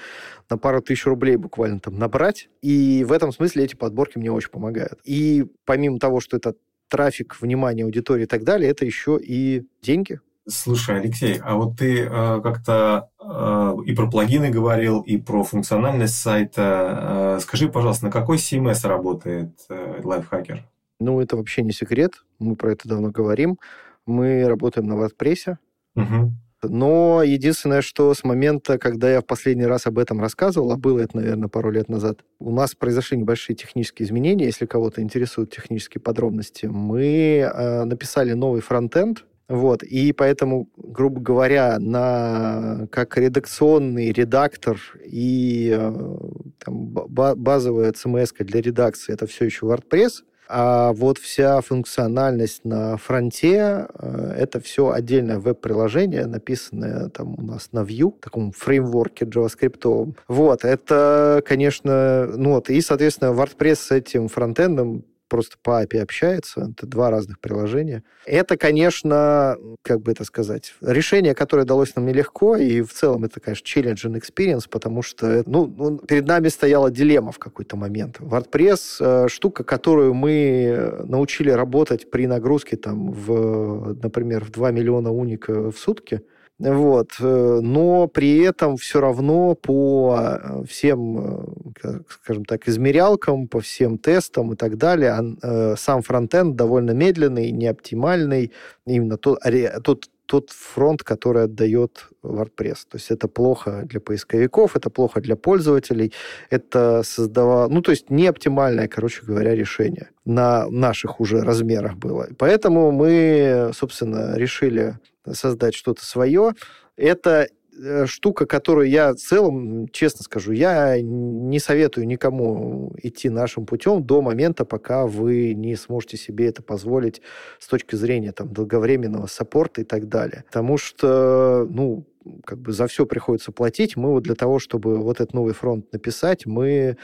на 0.50 0.58
пару 0.58 0.80
тысяч 0.82 1.06
рублей 1.06 1.36
буквально 1.36 1.80
там 1.80 1.98
набрать. 1.98 2.48
И 2.62 3.04
в 3.06 3.12
этом 3.12 3.32
смысле 3.32 3.64
эти 3.64 3.76
подборки 3.76 4.18
мне 4.18 4.32
очень 4.32 4.50
помогают. 4.50 4.98
И 5.04 5.46
помимо 5.64 5.98
того, 5.98 6.20
что 6.20 6.36
это 6.36 6.54
трафик, 6.88 7.40
внимание 7.40 7.84
аудитории 7.84 8.24
и 8.24 8.26
так 8.26 8.44
далее, 8.44 8.70
это 8.70 8.84
еще 8.84 9.18
и 9.22 9.64
деньги. 9.82 10.20
Слушай, 10.46 11.00
Алексей, 11.00 11.38
а 11.42 11.54
вот 11.54 11.78
ты 11.78 12.02
э, 12.02 12.40
как-то 12.42 13.08
э, 13.18 13.76
и 13.86 13.94
про 13.94 14.10
плагины 14.10 14.50
говорил, 14.50 15.00
и 15.00 15.16
про 15.16 15.42
функциональность 15.42 16.16
сайта. 16.16 17.36
Э, 17.36 17.40
скажи, 17.40 17.68
пожалуйста, 17.68 18.06
на 18.06 18.10
какой 18.10 18.36
CMS 18.36 18.86
работает 18.86 19.58
э, 19.70 20.00
Lifehacker? 20.02 20.60
Ну, 21.00 21.20
это 21.20 21.36
вообще 21.36 21.62
не 21.62 21.72
секрет. 21.72 22.24
Мы 22.38 22.56
про 22.56 22.72
это 22.72 22.86
давно 22.86 23.10
говорим. 23.10 23.58
Мы 24.04 24.46
работаем 24.46 24.86
на 24.86 24.94
WordPress. 24.94 25.56
Угу. 25.96 26.32
Но 26.68 27.22
единственное, 27.22 27.82
что 27.82 28.12
с 28.14 28.24
момента, 28.24 28.78
когда 28.78 29.10
я 29.10 29.20
в 29.20 29.26
последний 29.26 29.66
раз 29.66 29.86
об 29.86 29.98
этом 29.98 30.20
рассказывал, 30.20 30.72
а 30.72 30.76
было 30.76 31.00
это, 31.00 31.16
наверное, 31.16 31.48
пару 31.48 31.70
лет 31.70 31.88
назад, 31.88 32.20
у 32.38 32.50
нас 32.50 32.74
произошли 32.74 33.18
небольшие 33.18 33.56
технические 33.56 34.06
изменения. 34.06 34.46
Если 34.46 34.66
кого-то 34.66 35.00
интересуют 35.02 35.52
технические 35.52 36.00
подробности, 36.00 36.66
мы 36.66 37.38
э, 37.38 37.84
написали 37.84 38.32
новый 38.32 38.60
фронтенд, 38.60 39.24
вот, 39.46 39.82
и 39.82 40.12
поэтому, 40.12 40.70
грубо 40.76 41.20
говоря, 41.20 41.78
на, 41.78 42.86
как 42.90 43.18
редакционный 43.18 44.10
редактор 44.10 44.80
и 45.04 45.70
э, 45.78 46.16
там, 46.64 46.88
базовая 46.88 47.92
CMS 47.92 48.42
для 48.42 48.62
редакции 48.62 49.12
это 49.12 49.26
все 49.26 49.44
еще 49.44 49.66
WordPress, 49.66 50.22
а 50.48 50.92
вот 50.92 51.18
вся 51.18 51.60
функциональность 51.60 52.64
на 52.64 52.96
фронте 52.96 53.86
э, 53.98 54.34
это 54.38 54.60
все 54.60 54.90
отдельное 54.90 55.38
веб-приложение, 55.38 56.26
написанное 56.26 57.08
там 57.08 57.34
у 57.38 57.42
нас 57.42 57.70
на 57.72 57.80
Vue, 57.80 58.12
таком 58.20 58.52
фреймворке 58.52 59.24
JavaScript. 59.24 60.14
Вот, 60.28 60.64
это, 60.64 61.42
конечно, 61.46 62.26
ну 62.36 62.54
вот, 62.54 62.70
и, 62.70 62.80
соответственно, 62.80 63.30
WordPress 63.30 63.74
с 63.76 63.90
этим 63.90 64.28
фронтендом 64.28 65.04
просто 65.28 65.56
по 65.62 65.82
API 65.82 66.00
общается. 66.00 66.70
Это 66.72 66.86
два 66.86 67.10
разных 67.10 67.40
приложения. 67.40 68.02
Это, 68.26 68.56
конечно, 68.56 69.56
как 69.82 70.00
бы 70.00 70.12
это 70.12 70.24
сказать, 70.24 70.74
решение, 70.80 71.34
которое 71.34 71.64
далось 71.64 71.94
нам 71.96 72.06
нелегко, 72.06 72.56
и 72.56 72.82
в 72.82 72.92
целом 72.92 73.24
это, 73.24 73.40
конечно, 73.40 73.64
challenging 73.64 74.20
experience, 74.20 74.68
потому 74.68 75.02
что 75.02 75.42
ну, 75.46 75.66
ну, 75.66 75.98
перед 75.98 76.26
нами 76.26 76.48
стояла 76.48 76.90
дилемма 76.90 77.32
в 77.32 77.38
какой-то 77.38 77.76
момент. 77.76 78.18
WordPress 78.20 78.96
э, 79.00 79.28
штука, 79.28 79.64
которую 79.64 80.14
мы 80.14 81.04
научили 81.04 81.50
работать 81.50 82.10
при 82.10 82.26
нагрузке, 82.26 82.76
там, 82.76 83.10
в, 83.10 83.94
например, 84.02 84.44
в 84.44 84.50
2 84.50 84.70
миллиона 84.70 85.10
уника 85.10 85.70
в 85.70 85.78
сутки, 85.78 86.22
вот. 86.58 87.10
Э, 87.18 87.60
но 87.62 88.06
при 88.06 88.38
этом 88.38 88.76
все 88.76 89.00
равно 89.00 89.54
по 89.54 90.16
э, 90.18 90.64
всем, 90.68 91.74
э, 91.82 92.00
скажем 92.08 92.44
так, 92.44 92.68
измерялкам, 92.68 93.48
по 93.48 93.60
всем 93.60 93.98
тестам 93.98 94.52
и 94.52 94.56
так 94.56 94.76
далее, 94.76 95.36
сам 95.76 96.02
фронтенд 96.02 96.56
довольно 96.56 96.92
медленный, 96.92 97.50
неоптимальный. 97.50 98.52
Именно 98.86 99.16
тот, 99.16 99.40
тот 99.82 100.08
тот 100.26 100.48
фронт, 100.50 101.02
который 101.02 101.44
отдает 101.44 102.08
WordPress. 102.22 102.86
То 102.88 102.94
есть 102.94 103.10
это 103.10 103.28
плохо 103.28 103.82
для 103.84 104.00
поисковиков, 104.00 104.74
это 104.74 104.88
плохо 104.88 105.20
для 105.20 105.36
пользователей, 105.36 106.14
это 106.48 107.02
создавало... 107.04 107.68
Ну, 107.68 107.82
то 107.82 107.90
есть 107.90 108.08
не 108.08 108.26
оптимальное, 108.26 108.88
короче 108.88 109.22
говоря, 109.22 109.54
решение 109.54 110.08
на 110.24 110.66
наших 110.70 111.20
уже 111.20 111.42
размерах 111.42 111.96
было. 111.96 112.28
Поэтому 112.38 112.90
мы, 112.90 113.70
собственно, 113.74 114.34
решили 114.36 114.98
создать 115.32 115.74
что-то 115.74 116.04
свое. 116.04 116.52
Это 116.96 117.48
э, 117.76 118.06
штука, 118.06 118.46
которую 118.46 118.88
я 118.88 119.12
в 119.12 119.16
целом, 119.16 119.88
честно 119.88 120.22
скажу, 120.22 120.52
я 120.52 121.00
не 121.00 121.58
советую 121.58 122.06
никому 122.06 122.94
идти 123.02 123.28
нашим 123.28 123.66
путем 123.66 124.04
до 124.04 124.22
момента, 124.22 124.64
пока 124.64 125.06
вы 125.06 125.54
не 125.54 125.76
сможете 125.76 126.16
себе 126.16 126.46
это 126.46 126.62
позволить 126.62 127.22
с 127.58 127.66
точки 127.66 127.96
зрения 127.96 128.32
там, 128.32 128.52
долговременного 128.52 129.26
саппорта 129.26 129.80
и 129.80 129.84
так 129.84 130.08
далее. 130.08 130.44
Потому 130.46 130.76
что, 130.78 131.66
ну, 131.70 132.06
как 132.44 132.58
бы 132.58 132.72
за 132.72 132.86
все 132.86 133.06
приходится 133.06 133.52
платить. 133.52 133.96
Мы 133.96 134.10
вот 134.10 134.22
для 134.22 134.34
того, 134.34 134.58
чтобы 134.58 134.96
вот 134.98 135.20
этот 135.20 135.34
новый 135.34 135.54
фронт 135.54 135.92
написать, 135.92 136.46
мы 136.46 136.96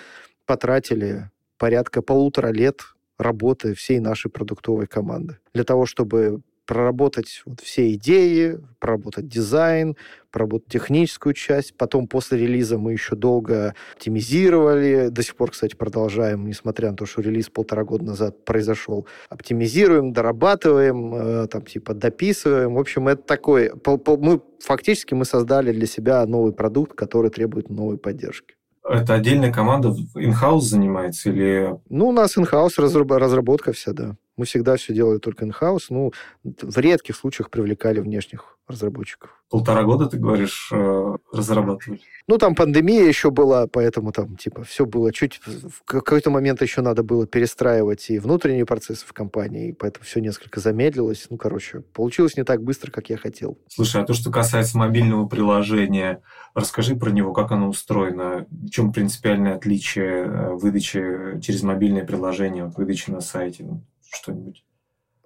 потратили 0.47 1.31
порядка 1.59 2.03
полутора 2.03 2.49
лет 2.49 2.81
работы 3.19 3.75
всей 3.75 4.01
нашей 4.01 4.31
продуктовой 4.31 4.87
команды. 4.87 5.39
Для 5.53 5.65
того, 5.65 5.85
чтобы 5.87 6.41
проработать 6.67 7.43
вот 7.47 7.61
все 7.61 7.93
идеи, 7.95 8.59
проработать 8.79 9.27
дизайн, 9.29 9.97
проработать 10.31 10.69
техническую 10.69 11.35
часть. 11.35 11.77
Потом 11.77 12.07
после 12.07 12.39
релиза 12.39 12.79
мы 12.79 12.93
еще 12.93 13.17
долго 13.17 13.75
оптимизировали. 13.95 15.09
До 15.09 15.23
сих 15.23 15.37
пор, 15.37 15.51
кстати, 15.51 15.75
продолжаем, 15.75 16.47
несмотря 16.47 16.91
на 16.91 16.97
то, 16.97 17.07
что 17.07 17.23
релиз 17.23 17.49
полтора 17.51 17.85
года 17.85 18.05
назад 18.05 18.45
произошел. 18.45 19.07
Оптимизируем, 19.29 20.13
дорабатываем, 20.13 21.15
э, 21.15 21.47
там 21.49 21.63
типа 21.63 21.95
дописываем. 21.95 22.75
В 22.75 22.79
общем, 22.79 23.09
это 23.09 23.23
такой... 23.23 23.73
Мы 24.19 24.41
фактически 24.61 25.15
мы 25.15 25.25
создали 25.25 25.73
для 25.73 25.87
себя 25.87 26.25
новый 26.27 26.53
продукт, 26.53 26.97
который 26.97 27.31
требует 27.31 27.69
новой 27.69 27.99
поддержки. 27.99 28.55
Это 28.89 29.15
отдельная 29.15 29.53
команда 29.53 29.95
in-house 30.17 30.61
занимается 30.61 31.31
или... 31.31 31.77
Ну, 31.89 32.09
у 32.09 32.13
нас 32.13 32.37
in-house 32.37 32.75
разработка 32.79 33.73
вся, 33.73 33.93
да. 33.93 34.17
Мы 34.41 34.47
всегда 34.47 34.77
все 34.77 34.95
делали 34.95 35.19
только 35.19 35.45
in-house. 35.45 35.89
Ну, 35.91 36.13
в 36.45 36.79
редких 36.79 37.15
случаях 37.15 37.51
привлекали 37.51 38.01
внешних 38.01 38.57
разработчиков. 38.67 39.31
Полтора 39.51 39.83
года, 39.83 40.07
ты 40.07 40.17
говоришь, 40.17 40.71
э, 40.73 41.17
разрабатывали? 41.31 42.01
Ну, 42.27 42.39
там 42.39 42.55
пандемия 42.55 43.07
еще 43.07 43.31
была, 43.31 43.67
поэтому 43.67 44.13
там, 44.13 44.39
типа, 44.39 44.65
все 44.65 44.87
было 44.87 45.13
чуть... 45.13 45.43
В 45.45 45.85
какой-то 45.85 46.31
момент 46.31 46.63
еще 46.63 46.81
надо 46.81 47.03
было 47.03 47.27
перестраивать 47.27 48.09
и 48.09 48.19
внутренние 48.19 48.65
процессы 48.65 49.05
в 49.07 49.13
компании, 49.13 49.73
поэтому 49.79 50.07
все 50.07 50.21
несколько 50.21 50.59
замедлилось. 50.59 51.27
Ну, 51.29 51.37
короче, 51.37 51.81
получилось 51.93 52.39
не 52.39 52.45
так 52.45 52.63
быстро, 52.63 52.91
как 52.91 53.11
я 53.11 53.19
хотел. 53.19 53.59
Слушай, 53.69 54.01
а 54.01 54.07
то, 54.07 54.15
что 54.15 54.31
касается 54.31 54.79
мобильного 54.79 55.27
приложения, 55.27 56.23
расскажи 56.55 56.97
про 56.97 57.11
него, 57.11 57.35
как 57.35 57.51
оно 57.51 57.69
устроено, 57.69 58.47
в 58.51 58.71
чем 58.71 58.91
принципиальное 58.91 59.57
отличие 59.57 60.25
э, 60.25 60.55
выдачи 60.55 61.41
через 61.43 61.63
мобильное 61.63 62.07
приложение 62.07 62.65
от 62.65 62.77
выдачи 62.79 63.11
на 63.11 63.21
сайте, 63.21 63.67
что-нибудь? 64.13 64.65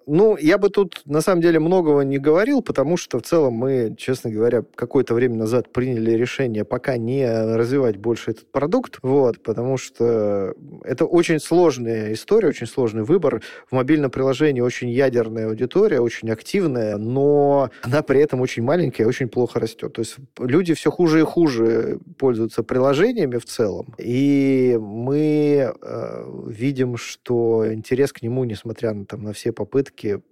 Ну, 0.07 0.37
я 0.37 0.57
бы 0.57 0.69
тут, 0.69 1.01
на 1.05 1.21
самом 1.21 1.41
деле, 1.41 1.59
многого 1.59 2.01
не 2.01 2.19
говорил, 2.19 2.61
потому 2.61 2.95
что 2.95 3.19
в 3.19 3.23
целом 3.23 3.53
мы, 3.53 3.95
честно 3.97 4.29
говоря, 4.29 4.63
какое-то 4.75 5.13
время 5.13 5.35
назад 5.35 5.71
приняли 5.71 6.11
решение 6.11 6.63
пока 6.63 6.97
не 6.97 7.27
развивать 7.27 7.97
больше 7.97 8.31
этот 8.31 8.51
продукт, 8.51 8.99
вот, 9.01 9.41
потому 9.41 9.77
что 9.77 10.53
это 10.83 11.05
очень 11.05 11.39
сложная 11.39 12.13
история, 12.13 12.49
очень 12.49 12.67
сложный 12.67 13.03
выбор. 13.03 13.41
В 13.69 13.75
мобильном 13.75 14.11
приложении 14.11 14.61
очень 14.61 14.89
ядерная 14.89 15.47
аудитория, 15.47 15.99
очень 15.99 16.29
активная, 16.29 16.97
но 16.97 17.71
она 17.81 18.03
при 18.03 18.19
этом 18.19 18.41
очень 18.41 18.63
маленькая 18.63 19.03
и 19.03 19.07
очень 19.07 19.27
плохо 19.27 19.59
растет. 19.59 19.93
То 19.93 20.01
есть 20.01 20.17
люди 20.37 20.73
все 20.75 20.91
хуже 20.91 21.21
и 21.21 21.23
хуже 21.23 21.99
пользуются 22.19 22.61
приложениями 22.61 23.37
в 23.37 23.45
целом, 23.45 23.95
и 23.97 24.77
мы 24.79 25.73
э, 25.81 26.43
видим, 26.47 26.97
что 26.97 27.65
интерес 27.73 28.13
к 28.13 28.21
нему, 28.21 28.43
несмотря 28.43 28.93
на, 28.93 29.05
там, 29.05 29.23
на 29.23 29.33
все 29.33 29.51
попытки, 29.51 29.94
все-таки 29.95 30.23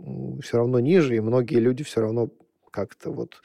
все 0.41 0.57
равно 0.57 0.79
ниже, 0.79 1.15
и 1.15 1.19
многие 1.19 1.59
люди 1.59 1.83
все 1.83 2.01
равно 2.01 2.29
как-то 2.71 3.11
вот 3.11 3.41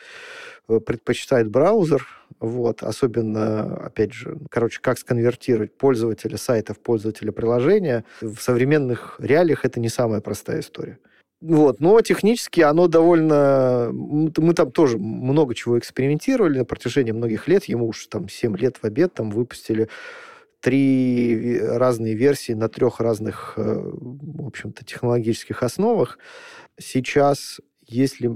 э, 0.69 0.81
предпочитают 0.81 1.49
браузер, 1.49 2.07
вот, 2.41 2.83
особенно, 2.83 3.77
опять 3.77 4.13
же, 4.13 4.39
короче, 4.51 4.81
как 4.81 4.99
сконвертировать 4.99 5.77
пользователя 5.77 6.39
сайта 6.39 6.73
в 6.73 6.81
пользователя 6.81 7.31
приложения. 7.31 8.05
В 8.23 8.39
современных 8.39 9.17
реалиях 9.19 9.65
это 9.65 9.81
не 9.81 9.91
самая 9.91 10.21
простая 10.21 10.61
история. 10.61 10.99
Вот, 11.41 11.79
но 11.79 12.01
технически 12.01 12.63
оно 12.63 12.89
довольно... 12.89 13.91
Мы 13.93 14.55
там 14.55 14.73
тоже 14.73 14.99
много 14.99 15.55
чего 15.55 15.79
экспериментировали 15.79 16.59
на 16.59 16.65
протяжении 16.65 17.13
многих 17.13 17.47
лет. 17.49 17.67
Ему 17.67 17.87
уж 17.89 18.07
там 18.07 18.29
7 18.29 18.57
лет 18.57 18.79
в 18.79 18.85
обед 18.85 19.15
там 19.15 19.31
выпустили 19.31 19.89
три 20.61 21.61
разные 21.61 22.15
версии 22.15 22.53
на 22.53 22.69
трех 22.69 23.01
разных, 23.01 23.55
э, 23.57 23.63
в 23.63 24.47
общем-то, 24.47 24.85
технологических 24.85 25.63
основах. 25.63 26.19
Сейчас, 26.79 27.61
если 27.87 28.31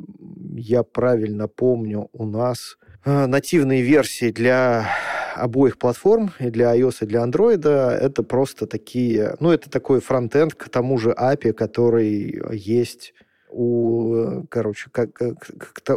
я 0.56 0.82
правильно 0.82 1.48
помню, 1.48 2.08
у 2.12 2.26
нас 2.26 2.78
э, 3.04 3.26
нативные 3.26 3.82
версии 3.82 4.30
для 4.30 4.88
обоих 5.34 5.78
платформ, 5.78 6.32
и 6.38 6.50
для 6.50 6.76
iOS, 6.76 6.98
и 7.00 7.06
для 7.06 7.24
Android, 7.24 7.66
это 7.68 8.22
просто 8.22 8.66
такие, 8.66 9.34
ну, 9.40 9.50
это 9.50 9.70
такой 9.70 10.00
фронтенд 10.00 10.54
к 10.54 10.68
тому 10.68 10.98
же 10.98 11.10
API, 11.10 11.52
который 11.52 12.42
есть 12.54 13.14
у, 13.50 14.44
короче, 14.48 14.90
как, 14.90 15.12
к, 15.12 15.34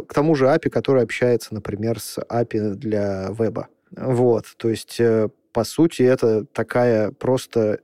к 0.02 0.14
тому 0.14 0.34
же 0.34 0.46
API, 0.46 0.70
который 0.70 1.02
общается, 1.02 1.54
например, 1.54 2.00
с 2.00 2.18
API 2.18 2.74
для 2.74 3.30
веба. 3.38 3.68
Вот, 3.90 4.46
то 4.56 4.68
есть 4.68 4.96
э, 4.98 5.28
по 5.56 5.64
сути, 5.64 6.02
это 6.02 6.44
такая 6.44 7.12
просто 7.12 7.78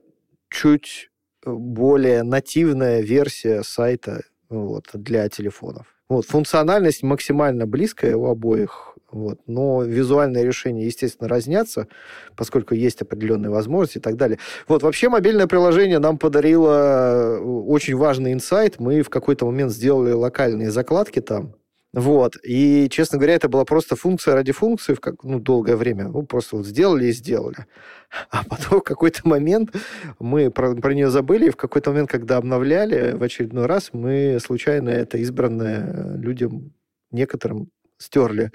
чуть 0.51 1.09
более 1.43 2.21
нативная 2.21 3.01
версия 3.01 3.63
сайта 3.63 4.21
вот, 4.47 4.85
для 4.93 5.27
телефонов. 5.27 5.87
Вот, 6.07 6.27
функциональность 6.27 7.01
максимально 7.01 7.65
близкая 7.65 8.15
у 8.15 8.27
обоих, 8.27 8.95
вот, 9.11 9.39
но 9.47 9.81
визуальные 9.81 10.45
решения, 10.45 10.85
естественно, 10.85 11.27
разнятся, 11.27 11.87
поскольку 12.35 12.75
есть 12.75 13.01
определенные 13.01 13.49
возможности 13.49 13.97
и 13.97 14.01
так 14.01 14.17
далее. 14.17 14.37
Вот, 14.67 14.83
вообще 14.83 15.09
мобильное 15.09 15.47
приложение 15.47 15.97
нам 15.97 16.19
подарило 16.19 17.39
очень 17.41 17.95
важный 17.95 18.33
инсайт. 18.33 18.79
Мы 18.79 19.01
в 19.01 19.09
какой-то 19.09 19.47
момент 19.47 19.71
сделали 19.71 20.11
локальные 20.11 20.69
закладки 20.69 21.21
там, 21.21 21.55
вот. 21.93 22.37
И, 22.43 22.89
честно 22.89 23.19
говоря, 23.19 23.35
это 23.35 23.49
была 23.49 23.65
просто 23.65 23.95
функция 23.95 24.33
ради 24.33 24.51
функции 24.51 24.95
в 24.95 24.99
как, 24.99 25.23
ну, 25.23 25.39
долгое 25.39 25.75
время. 25.75 26.07
Ну, 26.07 26.23
просто 26.23 26.57
вот 26.57 26.65
сделали 26.65 27.05
и 27.05 27.11
сделали. 27.11 27.67
А 28.29 28.43
потом 28.43 28.79
в 28.79 28.83
какой-то 28.83 29.27
момент 29.27 29.75
мы 30.19 30.51
про, 30.51 30.75
про 30.75 30.93
нее 30.93 31.09
забыли, 31.09 31.47
и 31.47 31.49
в 31.49 31.55
какой-то 31.55 31.89
момент, 31.89 32.11
когда 32.11 32.37
обновляли 32.37 33.13
в 33.13 33.23
очередной 33.23 33.65
раз, 33.65 33.89
мы 33.91 34.37
случайно 34.39 34.89
это 34.89 35.17
избранное 35.17 36.15
людям 36.17 36.73
некоторым 37.11 37.69
стерли. 38.03 38.51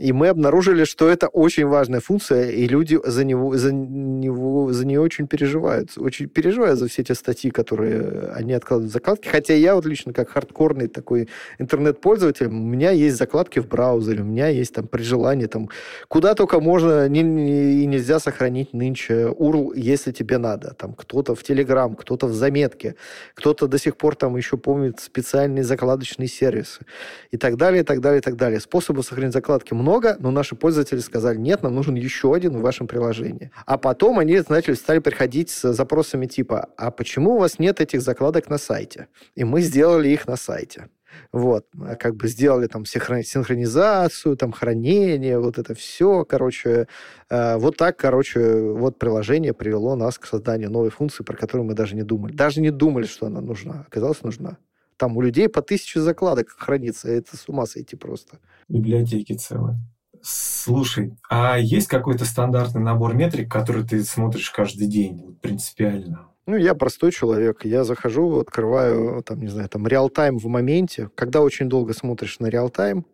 И 0.00 0.12
мы 0.12 0.28
обнаружили, 0.28 0.84
что 0.84 1.10
это 1.10 1.28
очень 1.28 1.66
важная 1.66 2.00
функция, 2.00 2.50
и 2.50 2.66
люди 2.66 2.98
за, 3.04 3.22
него, 3.22 3.54
за, 3.56 3.70
него, 3.70 4.72
за 4.72 4.86
нее 4.86 4.98
очень 4.98 5.26
переживают. 5.26 5.90
Очень 5.98 6.26
переживают 6.28 6.78
за 6.78 6.88
все 6.88 7.02
эти 7.02 7.12
статьи, 7.12 7.50
которые 7.50 8.32
они 8.34 8.54
откладывают 8.54 8.90
в 8.90 8.94
закладки. 8.94 9.28
Хотя 9.28 9.52
я 9.52 9.74
вот 9.74 9.84
лично 9.84 10.14
как 10.14 10.30
хардкорный 10.30 10.88
такой 10.88 11.28
интернет-пользователь, 11.58 12.46
у 12.46 12.50
меня 12.50 12.92
есть 12.92 13.16
закладки 13.16 13.58
в 13.58 13.68
браузере, 13.68 14.22
у 14.22 14.24
меня 14.24 14.48
есть 14.48 14.74
там 14.74 14.86
при 14.86 15.02
желании 15.02 15.46
там 15.46 15.68
куда 16.08 16.34
только 16.34 16.60
можно 16.60 17.06
не, 17.06 17.22
не, 17.22 17.82
и 17.82 17.86
нельзя 17.86 18.20
сохранить 18.20 18.72
нынче 18.72 19.34
URL, 19.38 19.72
если 19.76 20.12
тебе 20.12 20.38
надо. 20.38 20.72
Там 20.78 20.94
кто-то 20.94 21.34
в 21.34 21.42
Telegram, 21.42 21.94
кто-то 21.94 22.26
в 22.26 22.32
заметке, 22.32 22.94
кто-то 23.34 23.66
до 23.66 23.76
сих 23.78 23.98
пор 23.98 24.16
там 24.16 24.34
еще 24.36 24.56
помнит 24.56 24.98
специальные 24.98 25.62
закладочные 25.62 26.28
сервисы 26.28 26.86
и 27.30 27.36
так 27.36 27.58
далее, 27.58 27.82
и 27.82 27.84
так 27.84 28.00
далее, 28.00 28.20
и 28.20 28.22
так 28.22 28.36
далее. 28.36 28.60
Способов 28.90 29.06
сохранить 29.06 29.32
закладки 29.32 29.72
много, 29.72 30.16
но 30.18 30.32
наши 30.32 30.56
пользователи 30.56 30.98
сказали, 30.98 31.38
нет, 31.38 31.62
нам 31.62 31.76
нужен 31.76 31.94
еще 31.94 32.34
один 32.34 32.56
в 32.56 32.60
вашем 32.60 32.88
приложении. 32.88 33.52
А 33.64 33.78
потом 33.78 34.18
они 34.18 34.42
начали, 34.48 34.74
стали 34.74 34.98
приходить 34.98 35.48
с 35.48 35.72
запросами 35.72 36.26
типа, 36.26 36.70
а 36.76 36.90
почему 36.90 37.36
у 37.36 37.38
вас 37.38 37.60
нет 37.60 37.80
этих 37.80 38.02
закладок 38.02 38.48
на 38.48 38.58
сайте? 38.58 39.06
И 39.36 39.44
мы 39.44 39.60
сделали 39.60 40.08
их 40.08 40.26
на 40.26 40.34
сайте. 40.34 40.88
Вот, 41.30 41.66
а 41.80 41.94
как 41.94 42.16
бы 42.16 42.26
сделали 42.26 42.66
там 42.66 42.84
синхронизацию, 42.84 44.36
там 44.36 44.50
хранение, 44.50 45.38
вот 45.38 45.58
это 45.58 45.72
все, 45.76 46.24
короче, 46.24 46.88
э, 47.28 47.56
вот 47.58 47.76
так, 47.76 47.96
короче, 47.96 48.40
вот 48.40 48.98
приложение 48.98 49.54
привело 49.54 49.94
нас 49.94 50.18
к 50.18 50.26
созданию 50.26 50.68
новой 50.68 50.90
функции, 50.90 51.22
про 51.22 51.36
которую 51.36 51.64
мы 51.64 51.74
даже 51.74 51.94
не 51.94 52.02
думали. 52.02 52.32
Даже 52.32 52.60
не 52.60 52.70
думали, 52.72 53.06
что 53.06 53.26
она 53.26 53.40
нужна. 53.40 53.84
Оказалось, 53.86 54.24
нужна. 54.24 54.58
Там 55.00 55.16
у 55.16 55.22
людей 55.22 55.48
по 55.48 55.62
тысяче 55.62 55.98
закладок 55.98 56.50
хранится. 56.50 57.08
Это 57.08 57.34
с 57.34 57.48
ума 57.48 57.64
сойти 57.64 57.96
просто. 57.96 58.38
Библиотеки 58.68 59.32
целые. 59.32 59.78
Слушай, 60.20 61.16
а 61.30 61.58
есть 61.58 61.86
какой-то 61.88 62.26
стандартный 62.26 62.82
набор 62.82 63.14
метрик, 63.14 63.50
который 63.50 63.82
ты 63.82 64.04
смотришь 64.04 64.50
каждый 64.50 64.88
день, 64.88 65.38
принципиально? 65.40 66.28
Ну, 66.44 66.56
я 66.56 66.74
простой 66.74 67.12
человек. 67.12 67.64
Я 67.64 67.84
захожу, 67.84 68.40
открываю, 68.40 69.22
там, 69.22 69.40
не 69.40 69.48
знаю, 69.48 69.70
там, 69.70 69.86
реал-тайм 69.86 70.36
в 70.38 70.44
моменте. 70.48 71.08
Когда 71.14 71.40
очень 71.40 71.70
долго 71.70 71.94
смотришь 71.94 72.38
на 72.38 72.48
реал-тайм, 72.48 73.06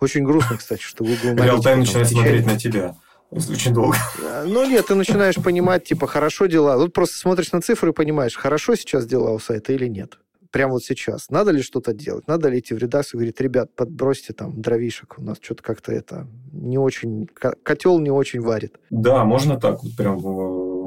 очень 0.00 0.24
грустно, 0.24 0.56
кстати, 0.56 0.80
что 0.80 1.04
Google 1.04 1.36
Реал-тайм 1.36 1.80
начинает 1.80 2.08
смотреть 2.08 2.46
на 2.46 2.58
тебя. 2.58 2.96
Очень 3.28 3.74
долго. 3.74 3.98
Ну 4.46 4.66
нет, 4.66 4.86
ты 4.86 4.94
начинаешь 4.94 5.34
понимать, 5.34 5.84
типа, 5.84 6.06
хорошо 6.06 6.46
дела. 6.46 6.78
Вот 6.78 6.94
просто 6.94 7.18
смотришь 7.18 7.52
на 7.52 7.60
цифры 7.60 7.90
и 7.90 7.92
понимаешь, 7.92 8.36
хорошо 8.36 8.74
сейчас 8.74 9.04
дела 9.04 9.32
у 9.32 9.38
сайта 9.38 9.74
или 9.74 9.86
нет 9.86 10.18
прямо 10.56 10.72
вот 10.72 10.84
сейчас. 10.84 11.28
Надо 11.28 11.50
ли 11.50 11.60
что-то 11.60 11.92
делать? 11.92 12.26
Надо 12.26 12.48
ли 12.48 12.60
идти 12.60 12.72
в 12.72 12.78
редакцию 12.78 13.18
и 13.18 13.20
говорить, 13.20 13.40
ребят, 13.42 13.74
подбросьте 13.76 14.32
там 14.32 14.62
дровишек, 14.62 15.18
у 15.18 15.22
нас 15.22 15.36
что-то 15.38 15.62
как-то 15.62 15.92
это 15.92 16.26
не 16.50 16.78
очень... 16.78 17.26
Котел 17.26 17.98
не 17.98 18.10
очень 18.10 18.40
варит. 18.40 18.76
Да, 18.88 19.24
можно 19.24 19.60
так 19.60 19.82
вот 19.82 19.94
прям 19.96 20.18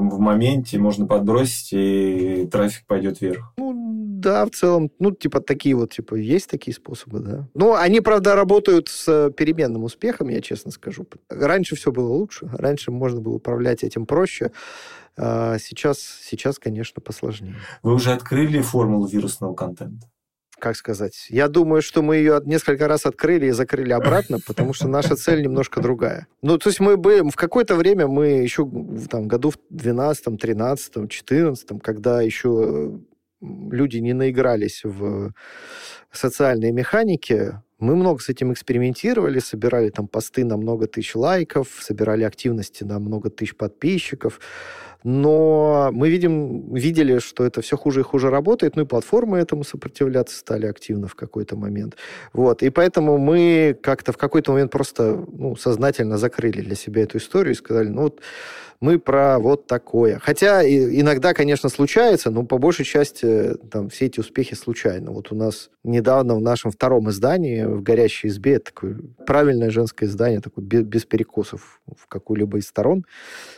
в, 0.09 0.17
в 0.17 0.19
моменте, 0.19 0.77
можно 0.77 1.05
подбросить, 1.05 1.69
и 1.71 2.47
трафик 2.51 2.85
пойдет 2.85 3.21
вверх. 3.21 3.53
Ну, 3.57 3.73
да, 4.19 4.45
в 4.45 4.49
целом, 4.51 4.91
ну, 4.99 5.11
типа, 5.11 5.39
такие 5.39 5.75
вот, 5.75 5.93
типа, 5.93 6.15
есть 6.15 6.49
такие 6.49 6.75
способы, 6.75 7.19
да. 7.19 7.47
Ну, 7.53 7.73
они, 7.75 8.01
правда, 8.01 8.35
работают 8.35 8.89
с 8.89 9.31
переменным 9.31 9.83
успехом, 9.83 10.29
я 10.29 10.41
честно 10.41 10.71
скажу. 10.71 11.07
Раньше 11.29 11.75
все 11.75 11.91
было 11.91 12.09
лучше, 12.09 12.49
раньше 12.51 12.91
можно 12.91 13.21
было 13.21 13.35
управлять 13.35 13.83
этим 13.83 14.05
проще. 14.05 14.51
А 15.17 15.57
сейчас, 15.59 15.99
сейчас, 15.99 16.59
конечно, 16.59 17.01
посложнее. 17.01 17.55
Вы 17.83 17.93
уже 17.93 18.11
открыли 18.11 18.61
формулу 18.61 19.07
вирусного 19.07 19.53
контента? 19.53 20.07
Как 20.59 20.75
сказать, 20.75 21.27
я 21.29 21.47
думаю, 21.47 21.81
что 21.81 22.01
мы 22.01 22.17
ее 22.17 22.41
несколько 22.45 22.87
раз 22.87 23.05
открыли 23.05 23.47
и 23.47 23.51
закрыли 23.51 23.91
обратно, 23.91 24.39
потому 24.47 24.73
что 24.73 24.87
наша 24.87 25.15
цель 25.15 25.41
немножко 25.41 25.81
другая. 25.81 26.27
Ну, 26.41 26.57
то 26.57 26.69
есть 26.69 26.79
мы 26.79 26.97
были, 26.97 27.29
в 27.29 27.35
какое-то 27.35 27.75
время 27.75 28.07
мы 28.07 28.27
еще 28.27 28.63
в 28.65 29.07
там, 29.07 29.27
году 29.27 29.51
в 29.51 29.57
12, 29.69 30.39
13, 30.39 31.09
14, 31.09 31.81
когда 31.81 32.21
еще 32.21 32.99
люди 33.41 33.97
не 33.97 34.13
наигрались 34.13 34.81
в 34.83 35.33
социальные 36.11 36.71
механики, 36.71 37.53
мы 37.79 37.95
много 37.95 38.21
с 38.21 38.27
этим 38.27 38.51
экспериментировали, 38.51 39.39
собирали 39.39 39.89
там 39.89 40.07
посты 40.07 40.43
на 40.43 40.57
много 40.57 40.87
тысяч 40.87 41.15
лайков, 41.15 41.79
собирали 41.79 42.23
активности 42.23 42.83
на 42.83 42.99
много 42.99 43.29
тысяч 43.29 43.55
подписчиков. 43.55 44.41
Но 45.03 45.89
мы 45.93 46.09
видим, 46.09 46.73
видели, 46.73 47.19
что 47.19 47.45
это 47.45 47.61
все 47.61 47.77
хуже 47.77 48.01
и 48.01 48.03
хуже 48.03 48.29
работает, 48.29 48.75
ну 48.75 48.81
и 48.81 48.85
платформы 48.85 49.39
этому 49.39 49.63
сопротивляться 49.63 50.37
стали 50.37 50.65
активно 50.65 51.07
в 51.07 51.15
какой-то 51.15 51.55
момент. 51.55 51.95
Вот. 52.33 52.63
И 52.63 52.69
поэтому 52.69 53.17
мы 53.17 53.77
как-то 53.81 54.11
в 54.11 54.17
какой-то 54.17 54.51
момент 54.51 54.71
просто 54.71 55.25
ну, 55.31 55.55
сознательно 55.55 56.17
закрыли 56.17 56.61
для 56.61 56.75
себя 56.75 57.03
эту 57.03 57.17
историю 57.17 57.53
и 57.53 57.57
сказали, 57.57 57.87
ну 57.87 58.03
вот 58.03 58.19
мы 58.81 58.97
про 58.97 59.39
вот 59.39 59.67
такое. 59.67 60.19
Хотя 60.19 60.63
иногда, 60.63 61.33
конечно, 61.33 61.69
случается, 61.69 62.31
но 62.31 62.43
по 62.43 62.57
большей 62.57 62.85
части 62.85 63.55
там 63.69 63.89
все 63.89 64.05
эти 64.05 64.19
успехи 64.19 64.55
случайно. 64.55 65.11
Вот 65.11 65.31
у 65.31 65.35
нас 65.35 65.69
недавно 65.83 66.35
в 66.35 66.41
нашем 66.41 66.71
втором 66.71 67.09
издании 67.09 67.63
в 67.63 67.81
«Горящей 67.81 68.29
избе» 68.29 68.59
такое 68.59 68.97
правильное 69.27 69.69
женское 69.69 70.05
издание, 70.05 70.39
такое 70.39 70.63
без, 70.63 70.83
без 70.83 71.05
перекосов 71.05 71.81
в 71.93 72.07
какую-либо 72.07 72.57
из 72.57 72.67
сторон, 72.67 73.05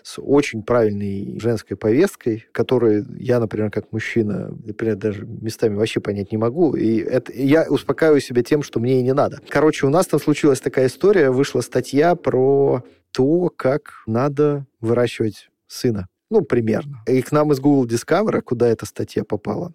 с 0.01 0.19
очень 0.19 0.63
правильной 0.63 1.39
женской 1.39 1.78
повесткой, 1.78 2.47
которую 2.51 3.05
я, 3.19 3.39
например, 3.39 3.69
как 3.69 3.91
мужчина, 3.91 4.55
например, 4.63 4.95
даже 4.95 5.26
местами 5.26 5.76
вообще 5.76 5.99
понять 5.99 6.32
не 6.32 6.38
могу. 6.38 6.76
И 6.76 6.97
это, 6.97 7.32
я 7.34 7.65
успокаиваю 7.69 8.22
себя 8.22 8.41
тем, 8.41 8.63
что 8.63 8.80
мне 8.80 8.99
и 8.99 9.03
не 9.03 9.13
надо. 9.13 9.39
Короче, 9.49 9.86
у 9.86 9.89
нас 9.89 10.07
там 10.07 10.19
случилась 10.19 10.61
такая 10.61 10.88
история, 10.88 11.30
вышла 11.30 11.61
статья 11.61 12.15
про 12.15 12.84
то, 13.12 13.51
как 13.55 14.03
надо 14.05 14.66
выращивать 14.80 15.49
сына. 15.68 16.07
Ну, 16.30 16.41
примерно. 16.41 17.03
И 17.07 17.22
к 17.22 17.32
нам 17.32 17.51
из 17.51 17.59
Google 17.59 17.86
Discover, 17.86 18.41
куда 18.41 18.68
эта 18.68 18.86
статья 18.86 19.24
попала, 19.24 19.74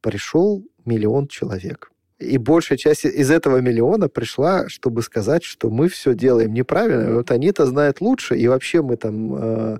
пришел 0.00 0.62
миллион 0.84 1.28
человек. 1.28 1.90
И 2.18 2.38
большая 2.38 2.78
часть 2.78 3.04
из 3.04 3.30
этого 3.30 3.58
миллиона 3.58 4.08
пришла, 4.08 4.68
чтобы 4.68 5.02
сказать, 5.02 5.42
что 5.42 5.70
мы 5.70 5.88
все 5.88 6.14
делаем 6.14 6.52
неправильно. 6.54 7.14
Вот 7.14 7.30
они-то 7.30 7.66
знают 7.66 8.00
лучше, 8.00 8.36
и 8.36 8.46
вообще 8.46 8.82
мы 8.82 8.96
там 8.96 9.34
э, 9.34 9.78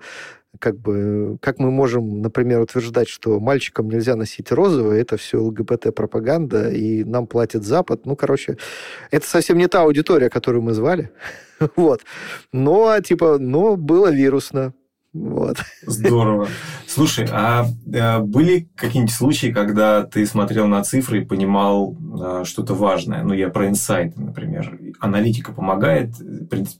как 0.59 0.79
бы, 0.79 1.39
как 1.41 1.59
мы 1.59 1.71
можем, 1.71 2.21
например, 2.21 2.61
утверждать, 2.61 3.09
что 3.09 3.41
мальчикам 3.41 3.89
нельзя 3.89 4.17
носить 4.17 4.53
розовое, 4.53 5.01
это 5.01 5.17
все 5.17 5.39
ЛГБТ-пропаганда, 5.39 6.71
и 6.71 7.05
нам 7.05 7.27
платит 7.27 7.65
Запад. 7.65 8.07
Ну, 8.07 8.17
короче, 8.17 8.57
это 9.11 9.27
совсем 9.27 9.59
не 9.59 9.69
та 9.69 9.83
аудитория, 9.83 10.31
которую 10.31 10.63
мы 10.63 10.73
звали. 10.73 11.11
вот. 11.77 12.03
Но, 12.53 13.01
типа, 13.01 13.39
но 13.39 13.77
было 13.77 14.13
вирусно. 14.13 14.75
Вот. 15.15 15.59
Здорово. 15.83 16.49
Слушай, 16.89 17.29
а, 17.31 17.67
а 17.95 18.19
были 18.19 18.69
какие-нибудь 18.75 19.15
случаи, 19.15 19.53
когда 19.53 20.03
ты 20.03 20.27
смотрел 20.27 20.67
на 20.67 20.83
цифры 20.83 21.23
и 21.23 21.25
понимал 21.25 21.97
а, 22.21 22.45
что-то 22.45 22.75
важное? 22.75 23.23
Ну, 23.23 23.33
я 23.33 23.49
про 23.49 23.69
инсайты, 23.69 24.21
например. 24.21 24.77
Аналитика 24.99 25.53
помогает 25.53 26.17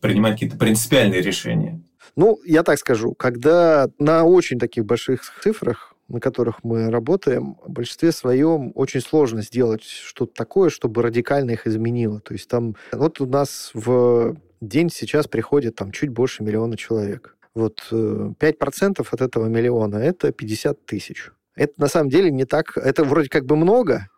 принимать 0.01 0.33
какие-то 0.33 0.57
принципиальные 0.57 1.23
решения? 1.23 1.81
Ну, 2.17 2.39
я 2.45 2.63
так 2.63 2.79
скажу, 2.79 3.15
когда 3.15 3.89
на 3.99 4.25
очень 4.25 4.59
таких 4.59 4.85
больших 4.85 5.23
цифрах, 5.43 5.95
на 6.09 6.21
которых 6.21 6.63
мы 6.63 6.91
работаем, 6.91 7.57
в 7.65 7.71
большинстве 7.71 8.13
своем 8.13 8.73
очень 8.75 9.01
сложно 9.01 9.43
сделать 9.43 9.85
что-то 9.85 10.35
такое, 10.35 10.71
чтобы 10.71 11.03
радикально 11.03 11.53
их 11.53 11.67
изменило. 11.67 12.21
То 12.21 12.35
есть 12.35 12.49
там, 12.49 12.77
вот 12.93 13.21
у 13.21 13.27
нас 13.27 13.71
в 13.75 14.37
день 14.61 14.91
сейчас 14.91 15.27
приходит 15.27 15.77
там 15.77 15.93
чуть 15.93 16.11
больше 16.11 16.43
миллиона 16.43 16.77
человек. 16.77 17.37
Вот 17.55 17.81
5% 17.91 18.35
э, 18.43 19.05
от 19.11 19.21
этого 19.21 19.47
миллиона– 19.47 19.97
это 19.97 20.33
50 20.33 20.87
тысяч. 20.87 21.31
Это 21.55 21.73
на 21.77 21.87
самом 21.87 22.11
деле 22.11 22.31
не 22.31 22.45
так... 22.45 22.77
Это 22.77 23.05
вроде 23.05 23.29
как 23.29 23.47
бы 23.47 23.55
много, 23.57 24.09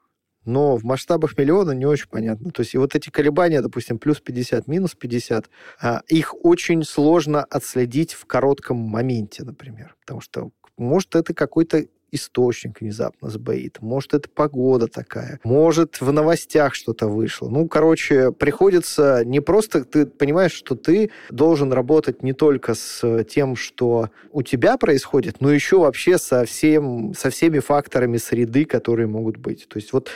но 0.46 0.76
в 0.76 0.84
масштабах 0.84 1.36
миллиона 1.36 1.72
не 1.72 1.84
очень 1.84 2.08
понятно. 2.08 2.50
То 2.50 2.62
есть 2.62 2.74
и 2.74 2.78
вот 2.78 2.94
эти 2.94 3.10
колебания, 3.10 3.60
допустим, 3.60 3.98
плюс 3.98 4.20
50, 4.20 4.66
минус 4.68 4.94
50, 4.94 5.50
а, 5.80 6.02
их 6.08 6.34
очень 6.44 6.84
сложно 6.84 7.44
отследить 7.44 8.14
в 8.14 8.24
коротком 8.24 8.78
моменте, 8.78 9.44
например. 9.44 9.96
Потому 10.00 10.20
что, 10.20 10.50
может, 10.78 11.14
это 11.16 11.34
какой-то 11.34 11.86
источник 12.12 12.80
внезапно 12.80 13.28
сбоит, 13.30 13.80
может, 13.80 14.14
это 14.14 14.28
погода 14.28 14.86
такая, 14.86 15.40
может, 15.44 16.00
в 16.00 16.12
новостях 16.12 16.74
что-то 16.74 17.08
вышло. 17.08 17.48
Ну, 17.48 17.68
короче, 17.68 18.32
приходится 18.32 19.22
не 19.24 19.40
просто... 19.40 19.84
Ты 19.84 20.06
понимаешь, 20.06 20.52
что 20.52 20.74
ты 20.74 21.10
должен 21.30 21.72
работать 21.72 22.22
не 22.22 22.32
только 22.32 22.74
с 22.74 23.24
тем, 23.24 23.56
что 23.56 24.10
у 24.32 24.42
тебя 24.42 24.76
происходит, 24.76 25.40
но 25.40 25.50
еще 25.50 25.78
вообще 25.78 26.18
со, 26.18 26.44
всем, 26.44 27.14
со 27.14 27.30
всеми 27.30 27.58
факторами 27.58 28.16
среды, 28.16 28.64
которые 28.64 29.06
могут 29.06 29.36
быть. 29.36 29.68
То 29.68 29.78
есть 29.78 29.92
вот 29.92 30.10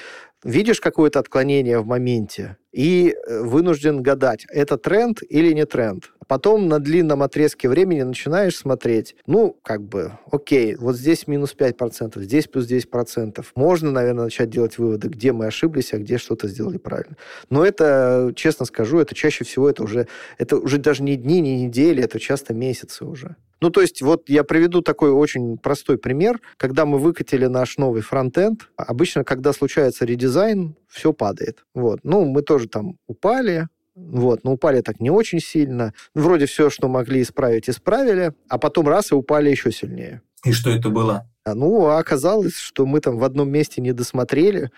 видишь 0.45 0.81
какое-то 0.81 1.19
отклонение 1.19 1.81
в 1.81 1.87
моменте 1.87 2.57
и 2.73 3.15
э, 3.15 3.41
вынужден 3.43 4.03
гадать, 4.03 4.47
это 4.51 4.77
тренд 4.77 5.21
или 5.29 5.53
не 5.53 5.67
тренд. 5.67 6.11
Потом 6.31 6.69
на 6.69 6.79
длинном 6.79 7.25
отрезке 7.25 7.69
времени 7.69 8.03
начинаешь 8.03 8.57
смотреть, 8.57 9.17
ну, 9.27 9.59
как 9.65 9.83
бы, 9.83 10.13
окей, 10.31 10.77
вот 10.77 10.95
здесь 10.95 11.27
минус 11.27 11.57
5%, 11.59 12.23
здесь 12.23 12.47
плюс 12.47 12.71
10%. 12.71 13.45
Можно, 13.57 13.91
наверное, 13.91 14.25
начать 14.27 14.49
делать 14.49 14.79
выводы, 14.79 15.09
где 15.09 15.33
мы 15.33 15.47
ошиблись, 15.47 15.93
а 15.93 15.99
где 15.99 16.19
что-то 16.19 16.47
сделали 16.47 16.79
правильно. 16.79 17.17
Но 17.49 17.65
это, 17.65 18.33
честно 18.37 18.65
скажу, 18.65 19.01
это 19.01 19.13
чаще 19.13 19.43
всего 19.43 19.69
это 19.69 19.83
уже, 19.83 20.07
это 20.39 20.57
уже 20.57 20.79
даже 20.79 21.03
не 21.03 21.17
дни, 21.17 21.41
не 21.41 21.65
недели, 21.65 22.05
это 22.05 22.21
часто 22.21 22.55
месяцы 22.55 23.05
уже. 23.05 23.35
Ну, 23.61 23.71
то 23.71 23.81
есть, 23.81 24.01
вот 24.01 24.29
я 24.29 24.45
приведу 24.45 24.81
такой 24.81 25.11
очень 25.11 25.59
простой 25.59 25.99
пример. 25.99 26.41
Когда 26.57 26.87
мы 26.87 26.99
выкатили 26.99 27.47
наш 27.47 27.77
новый 27.77 28.03
фронтенд, 28.03 28.71
обычно, 28.77 29.25
когда 29.25 29.53
случается 29.53 30.05
редизайн, 30.05 30.77
все 30.91 31.13
падает. 31.13 31.65
Вот. 31.75 32.01
Ну, 32.03 32.25
мы 32.25 32.43
тоже 32.43 32.69
там 32.69 32.99
упали, 33.07 33.69
вот, 33.95 34.45
но 34.45 34.53
упали 34.53 34.81
так 34.81 35.01
не 35.01 35.11
очень 35.11 35.41
сильно. 35.41 35.95
Вроде 36.15 36.47
все, 36.47 36.71
что 36.71 36.89
могли 36.89 37.23
исправить, 37.23 37.69
исправили, 37.69 38.33
а 38.49 38.59
потом 38.59 38.89
раз 38.89 39.13
и 39.13 39.15
упали 39.15 39.51
еще 39.51 39.73
сильнее. 39.73 40.23
И 40.45 40.53
что 40.53 40.71
это 40.71 40.89
было? 40.91 41.29
А, 41.45 41.55
ну, 41.55 41.87
оказалось, 41.87 42.57
что 42.57 42.87
мы 42.87 43.01
там 43.01 43.19
в 43.19 43.25
одном 43.25 43.51
месте 43.51 43.81
не 43.81 43.93
досмотрели, 43.93 44.71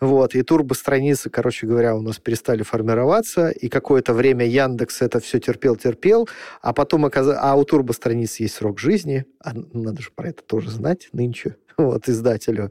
вот, 0.00 0.34
и 0.34 0.42
турбо-страницы, 0.42 1.30
короче 1.30 1.66
говоря, 1.66 1.96
у 1.96 2.02
нас 2.02 2.18
перестали 2.18 2.62
формироваться, 2.62 3.48
и 3.48 3.68
какое-то 3.68 4.12
время 4.12 4.46
Яндекс 4.46 5.02
это 5.02 5.20
все 5.20 5.38
терпел-терпел, 5.38 6.28
а 6.60 6.72
потом 6.72 7.04
оказалось... 7.04 7.38
А 7.40 7.56
у 7.56 7.64
турбо-страниц 7.64 8.36
есть 8.40 8.54
срок 8.54 8.78
жизни, 8.78 9.24
а 9.42 9.52
надо 9.72 10.02
же 10.02 10.10
про 10.14 10.28
это 10.28 10.42
тоже 10.42 10.70
знать 10.70 11.08
нынче, 11.12 11.56
вот, 11.78 12.08
издателю. 12.08 12.70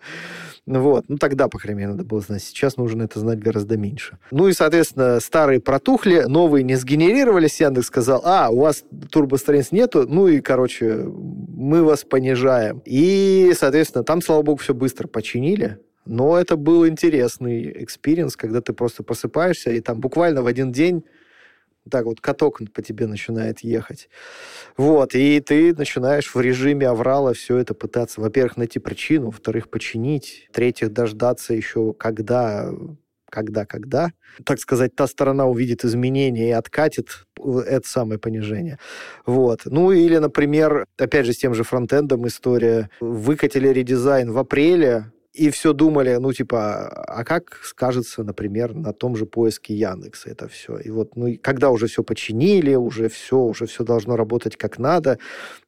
Вот, 0.67 1.05
ну 1.07 1.17
тогда, 1.17 1.47
по 1.47 1.59
крайней 1.59 1.79
мере, 1.79 1.91
надо 1.91 2.03
было 2.03 2.21
знать. 2.21 2.43
Сейчас 2.43 2.77
нужно 2.77 3.03
это 3.03 3.19
знать 3.19 3.39
гораздо 3.39 3.77
меньше. 3.77 4.17
Ну 4.31 4.47
и, 4.47 4.53
соответственно, 4.53 5.19
старые 5.19 5.59
протухли, 5.59 6.25
новые 6.27 6.63
не 6.63 6.75
сгенерировались. 6.75 7.59
Яндекс 7.61 7.87
сказал, 7.87 8.21
а, 8.23 8.49
у 8.49 8.61
вас 8.61 8.83
турбостраниц 9.11 9.71
нету, 9.71 10.05
ну 10.07 10.27
и, 10.27 10.41
короче, 10.41 11.05
мы 11.05 11.83
вас 11.83 12.03
понижаем. 12.03 12.81
И, 12.85 13.53
соответственно, 13.57 14.03
там, 14.03 14.21
слава 14.21 14.41
богу, 14.41 14.57
все 14.57 14.73
быстро 14.73 15.07
починили. 15.07 15.79
Но 16.05 16.37
это 16.37 16.55
был 16.55 16.87
интересный 16.87 17.83
experience, 17.83 18.35
когда 18.35 18.61
ты 18.61 18.73
просто 18.73 19.03
просыпаешься, 19.03 19.71
и 19.71 19.81
там 19.81 19.99
буквально 19.99 20.41
в 20.41 20.47
один 20.47 20.71
день 20.71 21.03
так 21.89 22.05
вот 22.05 22.19
каток 22.19 22.61
по 22.73 22.81
тебе 22.81 23.05
начинает 23.05 23.59
ехать. 23.59 24.09
Вот, 24.75 25.13
и 25.13 25.39
ты 25.39 25.73
начинаешь 25.75 26.33
в 26.33 26.41
режиме 26.41 26.87
аврала 26.87 27.33
все 27.33 27.57
это 27.57 27.73
пытаться, 27.73 28.21
во-первых, 28.21 28.57
найти 28.57 28.79
причину, 28.79 29.27
во-вторых, 29.27 29.69
починить, 29.69 30.47
в-третьих, 30.49 30.91
дождаться 30.91 31.53
еще, 31.53 31.93
когда 31.93 32.71
когда, 33.27 33.65
когда, 33.65 34.13
так 34.45 34.59
сказать, 34.59 34.95
та 34.95 35.07
сторона 35.07 35.45
увидит 35.45 35.83
изменения 35.83 36.49
и 36.49 36.51
откатит 36.51 37.25
это 37.37 37.85
самое 37.85 38.17
понижение. 38.17 38.79
Вот. 39.25 39.63
Ну, 39.65 39.91
или, 39.91 40.17
например, 40.17 40.85
опять 40.97 41.25
же, 41.25 41.33
с 41.33 41.37
тем 41.37 41.53
же 41.53 41.63
фронтендом 41.63 42.25
история. 42.27 42.89
Выкатили 43.01 43.67
редизайн 43.67 44.31
в 44.31 44.37
апреле, 44.37 45.11
и 45.35 45.49
все 45.49 45.73
думали, 45.73 46.15
ну, 46.15 46.31
типа, 46.31 46.87
а 46.87 47.25
как 47.25 47.59
скажется, 47.63 48.23
например, 48.23 48.73
на 48.73 48.93
том 48.93 49.17
же 49.17 49.25
поиске 49.25 49.75
Яндекса 49.75 50.29
это 50.29 50.47
все. 50.47 50.77
И 50.77 50.89
вот, 50.89 51.17
ну, 51.17 51.37
когда 51.41 51.71
уже 51.71 51.87
все 51.87 52.03
починили, 52.03 52.75
уже 52.75 53.09
все, 53.09 53.37
уже 53.37 53.65
все 53.65 53.83
должно 53.83 54.15
работать 54.15 54.55
как 54.55 54.79
надо, 54.79 55.19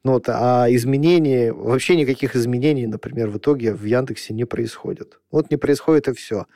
ну, 0.04 0.12
вот, 0.12 0.24
а 0.28 0.66
изменений, 0.70 1.50
вообще 1.50 1.96
никаких 1.96 2.34
изменений, 2.34 2.86
например, 2.86 3.28
в 3.28 3.36
итоге 3.36 3.74
в 3.74 3.84
Яндексе 3.84 4.32
не 4.32 4.46
происходит. 4.46 5.20
Вот 5.30 5.50
не 5.50 5.58
происходит 5.58 6.08
и 6.08 6.14
все. 6.14 6.46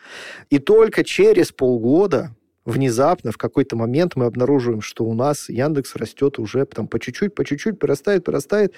И 0.48 0.58
только 0.58 1.04
через 1.04 1.52
полгода 1.52 2.34
внезапно 2.64 3.30
в 3.30 3.36
какой-то 3.36 3.76
момент 3.76 4.16
мы 4.16 4.24
обнаруживаем, 4.24 4.80
что 4.80 5.04
у 5.04 5.12
нас 5.12 5.50
Яндекс 5.50 5.96
растет 5.96 6.38
уже 6.38 6.64
там 6.64 6.88
по 6.88 6.98
чуть-чуть, 6.98 7.34
по 7.34 7.44
чуть-чуть, 7.44 7.78
прирастает, 7.78 8.24
прирастает. 8.24 8.72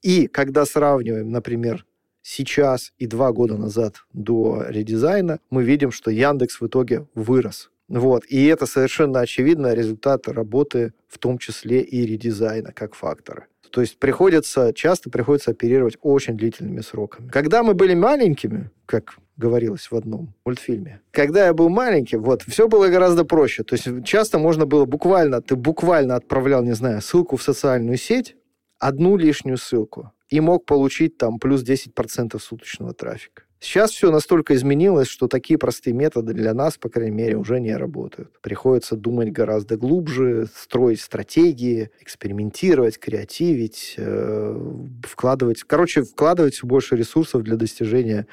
И 0.00 0.28
когда 0.28 0.64
сравниваем, 0.64 1.30
например, 1.30 1.84
сейчас 2.22 2.92
и 2.98 3.06
два 3.06 3.32
года 3.32 3.56
назад 3.56 3.96
до 4.12 4.64
редизайна, 4.68 5.40
мы 5.50 5.64
видим, 5.64 5.90
что 5.90 6.10
Яндекс 6.10 6.60
в 6.60 6.66
итоге 6.66 7.06
вырос. 7.14 7.70
Вот. 7.88 8.24
И 8.28 8.46
это 8.46 8.66
совершенно 8.66 9.20
очевидно 9.20 9.74
результат 9.74 10.28
работы, 10.28 10.92
в 11.08 11.18
том 11.18 11.38
числе 11.38 11.80
и 11.80 12.06
редизайна 12.06 12.72
как 12.72 12.94
фактора. 12.94 13.46
То 13.70 13.80
есть 13.80 13.98
приходится, 13.98 14.72
часто 14.72 15.10
приходится 15.10 15.52
оперировать 15.52 15.96
очень 16.00 16.36
длительными 16.36 16.80
сроками. 16.80 17.28
Когда 17.28 17.62
мы 17.62 17.74
были 17.74 17.94
маленькими, 17.94 18.70
как 18.86 19.16
говорилось 19.36 19.90
в 19.90 19.94
одном 19.96 20.34
мультфильме. 20.44 21.00
Когда 21.12 21.46
я 21.46 21.54
был 21.54 21.68
маленький, 21.68 22.16
вот, 22.16 22.42
все 22.42 22.68
было 22.68 22.88
гораздо 22.88 23.24
проще. 23.24 23.64
То 23.64 23.74
есть 23.74 24.04
часто 24.04 24.38
можно 24.38 24.66
было 24.66 24.84
буквально, 24.84 25.40
ты 25.40 25.56
буквально 25.56 26.16
отправлял, 26.16 26.62
не 26.62 26.74
знаю, 26.74 27.00
ссылку 27.00 27.36
в 27.36 27.42
социальную 27.42 27.96
сеть, 27.96 28.36
одну 28.78 29.16
лишнюю 29.16 29.56
ссылку, 29.56 30.12
и 30.30 30.40
мог 30.40 30.64
получить 30.64 31.18
там 31.18 31.38
плюс 31.38 31.62
10% 31.62 32.38
суточного 32.38 32.94
трафика. 32.94 33.42
Сейчас 33.62 33.90
все 33.90 34.10
настолько 34.10 34.54
изменилось, 34.54 35.06
что 35.06 35.28
такие 35.28 35.58
простые 35.58 35.92
методы 35.92 36.32
для 36.32 36.54
нас, 36.54 36.78
по 36.78 36.88
крайней 36.88 37.14
мере, 37.14 37.36
уже 37.36 37.60
не 37.60 37.76
работают. 37.76 38.30
Приходится 38.40 38.96
думать 38.96 39.32
гораздо 39.32 39.76
глубже, 39.76 40.48
строить 40.56 41.02
стратегии, 41.02 41.90
экспериментировать, 42.00 42.98
креативить, 42.98 43.96
э, 43.98 44.74
вкладывать, 45.02 45.62
короче, 45.64 46.04
вкладывать 46.04 46.54
все 46.54 46.66
больше 46.66 46.96
ресурсов 46.96 47.42
для 47.42 47.56
достижения 47.56 48.26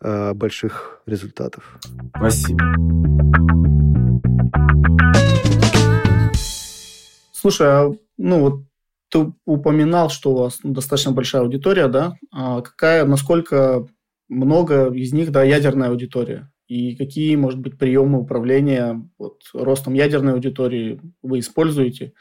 э, 0.00 0.32
больших 0.32 1.02
результатов. 1.04 1.78
Спасибо. 2.16 2.64
Слушай, 7.32 7.66
а, 7.68 7.94
ну 8.16 8.40
вот 8.40 8.60
ты 9.16 9.32
упоминал, 9.44 10.10
что 10.10 10.32
у 10.32 10.36
вас 10.36 10.60
ну, 10.62 10.72
достаточно 10.72 11.12
большая 11.12 11.42
аудитория, 11.42 11.88
да? 11.88 12.16
А 12.32 12.60
какая, 12.60 13.04
насколько 13.04 13.86
много 14.28 14.92
из 14.92 15.12
них, 15.12 15.30
да, 15.30 15.42
ядерная 15.42 15.90
аудитория? 15.90 16.52
И 16.68 16.96
какие, 16.96 17.36
может 17.36 17.60
быть, 17.60 17.78
приемы 17.78 18.20
управления 18.20 19.08
вот, 19.18 19.42
ростом 19.54 19.94
ядерной 19.94 20.34
аудитории 20.34 21.00
вы 21.22 21.38
используете? 21.38 22.12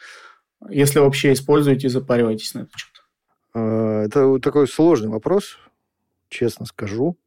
Если 0.70 1.00
вообще 1.00 1.34
используете, 1.34 1.90
запариваетесь 1.90 2.54
на 2.54 2.60
этот 2.60 2.76
счет? 2.76 3.04
А, 3.54 4.04
это 4.04 4.40
такой 4.40 4.68
сложный 4.68 5.10
вопрос, 5.10 5.58
честно 6.30 6.66
скажу. 6.66 7.18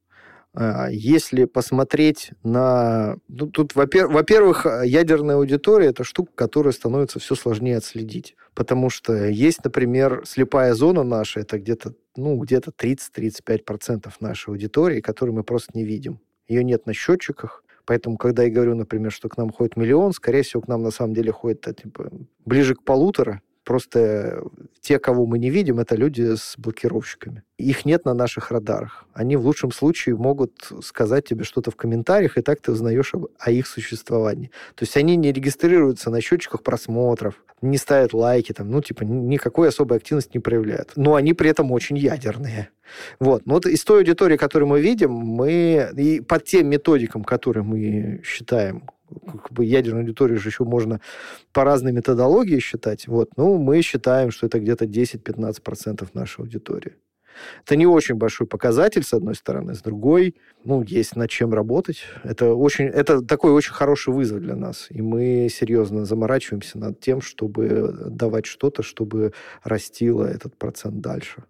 А, 0.60 0.88
если 0.90 1.44
посмотреть 1.44 2.32
на... 2.42 3.18
Ну, 3.28 3.46
тут, 3.46 3.76
во-первых, 3.76 4.66
ядерная 4.84 5.36
аудитория– 5.36 5.86
это 5.90 6.02
штука, 6.02 6.32
которая 6.34 6.72
становится 6.72 7.20
все 7.20 7.36
сложнее 7.36 7.76
отследить. 7.76 8.34
Потому 8.54 8.90
что 8.90 9.14
есть, 9.28 9.62
например, 9.62 10.24
слепая 10.26 10.74
зона 10.74 11.04
наша, 11.04 11.40
это 11.40 11.60
где-то 11.60 11.94
ну, 12.16 12.36
где-то 12.38 12.72
30-35% 12.76 14.10
нашей 14.18 14.50
аудитории, 14.50 15.00
которую 15.00 15.36
мы 15.36 15.44
просто 15.44 15.70
не 15.74 15.84
видим. 15.84 16.18
Ее 16.48 16.64
нет 16.64 16.86
на 16.86 16.92
счетчиках, 16.92 17.62
Поэтому, 17.86 18.18
когда 18.18 18.42
я 18.42 18.50
говорю, 18.50 18.74
например, 18.74 19.10
что 19.10 19.30
к 19.30 19.38
нам 19.38 19.50
ходит 19.50 19.78
миллион, 19.78 20.12
скорее 20.12 20.42
всего, 20.42 20.60
к 20.60 20.68
нам 20.68 20.82
на 20.82 20.90
самом 20.90 21.14
деле 21.14 21.32
ходит 21.32 21.66
типа, 21.74 22.10
ближе 22.44 22.74
к 22.74 22.82
полутора, 22.82 23.40
Просто 23.68 24.44
те, 24.80 24.98
кого 24.98 25.26
мы 25.26 25.38
не 25.38 25.50
видим, 25.50 25.78
это 25.78 25.94
люди 25.94 26.36
с 26.36 26.54
блокировщиками. 26.56 27.42
Их 27.58 27.84
нет 27.84 28.06
на 28.06 28.14
наших 28.14 28.50
радарах. 28.50 29.04
Они 29.12 29.36
в 29.36 29.44
лучшем 29.44 29.72
случае 29.72 30.16
могут 30.16 30.72
сказать 30.82 31.28
тебе 31.28 31.44
что-то 31.44 31.70
в 31.70 31.76
комментариях, 31.76 32.38
и 32.38 32.40
так 32.40 32.62
ты 32.62 32.72
узнаешь 32.72 33.12
об, 33.12 33.26
о 33.38 33.50
их 33.50 33.66
существовании. 33.66 34.50
То 34.74 34.84
есть 34.84 34.96
они 34.96 35.16
не 35.16 35.32
регистрируются 35.32 36.08
на 36.08 36.22
счетчиках 36.22 36.62
просмотров, 36.62 37.34
не 37.60 37.76
ставят 37.76 38.14
лайки, 38.14 38.54
там, 38.54 38.70
ну, 38.70 38.80
типа, 38.80 39.02
никакой 39.02 39.68
особой 39.68 39.98
активности 39.98 40.30
не 40.32 40.40
проявляют. 40.40 40.92
Но 40.96 41.14
они 41.14 41.34
при 41.34 41.50
этом 41.50 41.70
очень 41.70 41.98
ядерные. 41.98 42.70
Вот. 43.20 43.44
Но 43.44 43.54
вот 43.54 43.66
из 43.66 43.84
той 43.84 43.98
аудитории, 43.98 44.38
которую 44.38 44.70
мы 44.70 44.80
видим, 44.80 45.10
мы 45.12 45.90
и 45.94 46.22
под 46.22 46.44
тем 46.44 46.68
методикам, 46.68 47.22
которые 47.22 47.64
мы 47.64 48.22
считаем 48.24 48.84
как 49.26 49.52
бы 49.52 49.64
ядерную 49.64 50.02
аудиторию 50.02 50.38
же 50.38 50.48
еще 50.48 50.64
можно 50.64 51.00
по 51.52 51.64
разной 51.64 51.92
методологии 51.92 52.58
считать. 52.58 53.06
Вот. 53.08 53.30
Ну, 53.36 53.58
мы 53.58 53.82
считаем, 53.82 54.30
что 54.30 54.46
это 54.46 54.58
где-то 54.60 54.84
10-15% 54.84 56.08
нашей 56.14 56.40
аудитории. 56.40 56.94
Это 57.64 57.76
не 57.76 57.86
очень 57.86 58.16
большой 58.16 58.46
показатель, 58.46 59.02
с 59.02 59.12
одной 59.12 59.34
стороны. 59.34 59.74
С 59.74 59.80
другой, 59.80 60.34
ну, 60.64 60.82
есть 60.82 61.16
над 61.16 61.30
чем 61.30 61.54
работать. 61.54 62.02
Это, 62.24 62.54
очень, 62.54 62.86
это 62.86 63.22
такой 63.22 63.52
очень 63.52 63.72
хороший 63.72 64.12
вызов 64.12 64.40
для 64.40 64.56
нас. 64.56 64.86
И 64.90 65.02
мы 65.02 65.48
серьезно 65.50 66.04
заморачиваемся 66.04 66.78
над 66.78 67.00
тем, 67.00 67.20
чтобы 67.20 67.92
давать 68.06 68.46
что-то, 68.46 68.82
чтобы 68.82 69.32
растило 69.62 70.24
этот 70.24 70.56
процент 70.56 71.00
дальше. 71.00 71.44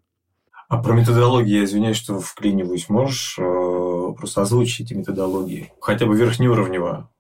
А 0.69 0.83
про 0.83 0.93
методологию, 0.93 1.61
я 1.61 1.65
извиняюсь, 1.65 1.97
что 1.97 2.21
вклиниваюсь. 2.21 2.91
Можешь 2.91 3.39
э, 3.39 4.13
просто 4.19 4.43
озвучить 4.43 4.87
эти 4.87 4.95
методологии? 4.95 5.73
Хотя 5.81 6.05
бы 6.05 6.15
верхнеуровнево 6.15 7.11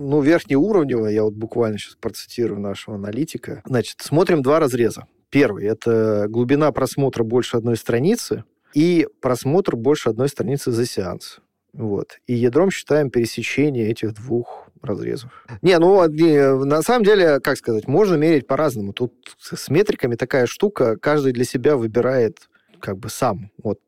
ну, 0.00 0.20
верхнеуровнево, 0.22 1.06
я 1.06 1.22
вот 1.24 1.34
буквально 1.34 1.78
сейчас 1.78 1.96
процитирую 1.96 2.60
нашего 2.60 2.96
аналитика. 2.96 3.62
Значит, 3.66 3.96
смотрим 4.00 4.42
два 4.42 4.58
разреза. 4.58 5.06
Первый– 5.28 5.64
это 5.66 6.26
глубина 6.28 6.72
просмотра 6.72 7.22
больше 7.22 7.56
одной 7.56 7.76
страницы 7.76 8.44
и 8.74 9.06
просмотр 9.20 9.76
больше 9.76 10.08
одной 10.08 10.28
страницы 10.28 10.72
за 10.72 10.86
сеанс. 10.86 11.38
Вот. 11.72 12.18
И 12.26 12.34
ядром 12.34 12.70
считаем 12.70 13.10
пересечение 13.10 13.88
этих 13.88 14.14
двух 14.14 14.68
разрезов. 14.82 15.30
Не, 15.62 15.78
ну, 15.78 16.04
не, 16.08 16.64
на 16.64 16.82
самом 16.82 17.04
деле, 17.04 17.38
как 17.40 17.58
сказать, 17.58 17.86
можно 17.86 18.16
мерить 18.16 18.46
по-разному. 18.46 18.92
Тут 18.92 19.12
с 19.38 19.68
метриками 19.68 20.16
такая 20.16 20.46
штука, 20.46 20.96
каждый 20.96 21.32
для 21.32 21.44
себя 21.44 21.76
выбирает 21.76 22.48
как 22.80 22.98
бы 22.98 23.08
сам. 23.08 23.50
Вот, 23.62 23.78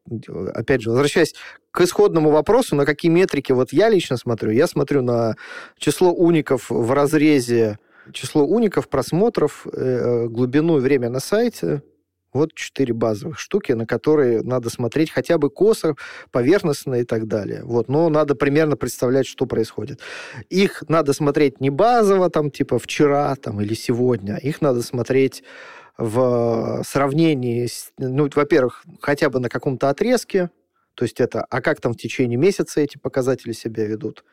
опять 0.55 0.82
же, 0.82 0.90
возвращаясь 0.90 1.34
к 1.70 1.80
исходному 1.80 2.30
вопросу, 2.30 2.76
на 2.76 2.86
какие 2.86 3.11
метрики 3.11 3.53
вот 3.53 3.72
я 3.72 3.88
лично 3.88 4.16
смотрю, 4.16 4.51
я 4.51 4.66
смотрю 4.66 5.03
на 5.03 5.36
число 5.78 6.12
уников 6.12 6.70
в 6.70 6.93
разрезе, 6.93 7.78
число 8.12 8.45
уников, 8.45 8.88
просмотров, 8.88 9.66
э, 9.72 10.26
глубину 10.26 10.78
и 10.78 10.80
время 10.80 11.09
на 11.09 11.20
сайте, 11.20 11.82
вот 12.33 12.55
четыре 12.55 12.95
базовых 12.95 13.39
штуки, 13.39 13.72
на 13.72 13.87
которые 13.87 14.43
надо 14.43 14.70
смотреть 14.70 15.11
хотя 15.11 15.39
бы 15.39 15.51
косо, 15.51 15.95
поверхностно 16.30 16.97
и 16.97 17.05
так 17.05 17.26
далее. 17.26 17.62
Вот, 17.64 17.89
но 17.89 18.09
надо 18.09 18.35
примерно 18.35 18.76
представлять, 18.76 19.26
что 19.26 19.47
происходит. 19.47 20.01
Их 20.49 20.85
надо 20.89 21.12
смотреть 21.12 21.61
не 21.61 21.70
базово, 21.70 22.30
там, 22.30 22.51
типа 22.51 22.78
вчера 22.78 23.35
там, 23.37 23.61
или 23.61 23.74
сегодня. 23.74 24.37
Их 24.37 24.61
надо 24.61 24.83
смотреть 24.83 25.43
в 25.99 26.83
сравнении, 26.87 27.66
с, 27.66 27.93
ну, 27.99 28.28
во-первых, 28.35 28.85
хотя 29.01 29.28
бы 29.28 29.41
на 29.41 29.49
каком-то 29.49 29.91
отрезке, 29.91 30.51
то 30.95 31.05
есть 31.05 31.20
это, 31.20 31.45
а 31.49 31.61
как 31.61 31.80
там 31.80 31.95
в 31.95 31.97
течение 31.97 32.39
месяца 32.39 32.80
эти 32.80 32.99
показатели 32.99 33.53
себя 33.53 33.85
ведут, 33.85 34.24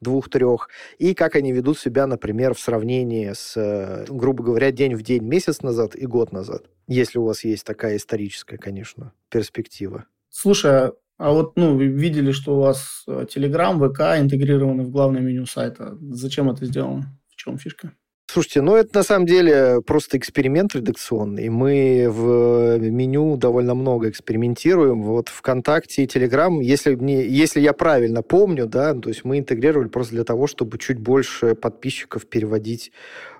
двух-трех, 0.00 0.68
и 0.98 1.14
как 1.14 1.36
они 1.36 1.52
ведут 1.52 1.78
себя, 1.78 2.06
например, 2.06 2.54
в 2.54 2.60
сравнении 2.60 3.32
с, 3.32 4.06
грубо 4.08 4.44
говоря, 4.44 4.70
день 4.70 4.94
в 4.94 5.02
день, 5.02 5.24
месяц 5.24 5.62
назад 5.62 5.96
и 5.96 6.06
год 6.06 6.32
назад, 6.32 6.64
если 6.86 7.18
у 7.18 7.24
вас 7.24 7.44
есть 7.44 7.64
такая 7.64 7.96
историческая, 7.96 8.58
конечно, 8.58 9.12
перспектива. 9.30 10.04
Слушай, 10.30 10.92
а 11.16 11.32
вот, 11.32 11.56
ну, 11.56 11.74
вы 11.76 11.86
видели, 11.86 12.30
что 12.30 12.56
у 12.56 12.60
вас 12.60 13.04
Telegram, 13.08 13.76
ВК 13.76 14.20
интегрированы 14.22 14.84
в 14.84 14.90
главное 14.90 15.20
меню 15.20 15.46
сайта. 15.46 15.98
Зачем 16.00 16.48
это 16.48 16.64
сделано? 16.64 17.18
В 17.28 17.36
чем 17.36 17.58
фишка? 17.58 17.92
Слушайте, 18.30 18.60
ну 18.60 18.76
это 18.76 18.94
на 18.94 19.02
самом 19.02 19.24
деле 19.24 19.80
просто 19.80 20.18
эксперимент 20.18 20.74
редакционный. 20.74 21.48
Мы 21.48 22.08
в 22.10 22.76
меню 22.78 23.38
довольно 23.38 23.74
много 23.74 24.10
экспериментируем. 24.10 25.02
Вот 25.02 25.30
ВКонтакте 25.30 26.02
и 26.02 26.06
Телеграм, 26.06 26.60
если, 26.60 26.94
не, 26.94 27.24
если 27.24 27.58
я 27.58 27.72
правильно 27.72 28.20
помню, 28.22 28.66
да, 28.66 28.92
то 28.92 29.08
есть 29.08 29.24
мы 29.24 29.38
интегрировали 29.38 29.88
просто 29.88 30.12
для 30.12 30.24
того, 30.24 30.46
чтобы 30.46 30.76
чуть 30.76 30.98
больше 30.98 31.54
подписчиков 31.54 32.26
переводить 32.26 32.92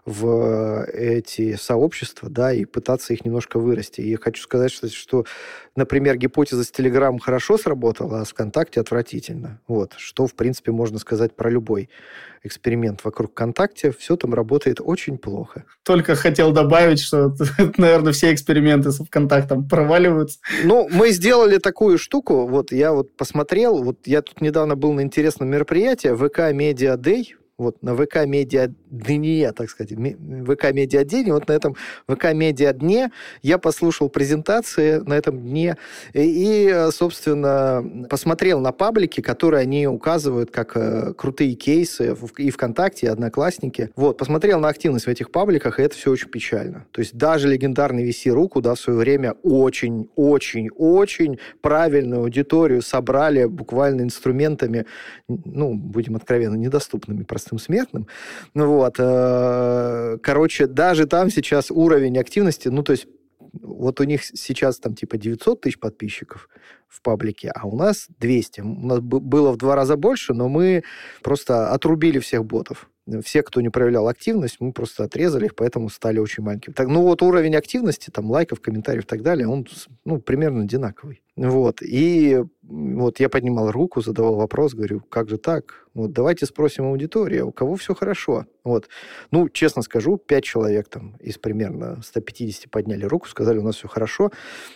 в 0.09 0.87
эти 0.87 1.57
сообщества, 1.57 2.31
да, 2.31 2.53
и 2.53 2.65
пытаться 2.65 3.13
их 3.13 3.27
немножко 3.27 3.59
вырасти. 3.59 4.01
И 4.01 4.11
я 4.11 4.17
хочу 4.17 4.43
сказать, 4.43 4.73
что, 4.73 4.89
что 4.89 5.27
например, 5.77 6.17
гипотеза 6.17 6.65
с 6.65 6.71
Телеграм 6.71 7.19
хорошо 7.19 7.59
сработала, 7.59 8.21
а 8.21 8.25
с 8.25 8.31
ВКонтакте 8.31 8.81
отвратительно. 8.81 9.61
Вот, 9.69 9.93
что, 9.99 10.27
в 10.27 10.35
принципе, 10.35 10.73
можно 10.73 10.99
сказать 10.99 11.37
про 11.37 11.51
любой 11.51 11.91
эксперимент 12.43 13.05
вокруг 13.05 13.33
ВКонтакте. 13.33 13.93
Все 13.93 14.17
там 14.17 14.33
работает 14.33 14.81
очень 14.81 15.19
плохо. 15.19 15.65
Только 15.85 16.15
хотел 16.15 16.53
добавить, 16.53 17.01
что, 17.01 17.35
наверное, 17.77 18.13
все 18.13 18.33
эксперименты 18.33 18.91
с 18.91 19.05
ВКонтактом 19.05 19.69
проваливаются. 19.69 20.39
Ну, 20.65 20.89
мы 20.91 21.11
сделали 21.11 21.59
такую 21.59 21.99
штуку, 21.99 22.47
вот 22.47 22.73
я 22.73 22.93
вот 22.93 23.15
посмотрел, 23.17 23.83
вот 23.83 24.07
я 24.07 24.23
тут 24.23 24.41
недавно 24.41 24.75
был 24.75 24.95
на 24.95 25.03
интересном 25.03 25.51
мероприятии, 25.51 26.15
ВК 26.15 26.55
Media 26.55 26.97
Day, 26.97 27.35
вот 27.59 27.83
на 27.83 27.97
ВК 27.97 28.25
Медиа 28.25 28.73
Дне, 28.91 29.53
так 29.53 29.71
сказать, 29.71 29.93
ВК 29.93 30.73
Медиа 30.73 31.05
День, 31.05 31.31
вот 31.31 31.49
на 31.49 31.53
этом 31.53 31.77
ВК 32.09 32.33
Медиа 32.33 32.73
Дне 32.73 33.11
я 33.43 33.59
послушал 33.59 34.09
презентации 34.09 34.99
на 34.99 35.15
этом 35.15 35.41
дне 35.41 35.77
и, 36.15 36.89
собственно, 36.91 37.85
посмотрел 38.09 38.61
на 38.61 38.73
паблики, 38.73 39.21
которые 39.21 39.63
они 39.63 39.87
указывают 39.87 40.51
как 40.51 40.77
э, 40.77 41.13
крутые 41.15 41.55
кейсы 41.55 42.17
и 42.39 42.51
ВКонтакте, 42.51 43.07
и 43.07 43.11
Одноклассники. 43.11 43.91
Вот, 43.97 44.17
посмотрел 44.17 44.61
на 44.61 44.69
активность 44.69 45.07
в 45.07 45.09
этих 45.09 45.31
пабликах, 45.31 45.79
и 45.79 45.83
это 45.83 45.95
все 45.95 46.11
очень 46.11 46.29
печально. 46.29 46.87
То 46.93 47.01
есть 47.01 47.15
даже 47.15 47.49
легендарный 47.49 48.09
VC 48.09 48.31
Ру, 48.31 48.49
куда 48.49 48.75
в 48.75 48.81
свое 48.81 48.99
время 48.99 49.35
очень-очень-очень 49.43 51.39
правильную 51.61 52.23
аудиторию 52.23 52.81
собрали 52.83 53.45
буквально 53.45 54.03
инструментами, 54.03 54.87
ну, 55.29 55.75
будем 55.75 56.17
откровенно, 56.17 56.55
недоступными 56.55 57.23
простым 57.23 57.59
смертным. 57.59 58.07
Ну 58.55 58.67
вот. 58.67 58.78
Э, 58.99 60.19
короче, 60.23 60.67
даже 60.67 61.07
там 61.07 61.31
сейчас 61.31 61.71
уровень 61.71 62.19
активности, 62.19 62.69
ну, 62.69 62.83
то 62.83 62.93
есть 62.93 63.07
вот 63.53 64.01
у 64.01 64.05
них 64.05 64.25
сейчас 64.25 64.79
там 64.79 64.95
типа 64.95 65.19
900 65.19 65.61
тысяч 65.61 65.79
подписчиков 65.79 66.49
в 66.87 67.03
паблике, 67.03 67.51
а 67.55 67.67
у 67.67 67.77
нас 67.77 68.09
200. 68.19 68.61
У 68.61 68.87
нас 68.87 69.01
было 69.01 69.53
в 69.53 69.57
два 69.57 69.75
раза 69.77 69.97
больше, 69.97 70.35
но 70.35 70.49
мы 70.49 70.85
просто 71.23 71.71
отрубили 71.71 72.19
всех 72.19 72.45
ботов. 72.45 72.91
все, 73.25 73.43
кто 73.43 73.61
не 73.61 73.69
проявлял 73.69 74.09
активность, 74.09 74.57
мы 74.61 74.73
просто 74.73 75.05
отрезали 75.05 75.47
их, 75.47 75.55
поэтому 75.55 75.89
стали 75.89 76.19
очень 76.19 76.43
маленькими. 76.43 76.75
Так, 76.75 76.89
ну 76.89 77.03
вот 77.03 77.23
уровень 77.23 77.57
активности, 77.57 78.11
там, 78.11 78.31
лайков, 78.31 78.61
комментариев 78.61 79.05
и 79.05 79.07
так 79.07 79.23
далее, 79.23 79.49
он 79.49 79.67
ну, 80.05 80.21
примерно 80.21 80.63
одинаковый. 80.63 81.23
Вот. 81.39 81.83
И 81.83 82.43
вот 82.63 83.21
я 83.21 83.29
поднимал 83.29 83.71
руку, 83.71 84.01
задавал 84.01 84.35
вопрос, 84.35 84.75
говорю, 84.75 85.01
как 85.09 85.29
же 85.29 85.39
так? 85.39 85.87
Вот 85.95 86.13
давайте 86.13 86.47
спросим 86.47 86.87
аудиторию, 86.87 87.47
у 87.47 87.53
кого 87.53 87.77
все 87.77 87.95
хорошо? 87.95 88.47
Вот. 88.65 88.89
Ну, 89.31 89.49
честно 89.49 89.83
скажу, 89.83 90.17
пять 90.17 90.43
человек 90.43 90.89
там 90.89 91.17
из 91.21 91.39
примерно 91.39 92.03
150 92.03 92.69
подняли 92.73 93.05
руку, 93.05 93.29
сказали, 93.29 93.59
у 93.59 93.63
нас 93.63 93.77
все 93.77 93.87
хорошо. 93.87 94.33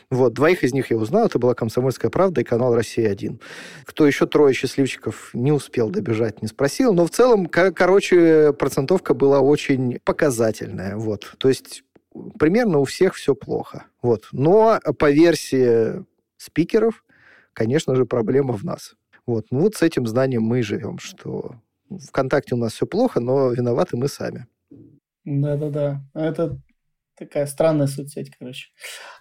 Вот. 0.09 0.35
Двоих 0.35 0.63
из 0.63 0.73
них 0.73 0.93
я 0.93 0.99
узнал, 0.99 1.27
это 1.27 1.41
была 1.41 1.55
«Комсомольская 1.55 2.13
правда» 2.13 2.43
и 2.43 2.45
канал 2.45 2.77
«Россия-1». 2.77 3.41
Кто 3.85 4.07
еще 4.07 4.27
трое 4.27 4.55
счастливчиков 4.55 5.31
не 5.35 5.51
успел 5.51 5.91
добежать, 5.91 6.43
не 6.43 6.49
спросил, 6.49 6.95
но 6.95 7.07
в 7.07 7.11
целом, 7.11 7.47
короче, 7.49 8.53
процентовка 8.53 9.15
была 9.15 9.41
очень 9.41 9.99
показательная. 10.05 10.97
Вот. 10.97 11.35
То 11.39 11.49
есть 11.49 11.83
примерно 12.39 12.79
у 12.79 12.85
всех 12.85 13.15
все 13.15 13.35
плохо. 13.35 13.87
Вот. 14.01 14.29
Но 14.31 14.79
по 14.99 15.11
версии 15.11 16.05
спикеров, 16.43 17.05
конечно 17.53 17.95
же, 17.95 18.05
проблема 18.05 18.53
в 18.53 18.65
нас. 18.65 18.95
Вот. 19.27 19.47
Ну 19.51 19.61
вот 19.61 19.77
с 19.77 19.83
этим 19.83 20.07
знанием 20.07 20.43
мы 20.43 20.61
и 20.61 20.63
живем, 20.63 20.99
что 20.99 21.57
ВКонтакте 22.09 22.55
у 22.55 22.59
нас 22.59 22.73
все 22.73 22.87
плохо, 22.87 23.21
но 23.21 23.53
виноваты 23.53 23.97
мы 23.97 24.09
сами. 24.09 24.47
Да-да-да. 25.25 26.03
Это 26.15 26.59
такая 27.17 27.47
странная 27.47 27.87
соцсеть, 27.87 28.33
короче. 28.37 28.71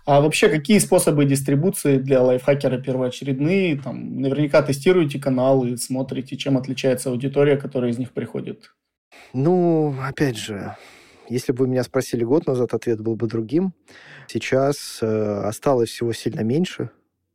А 0.05 0.21
вообще, 0.21 0.49
какие 0.49 0.79
способы 0.79 1.25
дистрибуции 1.25 1.97
для 1.97 2.23
лайфхакера 2.23 2.81
первоочередные? 2.81 3.79
Там, 3.79 4.19
наверняка 4.19 4.63
тестируете 4.63 5.19
каналы, 5.19 5.77
смотрите, 5.77 6.37
чем 6.37 6.57
отличается 6.57 7.09
аудитория, 7.09 7.57
которая 7.57 7.91
из 7.91 7.99
них 7.99 8.11
приходит. 8.13 8.73
Ну, 9.33 9.93
опять 10.01 10.37
же, 10.37 10.75
если 11.29 11.51
бы 11.51 11.65
вы 11.65 11.67
меня 11.67 11.83
спросили 11.83 12.23
год 12.23 12.47
назад, 12.47 12.73
ответ 12.73 13.01
был 13.01 13.15
бы 13.15 13.27
другим. 13.27 13.73
Сейчас 14.27 14.99
э, 15.01 15.41
осталось 15.43 15.89
всего 15.89 16.13
сильно 16.13 16.41
меньше 16.41 16.89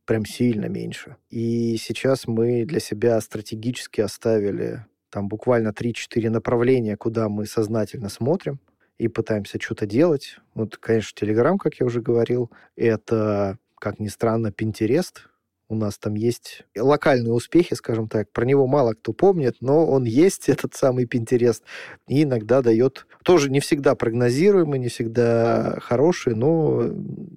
прям 0.07 0.25
сильно 0.25 0.65
меньше. 0.65 1.17
И 1.29 1.77
сейчас 1.77 2.25
мы 2.25 2.65
для 2.65 2.79
себя 2.79 3.21
стратегически 3.21 4.01
оставили 4.01 4.85
там 5.11 5.27
буквально 5.27 5.69
3-4 5.69 6.29
направления, 6.29 6.97
куда 6.97 7.29
мы 7.29 7.45
сознательно 7.45 8.09
смотрим 8.09 8.59
и 8.97 9.07
пытаемся 9.09 9.59
что-то 9.61 9.85
делать. 9.85 10.37
Вот, 10.55 10.77
конечно, 10.77 11.11
Телеграм, 11.15 11.57
как 11.57 11.75
я 11.75 11.85
уже 11.85 12.01
говорил, 12.01 12.49
это, 12.75 13.59
как 13.75 13.99
ни 13.99 14.07
странно, 14.07 14.51
Пинтерест, 14.51 15.29
у 15.69 15.75
нас 15.75 15.97
там 15.97 16.15
есть 16.15 16.63
локальные 16.77 17.33
успехи, 17.33 17.73
скажем 17.73 18.07
так. 18.07 18.31
Про 18.31 18.45
него 18.45 18.67
мало 18.67 18.93
кто 18.93 19.13
помнит, 19.13 19.57
но 19.61 19.85
он 19.85 20.05
есть, 20.05 20.49
этот 20.49 20.75
самый 20.75 21.05
Pinterest, 21.05 21.61
и 22.07 22.23
иногда 22.23 22.61
дает 22.61 23.05
тоже 23.23 23.49
не 23.49 23.59
всегда 23.59 23.95
прогнозируемые, 23.95 24.79
не 24.79 24.89
всегда 24.89 25.77
хорошие, 25.81 26.35
но 26.35 26.87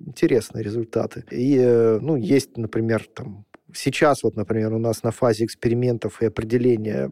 интересные 0.06 0.62
результаты. 0.62 1.24
И, 1.30 1.56
э, 1.58 1.98
ну, 2.00 2.16
есть, 2.16 2.56
например, 2.56 3.06
там, 3.12 3.44
сейчас 3.74 4.22
вот, 4.22 4.36
например, 4.36 4.72
у 4.72 4.78
нас 4.78 5.02
на 5.02 5.10
фазе 5.10 5.44
экспериментов 5.44 6.22
и 6.22 6.26
определения 6.26 7.10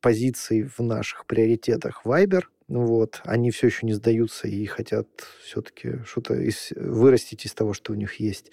позиций 0.00 0.64
в 0.64 0.80
наших 0.80 1.26
приоритетах 1.26 2.02
Viber, 2.04 2.42
вот, 2.68 3.20
они 3.24 3.52
все 3.52 3.68
еще 3.68 3.86
не 3.86 3.92
сдаются 3.92 4.48
и 4.48 4.66
хотят 4.66 5.06
все-таки 5.44 6.00
что-то 6.04 6.34
из, 6.34 6.72
вырастить 6.74 7.46
из 7.46 7.54
того, 7.54 7.72
что 7.72 7.92
у 7.92 7.94
них 7.94 8.18
есть. 8.18 8.50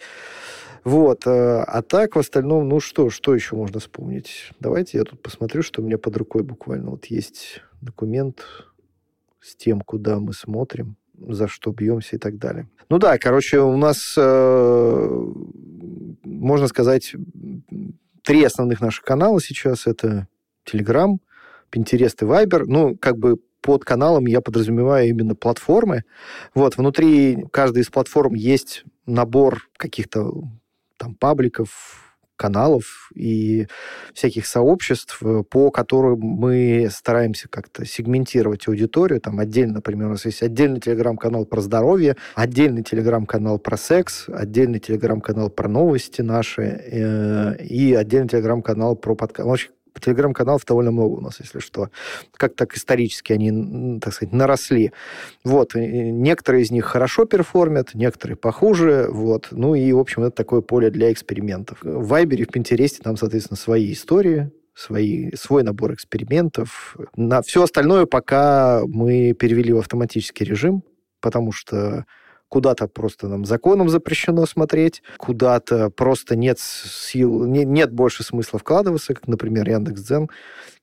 Вот. 0.84 1.26
Э, 1.26 1.64
а 1.64 1.82
так, 1.82 2.16
в 2.16 2.20
остальном, 2.20 2.70
ну 2.70 2.80
что, 2.80 3.10
что 3.10 3.34
еще 3.34 3.56
можно 3.56 3.80
вспомнить? 3.80 4.52
Давайте 4.60 5.00
я 5.00 5.04
тут 5.04 5.22
посмотрю, 5.22 5.64
что 5.64 5.82
у 5.82 5.86
меня 5.86 5.98
под 5.98 6.16
рукой 6.18 6.44
буквально. 6.44 6.92
Вот 6.92 7.06
есть 7.06 7.62
документ 7.82 8.46
с 9.42 9.56
тем, 9.56 9.82
куда 9.82 10.20
мы 10.20 10.34
смотрим, 10.34 10.96
за 11.18 11.48
что 11.48 11.72
бьемся 11.72 12.18
и 12.18 12.20
так 12.20 12.38
далее. 12.38 12.70
Ну 12.90 13.00
да, 13.00 13.18
короче, 13.18 13.60
у 13.60 13.78
нас, 13.78 14.14
э, 14.16 15.26
можно 16.24 16.68
сказать, 16.68 17.16
три 18.24 18.44
основных 18.44 18.80
наших 18.80 19.04
канала 19.04 19.42
сейчас. 19.42 19.88
Это 19.88 20.28
Telegram, 20.66 21.18
Pinterest 21.72 22.16
и 22.22 22.26
Viber. 22.26 22.64
Ну, 22.66 22.98
как 22.98 23.18
бы 23.18 23.38
под 23.62 23.86
каналом 23.86 24.26
я 24.26 24.42
подразумеваю 24.42 25.08
именно 25.10 25.36
платформы. 25.36 26.04
Вот, 26.54 26.78
внутри 26.78 27.46
каждой 27.52 27.84
из 27.84 27.90
платформ 27.90 28.34
есть 28.34 28.84
набор 29.06 29.70
каких-то 29.78 30.34
там 30.98 31.16
пабликов, 31.16 32.04
каналов 32.36 33.10
и 33.16 33.68
всяких 34.14 34.46
сообществ, 34.46 35.22
э, 35.24 35.44
по 35.50 35.72
которым 35.72 36.20
мы 36.20 36.90
стараемся 36.92 37.48
как-то 37.48 37.86
сегментировать 37.86 38.68
аудиторию. 38.68 39.22
Там 39.22 39.40
отдельно, 39.40 39.76
например, 39.76 40.08
у 40.08 40.12
нас 40.12 40.26
есть 40.26 40.44
отдельный 40.44 40.82
телеграм-канал 40.82 41.46
про 41.46 41.62
здоровье, 41.62 42.18
отдельный 42.36 42.84
телеграм-канал 42.84 43.60
про 43.60 43.78
секс, 43.78 44.26
отдельный 44.28 44.80
телеграм-канал 44.80 45.50
про 45.50 45.70
новости 45.70 46.22
наши 46.22 46.64
э, 46.64 47.64
и 47.64 47.94
отдельный 47.94 48.30
телеграм-канал 48.30 48.96
про 48.96 49.16
подкаст 49.16 49.70
телеграм-каналов 50.00 50.66
довольно 50.66 50.92
много 50.92 51.14
у 51.14 51.22
нас, 51.22 51.40
если 51.40 51.60
что. 51.60 51.90
Как 52.34 52.56
так 52.56 52.76
исторически 52.76 53.34
они, 53.34 54.00
так 54.00 54.14
сказать, 54.14 54.34
наросли. 54.34 54.92
Вот. 55.44 55.76
Некоторые 55.76 56.64
из 56.64 56.72
них 56.72 56.86
хорошо 56.86 57.26
перформят, 57.26 57.94
некоторые 57.94 58.38
похуже. 58.38 59.08
Вот. 59.10 59.50
Ну 59.52 59.76
и, 59.76 59.92
в 59.92 60.00
общем, 60.00 60.24
это 60.24 60.36
такое 60.36 60.62
поле 60.62 60.90
для 60.90 61.12
экспериментов. 61.12 61.80
В 61.82 62.08
Вайбере, 62.08 62.46
в 62.46 62.50
Пинтересте 62.50 63.02
там, 63.04 63.18
соответственно, 63.18 63.58
свои 63.58 63.94
истории, 63.94 64.52
свои, 64.76 65.32
свой 65.36 65.64
набор 65.64 65.94
экспериментов. 65.94 66.98
На 67.16 67.42
все 67.42 67.64
остальное 67.64 68.06
пока 68.06 68.82
мы 68.88 69.34
перевели 69.34 69.74
в 69.74 69.80
автоматический 69.80 70.46
режим, 70.46 70.84
потому 71.22 71.52
что 71.52 72.06
куда-то 72.54 72.88
просто 72.88 73.28
нам 73.28 73.46
законом 73.46 73.90
запрещено 73.90 74.46
смотреть, 74.46 75.02
куда-то 75.18 75.90
просто 75.90 76.36
нет 76.36 76.60
сил, 76.60 77.46
не, 77.46 77.66
нет 77.66 77.92
больше 77.92 78.24
смысла 78.24 78.60
вкладываться, 78.60 79.16
как, 79.16 79.28
например, 79.28 79.68
Яндекс.Дзен, 79.68 80.30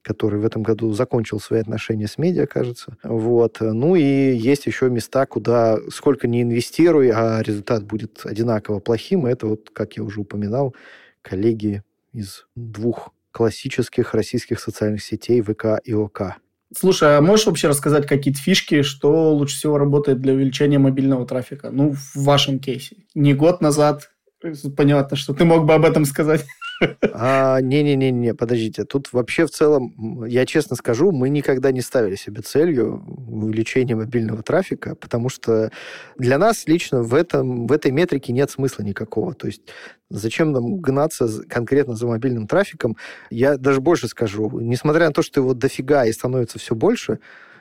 который 0.02 0.40
в 0.40 0.44
этом 0.44 0.64
году 0.64 0.92
закончил 0.92 1.38
свои 1.38 1.60
отношения 1.60 2.08
с 2.08 2.18
медиа, 2.18 2.46
кажется. 2.48 2.96
Вот. 3.04 3.58
Ну 3.60 3.94
и 3.94 4.02
есть 4.02 4.66
еще 4.66 4.90
места, 4.90 5.26
куда 5.26 5.78
сколько 5.92 6.26
не 6.26 6.42
инвестируй, 6.42 7.12
а 7.14 7.40
результат 7.40 7.84
будет 7.84 8.22
одинаково 8.24 8.80
плохим. 8.80 9.24
Это 9.24 9.46
вот, 9.46 9.70
как 9.72 9.96
я 9.96 10.02
уже 10.02 10.22
упоминал, 10.22 10.74
коллеги 11.22 11.84
из 12.12 12.46
двух 12.56 13.10
классических 13.30 14.12
российских 14.14 14.58
социальных 14.58 15.04
сетей 15.04 15.40
ВК 15.40 15.78
и 15.84 15.94
ОК. 15.94 16.34
Слушай, 16.76 17.18
а 17.18 17.20
можешь 17.20 17.46
вообще 17.46 17.68
рассказать 17.68 18.06
какие-то 18.06 18.40
фишки, 18.40 18.82
что 18.82 19.34
лучше 19.34 19.56
всего 19.56 19.76
работает 19.76 20.20
для 20.20 20.34
увеличения 20.34 20.78
мобильного 20.78 21.26
трафика? 21.26 21.70
Ну, 21.70 21.92
в 21.94 22.16
вашем 22.16 22.60
кейсе. 22.60 22.96
Не 23.14 23.34
год 23.34 23.60
назад, 23.60 24.10
понятно, 24.76 25.16
что 25.16 25.34
ты 25.34 25.44
мог 25.44 25.66
бы 25.66 25.74
об 25.74 25.84
этом 25.84 26.04
сказать. 26.04 26.44
А, 27.12 27.60
не-не-не, 27.60 28.34
подождите. 28.34 28.84
Тут 28.84 29.12
вообще 29.12 29.46
в 29.46 29.50
целом, 29.50 30.24
я 30.24 30.46
честно 30.46 30.76
скажу, 30.76 31.12
мы 31.12 31.28
никогда 31.28 31.72
не 31.72 31.80
ставили 31.80 32.16
себе 32.16 32.42
целью 32.42 33.04
увеличение 33.28 33.96
мобильного 33.96 34.42
трафика, 34.42 34.94
потому 34.94 35.28
что 35.28 35.70
для 36.16 36.38
нас 36.38 36.66
лично 36.66 37.02
в, 37.02 37.14
этом, 37.14 37.66
в 37.66 37.72
этой 37.72 37.90
метрике 37.90 38.32
нет 38.32 38.50
смысла 38.50 38.82
никакого. 38.82 39.34
То 39.34 39.46
есть 39.46 39.62
зачем 40.08 40.52
нам 40.52 40.78
гнаться 40.78 41.28
конкретно 41.48 41.94
за 41.96 42.06
мобильным 42.06 42.46
трафиком? 42.46 42.96
Я 43.30 43.58
даже 43.58 43.80
больше 43.80 44.08
скажу. 44.08 44.50
Несмотря 44.60 45.06
на 45.06 45.12
то, 45.12 45.22
что 45.22 45.40
его 45.40 45.54
дофига 45.54 46.06
и 46.06 46.12
становится 46.12 46.58
все 46.58 46.74
больше, 46.74 47.18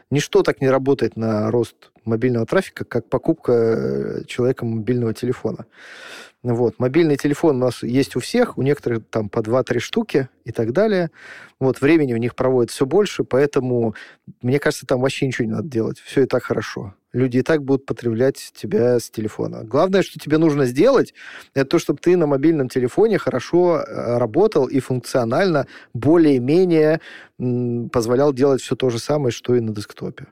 ничто 0.10 0.44
так 0.44 0.62
не 0.62 0.70
работает 0.70 1.18
на 1.18 1.52
рост 1.52 1.92
мобильного 2.10 2.46
трафика, 2.46 2.86
как 2.86 3.08
покупка 3.08 3.52
э, 3.54 4.24
человеком 4.26 4.70
мобильного 4.70 5.14
телефона. 5.14 5.66
Вот. 6.42 6.80
Мобильный 6.80 7.18
телефон 7.18 7.58
у 7.58 7.66
нас 7.66 7.84
есть 7.84 8.16
у 8.16 8.22
всех, 8.22 8.58
у 8.58 8.62
некоторых 8.62 9.04
там 9.10 9.28
по 9.30 9.40
2-3 9.40 9.80
штуки 9.80 10.30
и 10.46 10.52
так 10.52 10.72
далее. 10.72 11.12
Вот. 11.60 11.82
Времени 11.82 12.14
у 12.14 12.18
них 12.18 12.36
проводят 12.36 12.72
все 12.72 12.86
больше, 12.86 13.26
поэтому, 13.26 13.94
мне 14.42 14.60
кажется, 14.60 14.86
там 14.86 15.02
вообще 15.02 15.28
ничего 15.28 15.46
не 15.46 15.52
надо 15.52 15.68
делать. 15.68 16.00
Все 16.00 16.24
и 16.24 16.26
так 16.26 16.44
хорошо. 16.44 16.94
Люди 17.12 17.40
и 17.40 17.42
так 17.42 17.64
будут 17.64 17.86
потреблять 17.86 18.52
тебя 18.56 19.00
с 19.00 19.10
телефона. 19.10 19.64
Главное, 19.64 20.04
что 20.04 20.20
тебе 20.20 20.38
нужно 20.38 20.66
сделать, 20.66 21.14
это 21.56 21.72
то, 21.72 21.80
чтобы 21.80 22.00
ты 22.00 22.16
на 22.16 22.28
мобильном 22.28 22.70
телефоне 22.70 23.18
хорошо 23.18 23.80
э, 23.80 24.18
работал 24.18 24.68
и 24.68 24.80
функционально 24.80 25.66
более-менее 25.94 27.02
позволял 27.92 28.32
делать 28.32 28.62
все 28.62 28.76
то 28.76 28.90
же 28.90 29.00
самое, 29.00 29.32
что 29.32 29.56
и 29.56 29.60
на 29.60 29.74
десктопе. 29.74 30.28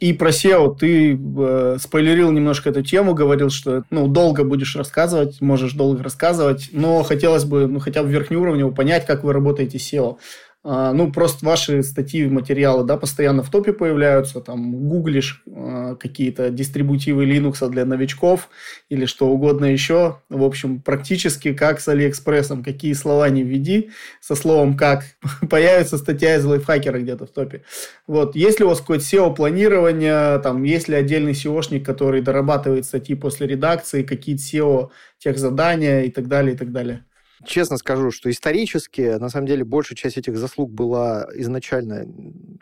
И 0.00 0.12
про 0.12 0.30
SEO 0.30 0.76
ты 0.76 1.14
э, 1.14 1.76
спойлерил 1.80 2.30
немножко 2.32 2.70
эту 2.70 2.82
тему, 2.82 3.14
говорил, 3.14 3.50
что 3.50 3.84
ну, 3.90 4.08
долго 4.08 4.44
будешь 4.44 4.76
рассказывать, 4.76 5.40
можешь 5.40 5.72
долго 5.72 6.02
рассказывать, 6.02 6.68
но 6.72 7.02
хотелось 7.02 7.44
бы 7.44 7.66
ну, 7.66 7.78
хотя 7.80 8.02
бы 8.02 8.10
верхнеуровнево 8.10 8.70
понять, 8.70 9.06
как 9.06 9.24
вы 9.24 9.32
работаете 9.32 9.78
с 9.78 9.92
SEO. 9.92 10.18
А, 10.68 10.92
ну, 10.92 11.12
просто 11.12 11.46
ваши 11.46 11.84
статьи, 11.84 12.26
материалы, 12.26 12.82
да, 12.82 12.96
постоянно 12.96 13.44
в 13.44 13.50
топе 13.50 13.72
появляются, 13.72 14.40
там, 14.40 14.88
гуглишь 14.88 15.44
а, 15.46 15.94
какие-то 15.94 16.50
дистрибутивы 16.50 17.24
Linux 17.24 17.68
для 17.68 17.84
новичков 17.84 18.48
или 18.88 19.06
что 19.06 19.28
угодно 19.28 19.66
еще. 19.66 20.22
В 20.28 20.42
общем, 20.42 20.80
практически 20.80 21.54
как 21.54 21.78
с 21.78 21.86
Алиэкспрессом, 21.86 22.64
какие 22.64 22.94
слова 22.94 23.28
не 23.28 23.44
введи, 23.44 23.90
со 24.20 24.34
словом 24.34 24.76
«как» 24.76 25.04
появится 25.48 25.98
статья 25.98 26.34
из 26.34 26.44
лайфхакера 26.44 26.98
где-то 26.98 27.26
в 27.26 27.30
топе. 27.30 27.62
Вот, 28.08 28.34
есть 28.34 28.58
ли 28.58 28.64
у 28.64 28.68
вас 28.68 28.80
какое-то 28.80 29.04
SEO-планирование, 29.04 30.40
там, 30.40 30.64
есть 30.64 30.88
ли 30.88 30.96
отдельный 30.96 31.32
SEOшник, 31.32 31.84
который 31.84 32.22
дорабатывает 32.22 32.86
статьи 32.86 33.14
после 33.14 33.46
редакции, 33.46 34.02
какие-то 34.02 34.42
SEO 34.42 34.88
тех 35.18 35.38
задания 35.38 36.02
и 36.02 36.10
так 36.10 36.26
далее, 36.26 36.56
и 36.56 36.58
так 36.58 36.72
далее? 36.72 37.04
Честно 37.44 37.76
скажу, 37.76 38.10
что 38.10 38.30
исторически, 38.30 39.18
на 39.18 39.28
самом 39.28 39.46
деле, 39.46 39.64
большая 39.64 39.96
часть 39.96 40.16
этих 40.16 40.36
заслуг 40.38 40.70
была 40.70 41.26
изначально, 41.34 42.06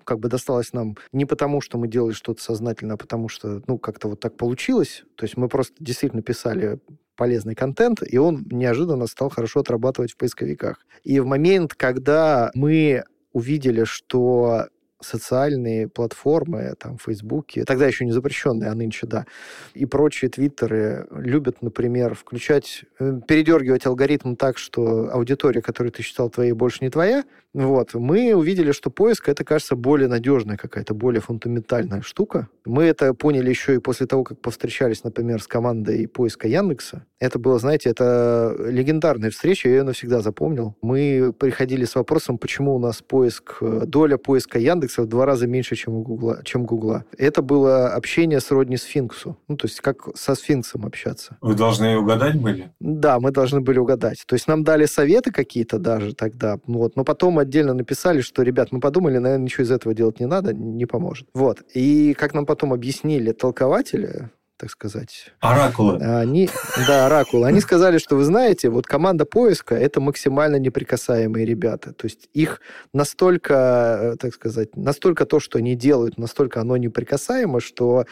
как 0.05 0.18
бы 0.18 0.29
досталась 0.29 0.72
нам 0.72 0.97
не 1.12 1.27
потому, 1.27 1.61
что 1.61 1.79
мы 1.79 1.89
делали 1.89 2.12
что-то 2.12 2.43
сознательно, 2.43 2.95
а 2.95 2.97
потому 2.97 3.29
что, 3.29 3.62
ну, 3.66 3.79
как-то 3.79 4.09
вот 4.09 4.20
так 4.20 4.37
получилось. 4.37 5.05
То 5.16 5.25
есть 5.25 5.37
мы 5.37 5.49
просто 5.49 5.75
действительно 5.79 6.22
писали 6.22 6.81
полезный 7.16 7.55
контент, 7.55 8.03
и 8.05 8.18
он 8.18 8.47
неожиданно 8.51 9.07
стал 9.07 9.31
хорошо 9.31 9.61
отрабатывать 9.61 10.12
в 10.12 10.16
поисковиках. 10.16 10.85
И 11.05 11.20
в 11.20 11.27
момент, 11.27 11.75
когда 11.75 12.51
мы 12.55 13.05
увидели, 13.33 13.85
что 13.85 14.66
социальные 15.05 15.88
платформы, 15.88 16.74
там, 16.78 16.98
Фейсбуке, 16.98 17.64
тогда 17.64 17.86
еще 17.86 18.05
не 18.05 18.12
запрещенные, 18.12 18.70
а 18.70 18.74
нынче, 18.74 19.07
да, 19.07 19.26
и 19.74 19.86
прочие 19.86 20.30
твиттеры 20.30 21.07
любят, 21.11 21.62
например, 21.62 22.14
включать, 22.14 22.84
э, 22.98 23.20
передергивать 23.26 23.86
алгоритм 23.86 24.34
так, 24.34 24.59
что 24.59 25.11
аудитория, 25.12 25.62
которую 25.62 25.92
ты 25.92 26.02
считал 26.02 26.30
твоей, 26.30 26.52
больше 26.52 26.78
не 26.82 26.90
твоя, 26.90 27.24
вот, 27.55 27.94
мы 27.94 28.34
увидели, 28.34 28.72
что 28.72 28.90
поиск, 28.90 29.28
это, 29.28 29.44
кажется, 29.44 29.76
более 29.76 30.09
надежная 30.09 30.57
какая-то, 30.57 30.92
более 30.92 31.20
фундаментальная 31.20 32.02
штука. 32.02 32.48
Мы 32.64 32.84
это 32.84 33.14
поняли 33.14 33.48
еще 33.48 33.76
и 33.76 33.78
после 33.78 34.07
того, 34.07 34.24
как 34.24 34.40
повстречались, 34.40 35.05
например, 35.05 35.40
с 35.40 35.46
командой 35.46 36.09
поиска 36.09 36.48
Яндекса. 36.48 37.07
Это 37.20 37.38
было, 37.38 37.59
знаете, 37.59 37.90
это 37.90 38.57
легендарная 38.59 39.30
встреча, 39.30 39.68
я 39.68 39.76
ее 39.76 39.82
навсегда 39.84 40.20
запомнил. 40.20 40.74
Мы 40.82 41.32
приходили 41.32 41.84
с 41.84 41.94
вопросом, 41.94 42.38
почему 42.38 42.74
у 42.74 42.78
нас 42.78 43.02
поиск, 43.02 43.59
э, 43.61 43.82
доля 43.86 44.18
поиска 44.18 44.59
Яндекса 44.59 45.02
в 45.02 45.07
два 45.07 45.24
раза 45.24 45.46
меньше, 45.46 45.76
чем 45.76 45.94
у 45.94 46.02
Гугла. 46.02 46.40
Чем 46.44 46.66
Гугла. 46.66 47.05
Это 47.16 47.40
было 47.40 47.88
общение 47.94 48.40
сродни 48.40 48.76
сфинксу. 48.76 49.38
Ну, 49.48 49.57
то 49.57 49.66
есть 49.66 49.80
как 49.80 50.09
со 50.16 50.34
сфинксом 50.34 50.84
общаться. 50.84 51.38
Вы 51.40 51.55
должны 51.55 51.96
угадать 51.96 52.40
были? 52.40 52.72
Да, 52.80 53.20
мы 53.20 53.30
должны 53.30 53.61
были 53.61 53.78
угадать. 53.78 54.24
То 54.26 54.34
есть 54.34 54.48
нам 54.48 54.64
дали 54.64 54.86
советы 54.86 55.30
какие-то 55.30 55.78
даже 55.78 56.14
тогда, 56.14 56.59
ну, 56.66 56.78
вот, 56.78 56.96
но 56.96 57.05
потом 57.05 57.38
отдельно 57.45 57.74
написали, 57.74 58.20
что, 58.20 58.42
ребят, 58.42 58.72
мы 58.72 58.80
подумали, 58.80 59.18
наверное, 59.18 59.45
ничего 59.45 59.64
из 59.64 59.70
этого 59.70 59.95
делать 59.95 60.20
не 60.20 60.26
надо, 60.26 60.53
не 60.53 60.86
поможет. 60.86 61.28
Вот. 61.34 61.62
И 61.72 62.14
как 62.14 62.34
нам 62.34 62.45
потом 62.45 62.72
объяснили 62.72 63.32
толкователи, 63.32 64.30
так 64.57 64.70
сказать. 64.70 65.32
Оракулы. 65.40 65.99
Они, 65.99 66.49
да, 66.86 67.07
оракулы. 67.07 67.47
Они 67.47 67.61
сказали, 67.61 67.99
что 67.99 68.16
вы 68.16 68.24
знаете, 68.24 68.68
вот 68.68 68.86
команда 68.86 69.24
поиска 69.24 69.74
это 69.74 70.01
максимально 70.01 70.57
неприкасаемые 70.57 71.45
ребята. 71.45 71.92
То 71.92 72.07
есть 72.07 72.28
их 72.32 72.61
настолько, 72.92 74.14
э, 74.14 74.16
так 74.16 74.32
сказать, 74.32 74.76
настолько 74.76 75.26
то, 75.26 75.40
что 75.40 75.59
они 75.59 75.74
делают, 75.74 76.18
настолько 76.18 76.61
оно 76.61 76.76
неприкасаемо, 76.76 77.61
что 77.61 78.07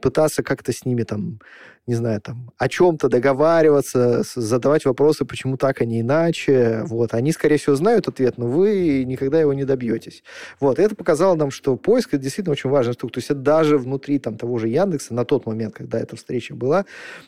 пытаться 0.00 0.42
как-то 0.42 0.72
с 0.72 0.84
ними 0.84 1.02
там 1.02 1.40
не 1.90 1.96
знаю, 1.96 2.20
там, 2.20 2.52
о 2.56 2.68
чем-то 2.68 3.08
договариваться, 3.08 4.22
задавать 4.36 4.84
вопросы, 4.84 5.24
почему 5.24 5.56
так, 5.56 5.80
а 5.80 5.84
не 5.84 6.02
иначе. 6.02 6.82
Вот. 6.84 7.14
Они, 7.14 7.32
скорее 7.32 7.56
всего, 7.56 7.74
знают 7.74 8.06
ответ, 8.06 8.38
но 8.38 8.46
вы 8.46 9.02
никогда 9.04 9.40
его 9.40 9.52
не 9.52 9.64
добьетесь. 9.64 10.22
Вот. 10.60 10.78
И 10.78 10.82
это 10.82 10.94
показало 10.94 11.34
нам, 11.34 11.50
что 11.50 11.76
поиск– 11.76 12.08
это 12.14 12.22
действительно 12.22 12.52
очень 12.52 12.70
важная 12.70 12.92
штука. 12.92 13.14
То 13.14 13.18
есть 13.18 13.30
это 13.30 13.40
даже 13.40 13.76
внутри 13.76 14.20
там, 14.20 14.38
того 14.38 14.56
же 14.58 14.68
Яндекса 14.68 15.14
на 15.14 15.24
тот 15.24 15.46
момент, 15.46 15.74
когда 15.74 15.98
эта 15.98 16.14
встреча 16.14 16.54
была, 16.54 16.86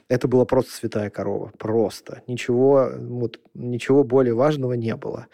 это 0.08 0.28
была 0.28 0.44
просто 0.44 0.72
святая 0.72 1.10
корова. 1.10 1.50
Просто. 1.58 2.22
Ничего, 2.28 2.88
вот, 3.00 3.40
ничего 3.54 4.04
более 4.04 4.34
важного 4.34 4.74
не 4.74 4.94
было. 4.94 5.26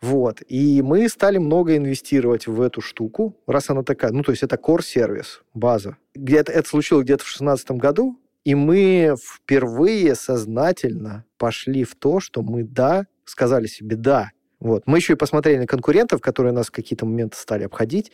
Вот. 0.00 0.42
И 0.48 0.82
мы 0.82 1.08
стали 1.08 1.38
много 1.38 1.76
инвестировать 1.76 2.48
в 2.48 2.60
эту 2.60 2.80
штуку, 2.80 3.36
раз 3.46 3.70
она 3.70 3.84
такая, 3.84 4.10
ну, 4.10 4.24
то 4.24 4.32
есть 4.32 4.42
это 4.42 4.56
core-сервис, 4.56 5.42
база. 5.54 5.96
Где-то 6.14 6.52
это 6.52 6.68
случилось 6.68 7.04
где-то 7.04 7.22
в 7.22 7.28
2016 7.28 7.70
году, 7.70 8.18
и 8.44 8.54
мы 8.54 9.16
впервые 9.18 10.14
сознательно 10.14 11.24
пошли 11.38 11.84
в 11.84 11.94
то, 11.94 12.20
что 12.20 12.42
мы, 12.42 12.62
да, 12.62 13.06
сказали 13.24 13.66
себе 13.66 13.96
«да». 13.96 14.30
Вот. 14.60 14.84
Мы 14.86 14.98
еще 14.98 15.12
и 15.12 15.16
посмотрели 15.16 15.58
на 15.58 15.66
конкурентов, 15.66 16.20
которые 16.22 16.52
нас 16.52 16.68
в 16.68 16.70
какие-то 16.70 17.04
моменты 17.04 17.36
стали 17.36 17.64
обходить. 17.64 18.12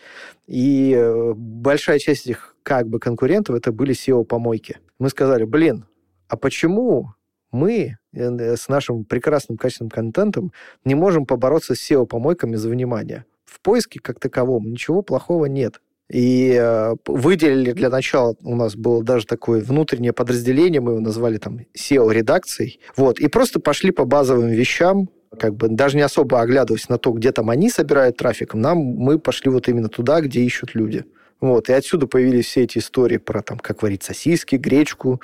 И 0.49 0.93
э, 0.97 1.33
большая 1.35 2.01
часть 2.01 2.27
этих 2.27 2.57
как 2.65 2.89
бы 2.89 2.99
конкурентов 2.99 3.55
это 3.55 3.71
были 3.71 3.95
SEO-помойки. 3.95 4.79
Мы 4.99 5.11
сказали, 5.11 5.45
блин, 5.45 5.87
а 6.27 6.37
почему 6.37 7.15
мы 7.53 7.99
э, 8.13 8.57
с 8.57 8.69
нашим 8.69 9.05
прекрасным 9.05 9.59
качественным 9.59 9.91
контентом 9.91 10.53
не 10.85 10.97
можем 10.97 11.25
побороться 11.25 11.77
с 11.77 11.91
SEO-помойками 11.91 12.57
за 12.57 12.69
внимание? 12.69 13.27
В 13.45 13.61
поиске 13.61 14.01
как 14.01 14.19
таковом 14.19 14.71
ничего 14.71 15.03
плохого 15.03 15.47
нет. 15.47 15.81
И 16.11 16.59
э, 16.61 16.95
выделили 17.07 17.71
для 17.71 17.89
начала, 17.89 18.35
у 18.43 18.57
нас 18.57 18.75
было 18.75 19.03
даже 19.05 19.27
такое 19.27 19.63
внутреннее 19.63 20.13
подразделение, 20.13 20.81
мы 20.81 20.93
его 20.93 21.01
назвали 21.01 21.37
там 21.37 21.61
SEO-редакцией. 21.77 22.81
Вот, 22.97 23.21
и 23.21 23.29
просто 23.29 23.61
пошли 23.61 23.93
по 23.93 24.05
базовым 24.05 24.49
вещам, 24.49 25.09
как 25.39 25.55
бы 25.55 25.69
даже 25.69 25.97
не 25.97 26.03
особо 26.03 26.41
оглядываясь 26.41 26.89
на 26.89 26.99
то, 26.99 27.13
где 27.13 27.31
там 27.31 27.49
они 27.49 27.71
собирают 27.71 28.17
трафик, 28.17 28.55
нам 28.55 28.79
мы 28.79 29.21
пошли 29.21 29.51
вот 29.51 29.69
именно 29.69 29.89
туда, 29.89 30.21
где 30.21 30.41
ищут 30.41 30.75
люди. 30.75 31.05
Вот, 31.41 31.71
и 31.71 31.73
отсюда 31.73 32.09
появились 32.09 32.47
все 32.47 32.65
эти 32.65 32.79
истории 32.79 33.17
про 33.17 33.41
там, 33.41 33.59
как 33.59 33.83
варить 33.83 34.03
сосиски, 34.03 34.57
гречку. 34.57 35.23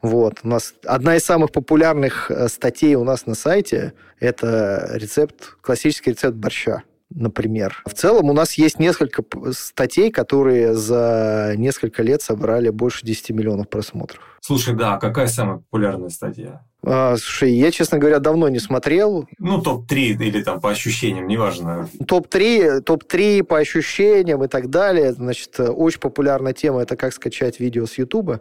Вот. 0.00 0.38
У 0.42 0.48
нас 0.48 0.74
одна 0.84 1.16
из 1.16 1.24
самых 1.24 1.52
популярных 1.52 2.30
э, 2.30 2.48
статей 2.48 2.94
у 2.94 3.04
нас 3.04 3.26
на 3.26 3.34
сайте– 3.34 3.92
это 4.20 4.92
рецепт, 4.94 5.56
классический 5.60 6.10
рецепт 6.10 6.36
борща 6.36 6.84
например. 7.10 7.82
В 7.86 7.94
целом 7.94 8.30
у 8.30 8.32
нас 8.32 8.54
есть 8.54 8.78
несколько 8.78 9.22
статей, 9.52 10.10
которые 10.10 10.74
за 10.74 11.54
несколько 11.56 12.02
лет 12.02 12.22
собрали 12.22 12.70
больше 12.70 13.04
10 13.04 13.30
миллионов 13.30 13.68
просмотров. 13.68 14.22
Слушай, 14.40 14.74
да, 14.74 14.96
какая 14.96 15.26
самая 15.26 15.58
популярная 15.58 16.08
статья? 16.08 16.62
А, 16.82 17.16
слушай, 17.16 17.52
я, 17.52 17.70
честно 17.70 17.98
говоря, 17.98 18.20
давно 18.20 18.48
не 18.48 18.58
смотрел. 18.58 19.28
Ну, 19.38 19.60
топ-3 19.60 19.94
или 19.94 20.42
там 20.42 20.60
по 20.60 20.70
ощущениям, 20.70 21.26
неважно. 21.26 21.88
Топ-3, 22.06 22.80
топ-3 22.80 23.44
по 23.44 23.58
ощущениям 23.58 24.42
и 24.44 24.48
так 24.48 24.70
далее. 24.70 25.12
Значит, 25.12 25.60
очень 25.60 26.00
популярная 26.00 26.54
тема– 26.54 26.80
это 26.82 26.96
как 26.96 27.12
скачать 27.12 27.60
видео 27.60 27.86
с 27.86 27.98
Ютуба. 27.98 28.40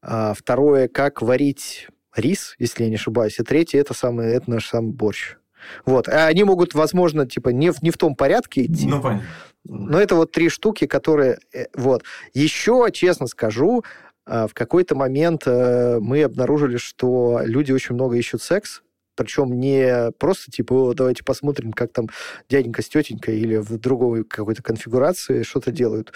А 0.00 0.32
второе– 0.34 0.88
как 0.92 1.20
варить 1.20 1.88
рис, 2.16 2.54
если 2.58 2.84
я 2.84 2.88
не 2.88 2.96
ошибаюсь. 2.96 3.38
И 3.38 3.42
третье– 3.42 3.78
это, 3.80 3.92
самый, 3.92 4.28
это 4.28 4.50
наш 4.50 4.68
самый 4.68 4.92
борщ. 4.92 5.36
Вот. 5.84 6.08
А 6.08 6.26
они 6.26 6.44
могут, 6.44 6.74
возможно, 6.74 7.26
типа 7.26 7.50
не 7.50 7.70
в, 7.70 7.82
не 7.82 7.90
в 7.90 7.96
том 7.96 8.14
порядке 8.14 8.64
идти. 8.64 8.86
Ну, 8.86 9.00
понятно. 9.00 9.26
Но 9.64 9.98
это 9.98 10.14
вот 10.14 10.32
три 10.32 10.48
штуки, 10.48 10.86
которые... 10.86 11.38
Э, 11.52 11.66
вот. 11.74 12.04
Еще, 12.34 12.88
честно 12.92 13.26
скажу, 13.26 13.82
а, 14.26 14.46
в 14.46 14.54
какой-то 14.54 14.94
момент 14.94 15.42
э, 15.46 15.98
мы 16.00 16.22
обнаружили, 16.22 16.76
что 16.76 17.40
люди 17.44 17.72
очень 17.72 17.94
много 17.94 18.16
ищут 18.16 18.42
секс, 18.42 18.82
причем 19.16 19.60
не 19.60 20.10
просто 20.18 20.50
типа, 20.50 20.92
давайте 20.94 21.22
посмотрим, 21.22 21.72
как 21.72 21.92
там 21.92 22.08
дяденька 22.48 22.82
с 22.82 22.88
тетенькой 22.88 23.38
или 23.38 23.56
в 23.56 23.78
другой 23.78 24.24
какой-то 24.24 24.62
конфигурации 24.62 25.42
что-то 25.42 25.70
делают. 25.70 26.12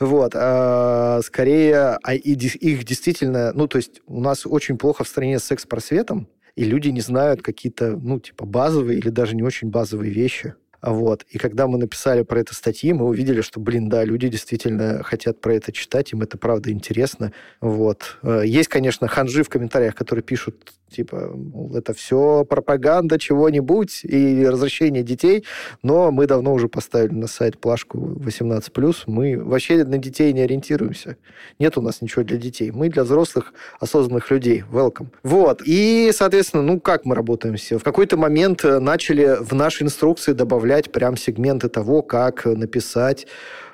Вот. 0.00 0.32
А 0.34 1.20
скорее, 1.22 1.98
а 2.02 2.14
их 2.14 2.84
действительно, 2.84 3.52
ну, 3.52 3.68
то 3.68 3.76
есть 3.76 4.00
у 4.06 4.20
нас 4.20 4.46
очень 4.46 4.78
плохо 4.78 5.04
в 5.04 5.08
стране 5.08 5.38
с 5.38 5.44
секс-просветом, 5.44 6.28
и 6.56 6.64
люди 6.64 6.88
не 6.88 7.00
знают 7.00 7.42
какие-то, 7.42 7.96
ну, 7.96 8.20
типа, 8.20 8.46
базовые 8.46 8.98
или 8.98 9.08
даже 9.08 9.36
не 9.36 9.42
очень 9.42 9.70
базовые 9.70 10.12
вещи. 10.12 10.54
Вот. 10.82 11.26
И 11.28 11.38
когда 11.38 11.66
мы 11.66 11.78
написали 11.78 12.22
про 12.22 12.40
это 12.40 12.54
статьи, 12.54 12.92
мы 12.92 13.06
увидели, 13.06 13.42
что, 13.42 13.60
блин, 13.60 13.88
да, 13.88 14.02
люди 14.04 14.28
действительно 14.28 15.02
хотят 15.02 15.40
про 15.40 15.54
это 15.54 15.72
читать, 15.72 16.12
им 16.12 16.22
это 16.22 16.38
правда 16.38 16.70
интересно. 16.70 17.32
Вот. 17.60 18.18
Э, 18.22 18.42
есть, 18.46 18.68
конечно, 18.68 19.06
ханжи 19.06 19.42
в 19.42 19.50
комментариях, 19.50 19.94
которые 19.94 20.22
пишут, 20.22 20.72
типа, 20.90 21.36
это 21.74 21.94
все 21.94 22.44
пропаганда 22.44 23.18
чего-нибудь 23.18 24.04
и 24.04 24.46
развращение 24.46 25.02
детей, 25.02 25.44
но 25.82 26.10
мы 26.10 26.26
давно 26.26 26.52
уже 26.52 26.68
поставили 26.68 27.14
на 27.14 27.26
сайт 27.26 27.58
плашку 27.58 27.98
18+, 27.98 28.94
мы 29.06 29.42
вообще 29.42 29.84
на 29.84 29.98
детей 29.98 30.32
не 30.32 30.42
ориентируемся. 30.42 31.16
Нет 31.58 31.76
у 31.78 31.82
нас 31.82 32.02
ничего 32.02 32.24
для 32.24 32.36
детей. 32.36 32.70
Мы 32.70 32.88
для 32.88 33.04
взрослых, 33.04 33.52
осознанных 33.78 34.30
людей. 34.30 34.64
Welcome. 34.70 35.08
Вот. 35.22 35.62
И, 35.64 36.10
соответственно, 36.12 36.62
ну, 36.62 36.80
как 36.80 37.04
мы 37.04 37.14
работаем 37.14 37.56
все? 37.56 37.78
В 37.78 37.84
какой-то 37.84 38.16
момент 38.16 38.64
э, 38.64 38.78
начали 38.78 39.36
в 39.40 39.54
наши 39.54 39.84
инструкции 39.84 40.32
добавлять 40.32 40.92
прям 40.92 41.16
сегменты 41.16 41.68
того, 41.68 42.02
как 42.02 42.44
написать 42.44 43.26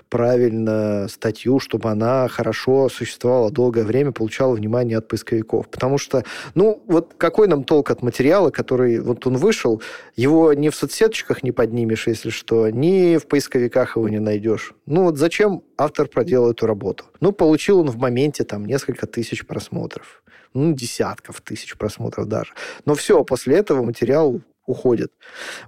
правильно 0.09 1.09
статью, 1.09 1.59
чтобы 1.59 1.91
она 1.91 2.29
хорошо 2.29 2.89
существовала 2.89 3.51
долгое 3.51 3.85
время, 3.85 4.13
получала 4.13 4.55
внимание 4.55 4.99
от 4.99 5.09
поисковиков. 5.09 5.69
Потому 5.69 5.99
что, 5.99 6.25
ну, 6.55 6.83
вот 6.87 7.15
какой 7.17 7.49
нам 7.49 7.65
толк 7.65 7.91
от 7.91 8.03
материала, 8.03 8.51
который 8.51 9.01
вот 9.01 9.27
он 9.27 9.37
вышел, 9.37 9.83
его 10.15 10.53
ни 10.53 10.69
в 10.69 10.77
соцсеточках 10.77 11.43
не 11.43 11.53
поднимешь, 11.53 12.07
если 12.07 12.31
что, 12.31 12.69
ни 12.71 13.17
в 13.17 13.27
поисковиках 13.27 13.97
его 13.97 14.09
не 14.09 14.21
найдешь. 14.21 14.75
Ну, 14.87 15.05
вот 15.05 15.19
зачем 15.19 15.63
автор 15.77 16.09
проделал 16.09 16.51
эту 16.51 16.67
работу? 16.67 17.05
Ну, 17.21 17.33
получил 17.33 17.81
он 17.81 17.91
в 17.91 17.97
моменте 17.97 18.45
там 18.45 18.65
несколько 18.65 19.07
тысяч 19.07 19.47
просмотров 19.47 20.23
ну, 20.57 20.73
десятков 20.73 21.43
тысяч 21.43 21.77
просмотров 21.77 22.27
даже. 22.27 22.55
Но 22.87 22.95
все, 22.95 23.23
после 23.25 23.57
этого 23.57 23.85
материал 23.85 24.41
уходит. 24.67 25.13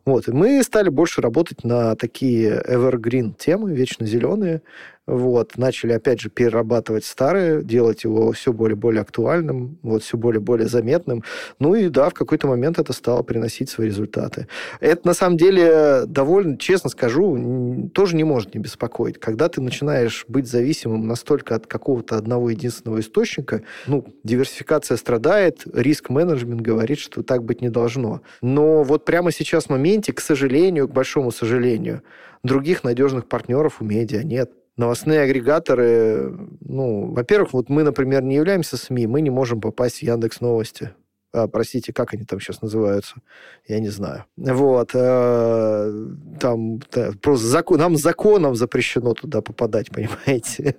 Вот. 0.05 0.29
И 0.29 0.33
мы 0.33 0.63
стали 0.63 0.89
больше 0.89 1.21
работать 1.21 1.65
на 1.65 1.97
такие 1.97 2.63
evergreen 2.63 3.35
темы, 3.37 3.73
вечно 3.73 4.07
зеленые, 4.07 4.63
вот, 5.09 5.57
начали, 5.57 5.93
опять 5.93 6.21
же, 6.21 6.29
перерабатывать 6.29 7.05
старое, 7.05 7.63
делать 7.63 8.05
его 8.05 8.31
все 8.33 8.53
более-более 8.53 9.01
актуальным, 9.01 9.79
вот, 9.83 10.03
все 10.03 10.19
более-более 10.19 10.69
заметным. 10.69 11.25
Ну 11.59 11.75
и 11.75 11.89
да, 11.89 12.11
в 12.11 12.15
какой-то 12.15 12.47
момент 12.47 12.79
это 12.79 12.93
стало 12.93 13.23
приносить 13.23 13.71
свои 13.71 13.89
результаты. 13.89 14.49
Это, 14.81 15.07
на 15.07 15.15
самом 15.15 15.39
деле, 15.39 16.03
довольно, 16.07 16.59
честно 16.59 16.91
скажу, 16.91 17.91
тоже 17.95 18.17
не 18.17 18.25
может 18.25 18.55
не 18.55 18.61
беспокоить. 18.61 19.19
Когда 19.19 19.49
ты 19.49 19.63
начинаешь 19.63 20.27
быть 20.29 20.47
зависимым 20.47 21.07
настолько 21.07 21.55
от 21.55 21.67
какого-то 21.67 22.17
одного 22.17 22.51
единственного 22.51 23.01
источника, 23.01 23.63
ну, 23.87 24.05
диверсификация 24.25 24.99
страдает, 24.99 25.63
риск-менеджмент 25.73 26.61
говорит, 26.61 26.99
что 26.99 27.23
так 27.23 27.45
быть 27.45 27.63
не 27.63 27.71
должно. 27.71 28.21
Но 28.43 28.83
вот 28.83 29.07
прямо 29.07 29.33
сейчас 29.33 29.65
в 29.65 29.71
моменте, 29.71 30.13
к 30.13 30.21
сожалению, 30.21 30.87
к 30.87 30.93
большому 30.93 31.33
сожалению, 31.33 32.03
других 32.43 32.85
надежных 32.85 33.27
партнеров 33.27 33.81
у 33.81 33.85
медиа 33.85 34.23
нет 34.23 34.53
новостные 34.79 35.20
агрегаторы, 35.20 36.33
ну, 36.61 37.12
во-первых, 37.12 37.53
вот 37.53 37.68
мы, 37.68 37.83
например, 37.83 38.22
не 38.22 38.37
являемся 38.37 38.76
СМИ, 38.76 39.07
мы 39.07 39.20
не 39.20 39.31
можем 39.31 39.61
попасть 39.61 39.99
в 39.99 40.03
Яндекс 40.03 40.41
Новости 40.41 40.93
простите, 41.53 41.93
как 41.93 42.14
они 42.14 42.24
там 42.24 42.41
сейчас 42.41 42.62
называются, 42.62 43.16
я 43.66 43.81
не 43.81 43.89
знаю. 43.89 44.24
Вот, 44.37 44.91
э, 44.95 46.07
там 46.41 46.81
просто 47.20 47.47
закон, 47.47 47.79
нам 47.79 47.97
законом 47.97 48.55
запрещено 48.55 49.14
туда 49.14 49.43
попадать, 49.43 49.91
понимаете. 49.95 50.76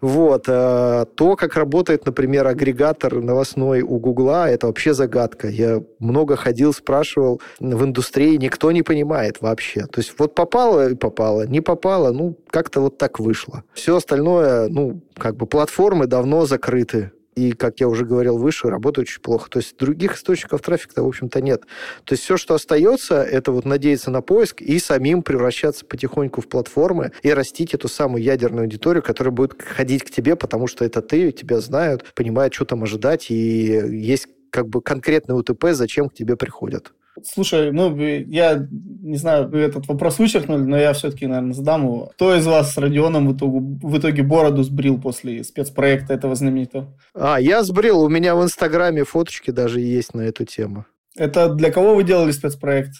Вот, 0.00 0.44
э, 0.48 1.06
то, 1.14 1.36
как 1.36 1.56
работает, 1.56 2.06
например, 2.06 2.46
агрегатор 2.46 3.20
новостной 3.20 3.82
у 3.82 3.98
Гугла, 3.98 4.48
это 4.48 4.66
вообще 4.66 4.94
загадка. 4.94 5.48
Я 5.48 5.82
много 5.98 6.36
ходил, 6.36 6.72
спрашивал 6.72 7.40
в 7.58 7.84
индустрии, 7.84 8.36
никто 8.36 8.70
не 8.72 8.82
понимает 8.82 9.40
вообще. 9.40 9.86
То 9.86 10.00
есть 10.00 10.14
вот 10.18 10.34
попало 10.34 10.90
и 10.90 10.94
попало, 10.94 11.46
не 11.46 11.60
попало, 11.60 12.12
ну, 12.12 12.36
как-то 12.50 12.80
вот 12.80 12.98
так 12.98 13.18
вышло. 13.18 13.64
Все 13.72 13.96
остальное, 13.96 14.68
ну, 14.68 15.00
как 15.16 15.36
бы 15.36 15.46
платформы 15.46 16.06
давно 16.06 16.46
закрыты 16.46 17.12
и, 17.38 17.52
как 17.52 17.80
я 17.80 17.88
уже 17.88 18.04
говорил 18.04 18.38
выше, 18.38 18.68
работает 18.68 19.08
очень 19.08 19.20
плохо. 19.20 19.48
То 19.50 19.58
есть 19.58 19.76
других 19.78 20.16
источников 20.16 20.60
трафика, 20.60 21.02
в 21.02 21.06
общем-то, 21.06 21.40
нет. 21.40 21.62
То 22.04 22.14
есть 22.14 22.24
все, 22.24 22.36
что 22.36 22.54
остается, 22.54 23.22
это 23.22 23.52
вот 23.52 23.64
надеяться 23.64 24.10
на 24.10 24.22
поиск 24.22 24.60
и 24.60 24.78
самим 24.78 25.22
превращаться 25.22 25.84
потихоньку 25.84 26.40
в 26.40 26.48
платформы 26.48 27.12
и 27.22 27.32
растить 27.32 27.74
эту 27.74 27.88
самую 27.88 28.22
ядерную 28.22 28.62
аудиторию, 28.62 29.02
которая 29.02 29.32
будет 29.32 29.60
ходить 29.60 30.04
к 30.04 30.10
тебе, 30.10 30.36
потому 30.36 30.66
что 30.66 30.84
это 30.84 31.00
ты, 31.02 31.30
тебя 31.32 31.60
знают, 31.60 32.04
понимают, 32.14 32.54
что 32.54 32.64
там 32.64 32.82
ожидать, 32.82 33.30
и 33.30 33.34
есть 33.34 34.26
как 34.50 34.68
бы 34.68 34.80
конкретный 34.80 35.36
УТП, 35.36 35.66
зачем 35.72 36.08
к 36.08 36.14
тебе 36.14 36.36
приходят. 36.36 36.92
Слушай, 37.24 37.72
ну, 37.72 37.96
я 37.96 38.66
не 38.70 39.16
знаю, 39.16 39.48
вы 39.48 39.60
этот 39.60 39.86
вопрос 39.88 40.18
вычеркнули, 40.18 40.62
но 40.62 40.76
я 40.76 40.92
все-таки, 40.92 41.26
наверное, 41.26 41.54
задам 41.54 41.84
его. 41.84 42.06
Кто 42.14 42.34
из 42.36 42.46
вас 42.46 42.72
с 42.72 42.78
Родионом 42.78 43.28
в 43.28 43.36
итоге, 43.36 43.58
в 43.60 43.98
итоге 43.98 44.22
бороду 44.22 44.62
сбрил 44.62 45.00
после 45.00 45.44
спецпроекта 45.44 46.14
этого 46.14 46.34
знаменитого? 46.34 46.96
А, 47.14 47.40
я 47.40 47.62
сбрил. 47.62 48.00
У 48.02 48.08
меня 48.08 48.34
в 48.34 48.42
Инстаграме 48.42 49.04
фоточки 49.04 49.50
даже 49.50 49.80
есть 49.80 50.14
на 50.14 50.22
эту 50.22 50.44
тему. 50.44 50.84
Это 51.16 51.52
для 51.52 51.72
кого 51.72 51.94
вы 51.94 52.04
делали 52.04 52.30
спецпроект? 52.30 52.92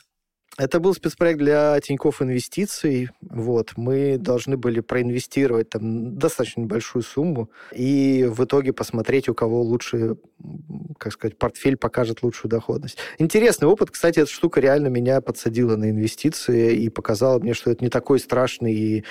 Это 0.58 0.80
был 0.80 0.92
спецпроект 0.92 1.38
для 1.38 1.78
Тинькофф 1.80 2.20
Инвестиций. 2.20 3.10
Вот. 3.20 3.74
Мы 3.76 4.18
должны 4.18 4.56
были 4.56 4.80
проинвестировать 4.80 5.70
там 5.70 6.18
достаточно 6.18 6.66
большую 6.66 7.04
сумму 7.04 7.48
и 7.72 8.26
в 8.28 8.44
итоге 8.44 8.72
посмотреть, 8.72 9.28
у 9.28 9.34
кого 9.34 9.62
лучше, 9.62 10.16
как 10.98 11.12
сказать, 11.12 11.38
портфель 11.38 11.76
покажет 11.76 12.24
лучшую 12.24 12.50
доходность. 12.50 12.98
Интересный 13.18 13.68
опыт. 13.68 13.92
Кстати, 13.92 14.18
эта 14.18 14.30
штука 14.30 14.60
реально 14.60 14.88
меня 14.88 15.20
подсадила 15.20 15.76
на 15.76 15.90
инвестиции 15.90 16.74
и 16.74 16.88
показала 16.88 17.38
мне, 17.38 17.54
что 17.54 17.70
это 17.70 17.84
не 17.84 17.90
такой 17.90 18.18
страшный 18.18 18.74
и 18.74 19.04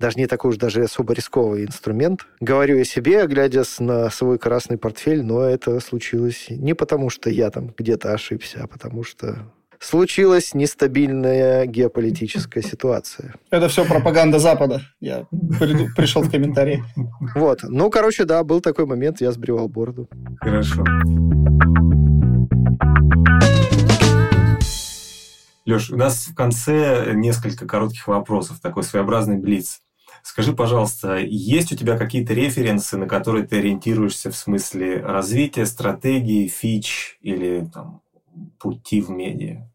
даже 0.00 0.18
не 0.18 0.26
такой 0.26 0.50
уж 0.50 0.56
даже 0.56 0.82
особо 0.82 1.12
рисковый 1.12 1.64
инструмент. 1.64 2.26
Говорю 2.40 2.76
я 2.76 2.84
себе, 2.84 3.24
глядя 3.28 3.62
на 3.78 4.10
свой 4.10 4.38
красный 4.38 4.78
портфель, 4.78 5.22
но 5.22 5.42
это 5.42 5.78
случилось 5.78 6.46
не 6.50 6.74
потому, 6.74 7.08
что 7.08 7.30
я 7.30 7.50
там 7.50 7.72
где-то 7.76 8.12
ошибся, 8.12 8.64
а 8.64 8.66
потому 8.66 9.04
что 9.04 9.52
случилась 9.80 10.54
нестабильная 10.54 11.66
геополитическая 11.66 12.62
ситуация. 12.62 13.34
Это 13.50 13.68
все 13.68 13.84
пропаганда 13.84 14.38
Запада. 14.38 14.82
Я 15.00 15.26
приду, 15.58 15.88
пришел 15.96 16.22
в 16.22 16.30
комментарии. 16.30 16.82
Вот. 17.34 17.60
Ну, 17.62 17.90
короче, 17.90 18.24
да, 18.24 18.42
был 18.44 18.60
такой 18.60 18.86
момент, 18.86 19.20
я 19.20 19.32
сбривал 19.32 19.68
бороду. 19.68 20.08
Хорошо. 20.40 20.84
Леш, 25.66 25.90
у 25.90 25.96
нас 25.96 26.28
в 26.28 26.34
конце 26.34 27.12
несколько 27.14 27.66
коротких 27.66 28.08
вопросов, 28.08 28.58
такой 28.60 28.82
своеобразный 28.82 29.36
блиц. 29.36 29.82
Скажи, 30.22 30.52
пожалуйста, 30.52 31.16
есть 31.18 31.72
у 31.72 31.76
тебя 31.76 31.98
какие-то 31.98 32.32
референсы, 32.32 32.96
на 32.96 33.06
которые 33.06 33.46
ты 33.46 33.58
ориентируешься 33.58 34.30
в 34.30 34.36
смысле 34.36 35.00
развития, 35.00 35.66
стратегии, 35.66 36.48
фич 36.48 37.18
или 37.20 37.68
там, 37.72 38.00
пути 38.58 39.00
в 39.00 39.10
медиа? 39.10 39.67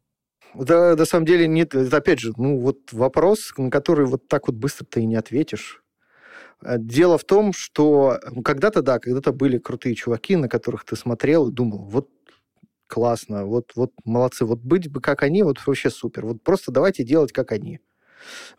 Да, 0.56 0.96
на 0.96 1.06
самом 1.06 1.26
деле, 1.26 1.48
нет, 1.48 1.74
опять 1.76 2.20
же, 2.20 2.34
ну, 2.38 2.60
вот 2.60 2.78
вопрос, 2.92 3.52
на 3.58 3.72
который 3.72 4.06
вот 4.06 4.28
так 4.28 4.48
вот 4.48 4.56
быстро 4.56 4.86
ты 4.86 5.02
и 5.02 5.06
не 5.06 5.16
ответишь. 5.16 5.84
А, 6.64 6.78
дело 6.78 7.18
в 7.18 7.26
том, 7.26 7.54
что 7.54 8.20
когда-то, 8.46 8.82
да, 8.84 9.00
когда-то 9.00 9.34
были 9.34 9.60
крутые 9.60 9.96
чуваки, 9.96 10.36
на 10.38 10.50
которых 10.50 10.86
ты 10.86 10.96
смотрел 10.98 11.50
и 11.50 11.54
думал, 11.54 11.80
вот 11.86 12.10
классно, 12.88 13.46
вот, 13.46 13.74
вот 13.76 13.92
молодцы, 14.06 14.46
вот 14.46 14.60
быть 14.62 14.90
бы 14.92 15.02
как 15.02 15.24
они, 15.24 15.44
вот 15.44 15.60
вообще 15.68 15.90
супер. 15.92 16.26
Вот 16.28 16.44
просто 16.44 16.72
давайте 16.72 17.04
делать 17.04 17.34
как 17.34 17.52
они. 17.54 17.80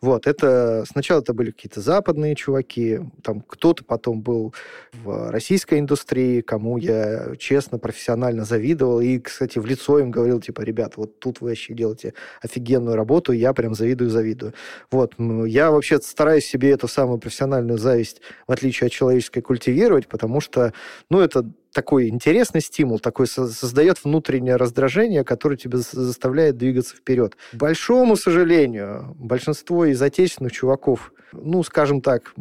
Вот, 0.00 0.26
это 0.26 0.84
сначала 0.86 1.20
это 1.20 1.34
были 1.34 1.50
какие-то 1.50 1.80
западные 1.80 2.34
чуваки, 2.34 3.00
там 3.22 3.40
кто-то 3.40 3.84
потом 3.84 4.22
был 4.22 4.54
в 4.92 5.30
российской 5.30 5.78
индустрии, 5.78 6.40
кому 6.40 6.78
я 6.78 7.34
честно, 7.38 7.78
профессионально 7.78 8.44
завидовал, 8.44 9.00
и, 9.00 9.18
кстати, 9.18 9.58
в 9.58 9.66
лицо 9.66 9.98
им 9.98 10.10
говорил, 10.10 10.40
типа, 10.40 10.62
ребят, 10.62 10.96
вот 10.96 11.18
тут 11.18 11.40
вы 11.40 11.50
вообще 11.50 11.74
делаете 11.74 12.14
офигенную 12.42 12.96
работу, 12.96 13.32
я 13.32 13.52
прям 13.52 13.74
завидую, 13.74 14.10
завидую. 14.10 14.54
Вот, 14.90 15.14
я 15.18 15.70
вообще 15.70 16.00
стараюсь 16.00 16.46
себе 16.46 16.70
эту 16.70 16.88
самую 16.88 17.18
профессиональную 17.18 17.78
зависть, 17.78 18.20
в 18.46 18.52
отличие 18.52 18.86
от 18.86 18.92
человеческой, 18.92 19.40
культивировать, 19.40 20.08
потому 20.08 20.40
что, 20.40 20.72
ну, 21.10 21.20
это 21.20 21.44
такой 21.74 22.08
интересный 22.08 22.62
стимул, 22.62 22.98
такой 22.98 23.26
создает 23.26 24.02
внутреннее 24.02 24.56
раздражение, 24.56 25.24
которое 25.24 25.56
тебя 25.56 25.78
заставляет 25.78 26.56
двигаться 26.56 26.96
вперед. 26.96 27.36
К 27.52 27.56
большому 27.56 28.16
сожалению, 28.16 29.14
большинство 29.18 29.84
из 29.84 30.00
отечественных 30.00 30.52
чуваков, 30.52 31.12
ну, 31.32 31.62
скажем 31.64 32.00
так, 32.00 32.32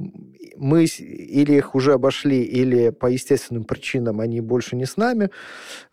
мы 0.56 0.86
или 0.86 1.54
их 1.54 1.76
уже 1.76 1.94
обошли, 1.94 2.44
или 2.44 2.92
по 2.92 3.08
естественным 3.08 3.64
причинам 3.64 4.20
они 4.20 4.40
больше 4.40 4.76
не 4.76 4.86
с 4.86 4.98
нами. 4.98 5.32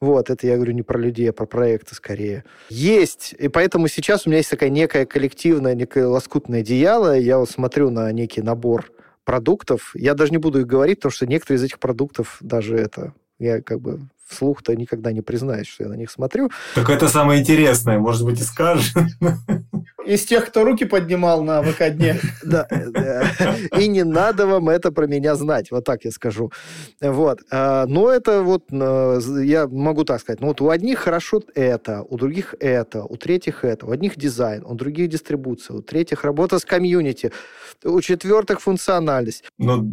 Вот, 0.01 0.29
это 0.31 0.47
я 0.47 0.57
говорю 0.57 0.75
не 0.75 0.83
про 0.83 0.99
людей, 0.99 1.31
а 1.31 1.33
про 1.33 1.47
проекты 1.47 1.95
скорее. 1.95 2.45
Есть, 2.69 3.35
и 3.39 3.49
поэтому 3.49 3.89
сейчас 3.89 4.27
у 4.27 4.31
меня 4.31 4.39
есть 4.39 4.51
такая 4.51 4.69
некая 4.69 5.07
коллективная, 5.07 5.75
некое 5.75 6.07
лоскутное 6.07 6.61
одеяло. 6.61 7.19
Я 7.19 7.39
вот 7.39 7.51
смотрю 7.51 7.91
на 7.91 8.13
некий 8.13 8.43
набор 8.43 8.93
продуктов. 9.25 9.93
Я 9.95 10.15
даже 10.15 10.33
не 10.33 10.39
буду 10.39 10.61
их 10.61 10.67
говорить, 10.67 10.99
потому 10.99 11.13
что 11.13 11.27
некоторые 11.27 11.59
из 11.59 11.65
этих 11.65 11.79
продуктов 11.79 12.37
даже 12.41 12.77
это 12.77 13.15
я 13.41 13.61
как 13.61 13.81
бы 13.81 14.01
вслух-то 14.29 14.77
никогда 14.77 15.13
не 15.13 15.23
признаюсь, 15.23 15.67
что 15.67 15.85
я 15.85 15.91
на 15.91 15.95
них 15.95 16.11
смотрю. 16.11 16.51
Так 16.75 16.89
это 16.89 17.09
самое 17.09 17.41
интересное, 17.41 17.99
может 17.99 18.25
быть, 18.25 18.41
и 18.41 18.45
скажешь. 18.45 18.95
Из 20.07 20.25
тех, 20.25 20.47
кто 20.47 20.65
руки 20.65 20.85
поднимал 20.85 21.43
на 21.43 21.63
ВК-дне. 21.63 22.21
Да. 22.43 22.67
И 23.79 23.89
не 23.89 24.05
надо 24.05 24.47
вам 24.47 24.69
это 24.69 24.93
про 24.93 25.07
меня 25.07 25.35
знать, 25.35 25.71
вот 25.71 25.85
так 25.85 26.05
я 26.05 26.11
скажу. 26.11 26.51
Вот. 27.01 27.41
А, 27.51 27.87
но 27.87 28.11
это 28.11 28.43
вот, 28.43 28.65
э, 28.71 29.21
я 29.45 29.67
могу 29.69 30.05
так 30.05 30.21
сказать, 30.21 30.41
ну 30.41 30.49
вот 30.49 30.61
у 30.61 30.71
одних 30.71 30.99
хорошо 30.99 31.43
это, 31.55 32.03
у 32.03 32.17
других 32.17 32.55
это, 32.61 33.05
у 33.05 33.17
третьих 33.17 33.65
это, 33.65 33.87
у 33.87 33.91
одних 33.91 34.17
дизайн, 34.17 34.65
у 34.65 34.75
других 34.75 35.09
дистрибуция, 35.09 35.77
у 35.77 35.83
третьих 35.83 36.25
работа 36.25 36.59
с 36.59 36.65
комьюнити, 36.65 37.33
у 37.85 38.01
четвертых 38.01 38.61
функциональность. 38.61 39.45
Ну, 39.59 39.89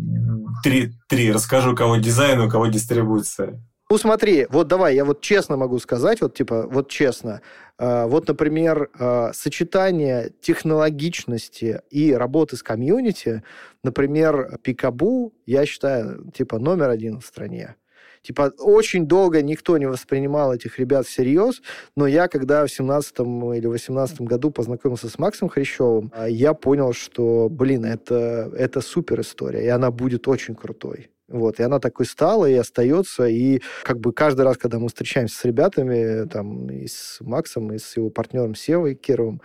три, 0.64 0.94
три. 1.08 1.32
Расскажу, 1.32 1.74
у 1.74 1.76
кого 1.76 1.98
дизайн, 1.98 2.40
у 2.40 2.50
кого 2.50 2.68
дистрибуция. 2.68 3.62
Ну, 3.90 3.98
смотри, 3.98 4.48
вот 4.50 4.68
давай, 4.68 4.96
я 4.96 5.06
вот 5.06 5.22
честно 5.22 5.56
могу 5.56 5.80
сказать, 5.80 6.20
вот 6.20 6.34
типа, 6.36 6.68
вот 6.68 6.90
честно, 6.90 7.42
э, 7.80 8.06
вот, 8.06 8.28
например, 8.28 8.90
э, 9.00 9.32
сочетание 9.34 10.34
технологичности 10.42 11.82
и 11.90 12.12
работы 12.12 12.58
с 12.58 12.64
комьюнити, 12.64 13.44
например, 13.84 14.60
Пикабу, 14.62 15.34
я 15.46 15.66
считаю, 15.66 16.30
типа, 16.34 16.60
номер 16.60 16.90
один 16.90 17.22
в 17.22 17.26
стране. 17.26 17.76
Типа, 18.24 18.52
очень 18.60 19.06
долго 19.08 19.42
никто 19.42 19.78
не 19.78 19.86
воспринимал 19.86 20.54
этих 20.54 20.80
ребят 20.80 21.06
всерьез, 21.06 21.62
но 21.96 22.08
я, 22.08 22.28
когда 22.28 22.66
в 22.66 22.72
17 22.72 23.20
или 23.56 23.68
18 23.68 24.20
году 24.22 24.52
познакомился 24.52 25.08
с 25.08 25.18
Максом 25.18 25.48
Хрящевым, 25.48 26.12
а, 26.14 26.28
я 26.28 26.54
понял, 26.54 26.92
что, 26.92 27.48
блин, 27.50 27.86
это, 27.86 28.52
это 28.58 28.82
супер 28.82 29.22
история, 29.22 29.64
и 29.64 29.70
она 29.70 29.92
будет 29.92 30.28
очень 30.28 30.56
крутой. 30.56 31.10
Вот, 31.30 31.60
и 31.60 31.64
она 31.64 31.80
такой 31.80 32.06
стала 32.06 32.46
и 32.46 32.54
остается, 32.54 33.28
и 33.28 33.62
как 33.84 34.00
бы 34.00 34.14
каждый 34.14 34.42
раз, 34.42 34.58
когда 34.58 34.80
мы 34.80 34.88
встречаемся 34.88 35.38
с 35.38 35.44
ребятами, 35.44 36.26
там, 36.28 36.70
и 36.70 36.88
с 36.88 37.18
Максом, 37.20 37.74
и 37.74 37.80
с 37.80 37.98
его 37.98 38.10
партнером 38.10 38.56
Севой 38.56 38.96
Кировым, 38.96 39.42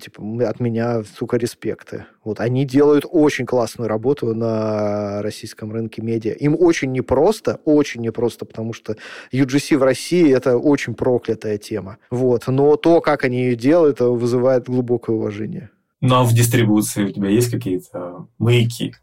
типа, 0.00 0.22
от 0.48 0.60
меня, 0.60 1.02
сука, 1.02 1.36
респекты. 1.36 2.06
Вот, 2.22 2.38
они 2.38 2.64
делают 2.64 3.04
очень 3.10 3.46
классную 3.46 3.88
работу 3.88 4.32
на 4.32 5.20
российском 5.22 5.72
рынке 5.72 6.02
медиа. 6.02 6.34
Им 6.34 6.56
очень 6.58 6.92
непросто, 6.92 7.60
очень 7.64 8.02
непросто, 8.02 8.44
потому 8.44 8.72
что 8.72 8.96
UGC 9.32 9.76
в 9.76 9.82
России 9.82 10.32
это 10.32 10.56
очень 10.56 10.94
проклятая 10.94 11.58
тема. 11.58 11.98
Вот, 12.10 12.46
но 12.46 12.76
то, 12.76 13.00
как 13.00 13.24
они 13.24 13.38
ее 13.38 13.56
делают, 13.56 13.98
вызывает 13.98 14.68
глубокое 14.68 15.16
уважение. 15.16 15.70
Ну, 16.00 16.14
а 16.14 16.22
в 16.22 16.32
дистрибуции 16.32 17.06
у 17.06 17.10
тебя 17.10 17.28
есть 17.28 17.50
какие-то 17.50 18.28
маяки? 18.38 18.94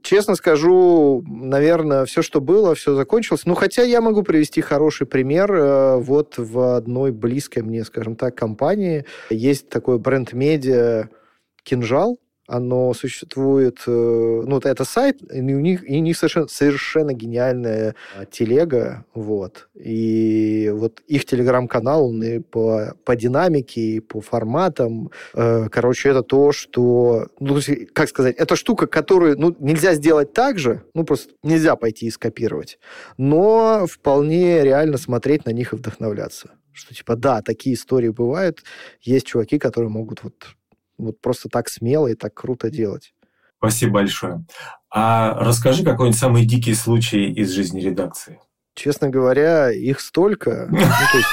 Честно 0.00 0.36
скажу, 0.36 1.22
наверное, 1.26 2.06
все, 2.06 2.22
что 2.22 2.40
было, 2.40 2.74
все 2.74 2.94
закончилось. 2.94 3.42
Ну, 3.44 3.54
хотя 3.54 3.82
я 3.82 4.00
могу 4.00 4.22
привести 4.22 4.62
хороший 4.62 5.06
пример. 5.06 5.52
Э, 5.52 5.96
вот 5.96 6.38
в 6.38 6.76
одной 6.76 7.12
близкой 7.12 7.62
мне, 7.62 7.84
скажем 7.84 8.16
так, 8.16 8.34
компании 8.34 9.04
есть 9.28 9.68
такой 9.68 9.98
бренд-медиа 9.98 11.10
«Кинжал», 11.62 12.18
оно 12.48 12.92
существует, 12.94 13.78
э, 13.86 13.90
ну, 13.90 14.58
это 14.58 14.84
сайт, 14.84 15.20
и 15.32 15.40
у 15.40 15.60
них, 15.60 15.88
и 15.88 15.98
у 15.98 16.02
них 16.02 16.16
совершенно, 16.16 16.48
совершенно 16.48 17.12
гениальная 17.12 17.94
а, 18.16 18.24
телега, 18.26 19.04
вот. 19.14 19.68
И 19.74 20.70
вот 20.74 21.00
их 21.06 21.24
телеграм-канал, 21.24 22.08
он 22.08 22.22
и 22.22 22.40
по, 22.40 22.94
по 23.04 23.16
динамике, 23.16 23.80
и 23.80 24.00
по 24.00 24.20
форматам, 24.20 25.10
э, 25.34 25.68
короче, 25.70 26.10
это 26.10 26.22
то, 26.22 26.52
что, 26.52 27.28
ну, 27.38 27.58
как 27.92 28.08
сказать, 28.08 28.36
это 28.36 28.56
штука, 28.56 28.86
которую, 28.86 29.38
ну, 29.38 29.54
нельзя 29.60 29.94
сделать 29.94 30.32
так 30.32 30.58
же, 30.58 30.82
ну, 30.94 31.04
просто 31.04 31.32
нельзя 31.42 31.76
пойти 31.76 32.06
и 32.06 32.10
скопировать, 32.10 32.78
но 33.16 33.86
вполне 33.88 34.62
реально 34.62 34.98
смотреть 34.98 35.46
на 35.46 35.50
них 35.50 35.72
и 35.72 35.76
вдохновляться. 35.76 36.50
Что, 36.72 36.94
типа, 36.94 37.16
да, 37.16 37.42
такие 37.42 37.76
истории 37.76 38.08
бывают, 38.08 38.62
есть 39.00 39.26
чуваки, 39.26 39.58
которые 39.58 39.90
могут 39.90 40.22
вот 40.22 40.34
вот 41.06 41.20
просто 41.20 41.48
так 41.48 41.68
смело 41.68 42.08
и 42.08 42.14
так 42.14 42.34
круто 42.34 42.70
делать. 42.70 43.14
Спасибо 43.58 43.94
большое. 43.94 44.44
А 44.90 45.34
расскажи 45.38 45.84
какой-нибудь 45.84 46.18
самый 46.18 46.44
дикий 46.44 46.74
случай 46.74 47.30
из 47.30 47.50
жизни 47.50 47.80
редакции. 47.80 48.40
Честно 48.74 49.08
говоря, 49.08 49.70
их 49.70 50.00
столько. 50.00 50.68
Ну, 50.70 50.78
есть 50.78 51.28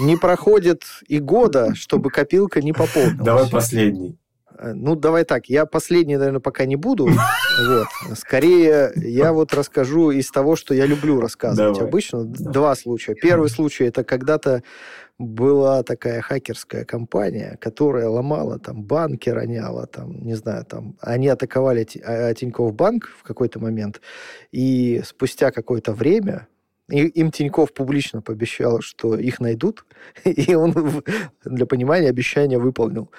не 0.00 0.16
проходит 0.16 0.84
и 1.06 1.18
года, 1.18 1.74
чтобы 1.74 2.10
копилка 2.10 2.60
не 2.60 2.72
пополнилась. 2.72 3.18
Давай 3.18 3.48
последний. 3.48 4.18
Э, 4.58 4.72
ну, 4.72 4.96
давай 4.96 5.24
так, 5.24 5.46
я 5.46 5.66
последний, 5.66 6.16
наверное, 6.16 6.40
пока 6.40 6.64
не 6.66 6.76
буду. 6.76 7.06
Вот. 7.06 7.88
Скорее, 8.16 8.92
я 8.94 9.32
вот 9.32 9.52
расскажу 9.54 10.10
из 10.10 10.30
того, 10.30 10.56
что 10.56 10.74
я 10.74 10.86
люблю 10.86 11.20
рассказывать 11.20 11.74
давай. 11.74 11.88
обычно. 11.88 12.24
Два 12.24 12.74
случая. 12.76 13.14
Первый 13.14 13.50
случай– 13.50 13.84
это 13.86 14.04
когда-то 14.04 14.62
была 15.18 15.82
такая 15.82 16.20
хакерская 16.20 16.84
компания, 16.84 17.58
которая 17.60 18.08
ломала 18.08 18.58
там 18.58 18.84
банки, 18.84 19.28
роняла 19.28 19.86
там, 19.86 20.24
не 20.24 20.34
знаю, 20.34 20.64
там, 20.64 20.96
они 21.00 21.28
атаковали 21.28 21.86
а, 22.04 22.32
Тинькофф 22.34 22.74
банк 22.74 23.08
в 23.18 23.24
какой-то 23.24 23.58
момент, 23.58 24.00
и 24.52 25.02
спустя 25.04 25.50
какое-то 25.50 25.92
время 25.92 26.46
и 26.90 27.02
им 27.06 27.30
Тиньков 27.30 27.74
публично 27.74 28.22
пообещал, 28.22 28.80
что 28.80 29.14
их 29.16 29.40
найдут, 29.40 29.84
и 30.24 30.54
он 30.54 30.74
для 31.44 31.66
понимания 31.66 32.08
обещания 32.08 32.58
выполнил. 32.58 33.10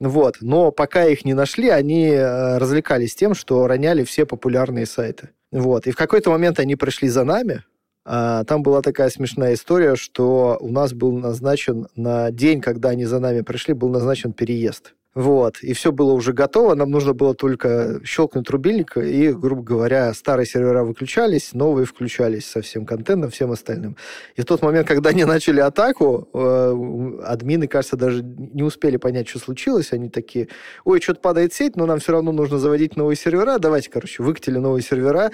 Вот. 0.00 0.38
Но 0.40 0.72
пока 0.72 1.04
их 1.04 1.24
не 1.24 1.34
нашли, 1.34 1.68
они 1.68 2.08
э, 2.08 2.58
развлекались 2.58 3.14
тем, 3.14 3.34
что 3.34 3.66
роняли 3.68 4.02
все 4.02 4.26
популярные 4.26 4.86
сайты. 4.86 5.30
Вот. 5.52 5.86
И 5.86 5.92
в 5.92 5.96
какой-то 5.96 6.30
момент 6.30 6.58
они 6.58 6.74
пришли 6.74 7.08
за 7.08 7.22
нами, 7.22 7.62
а, 7.62 7.62
там 8.04 8.62
была 8.62 8.82
такая 8.82 9.10
смешная 9.10 9.54
история, 9.54 9.96
что 9.96 10.56
у 10.60 10.68
нас 10.68 10.92
был 10.92 11.12
назначен 11.12 11.86
на 11.94 12.30
день, 12.30 12.60
когда 12.60 12.90
они 12.90 13.04
за 13.04 13.20
нами 13.20 13.42
пришли, 13.42 13.74
был 13.74 13.90
назначен 13.90 14.32
переезд. 14.32 14.94
Вот, 15.14 15.58
и 15.62 15.74
все 15.74 15.92
было 15.92 16.12
уже 16.12 16.32
готово, 16.32 16.74
нам 16.74 16.90
нужно 16.90 17.12
было 17.12 17.34
только 17.34 18.00
щелкнуть 18.02 18.48
рубильник, 18.48 18.96
и, 18.96 19.30
грубо 19.32 19.62
говоря, 19.62 20.14
старые 20.14 20.46
сервера 20.46 20.84
выключались, 20.84 21.52
новые 21.52 21.84
включались 21.84 22.46
со 22.46 22.62
всем 22.62 22.86
контентом, 22.86 23.30
всем 23.30 23.50
остальным. 23.52 23.98
И 24.36 24.40
в 24.40 24.46
тот 24.46 24.62
момент, 24.62 24.88
когда 24.88 25.10
они 25.10 25.24
начали 25.26 25.60
атаку, 25.60 26.30
э, 26.32 27.20
админы, 27.24 27.68
кажется, 27.68 27.98
даже 27.98 28.22
не 28.22 28.62
успели 28.62 28.96
понять, 28.96 29.28
что 29.28 29.38
случилось, 29.38 29.92
они 29.92 30.08
такие, 30.08 30.48
ой, 30.84 31.02
что-то 31.02 31.20
падает 31.20 31.52
сеть, 31.52 31.76
но 31.76 31.84
нам 31.84 31.98
все 31.98 32.12
равно 32.12 32.32
нужно 32.32 32.58
заводить 32.58 32.96
новые 32.96 33.16
сервера, 33.16 33.58
давайте, 33.58 33.90
короче, 33.90 34.22
выкатили 34.22 34.56
новые 34.56 34.82
сервера, 34.82 35.30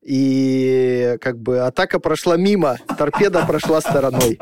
и 0.00 1.18
как 1.20 1.38
бы 1.38 1.58
атака 1.58 2.00
прошла 2.00 2.38
мимо, 2.38 2.78
торпеда 2.96 3.44
прошла 3.46 3.82
стороной. 3.82 4.38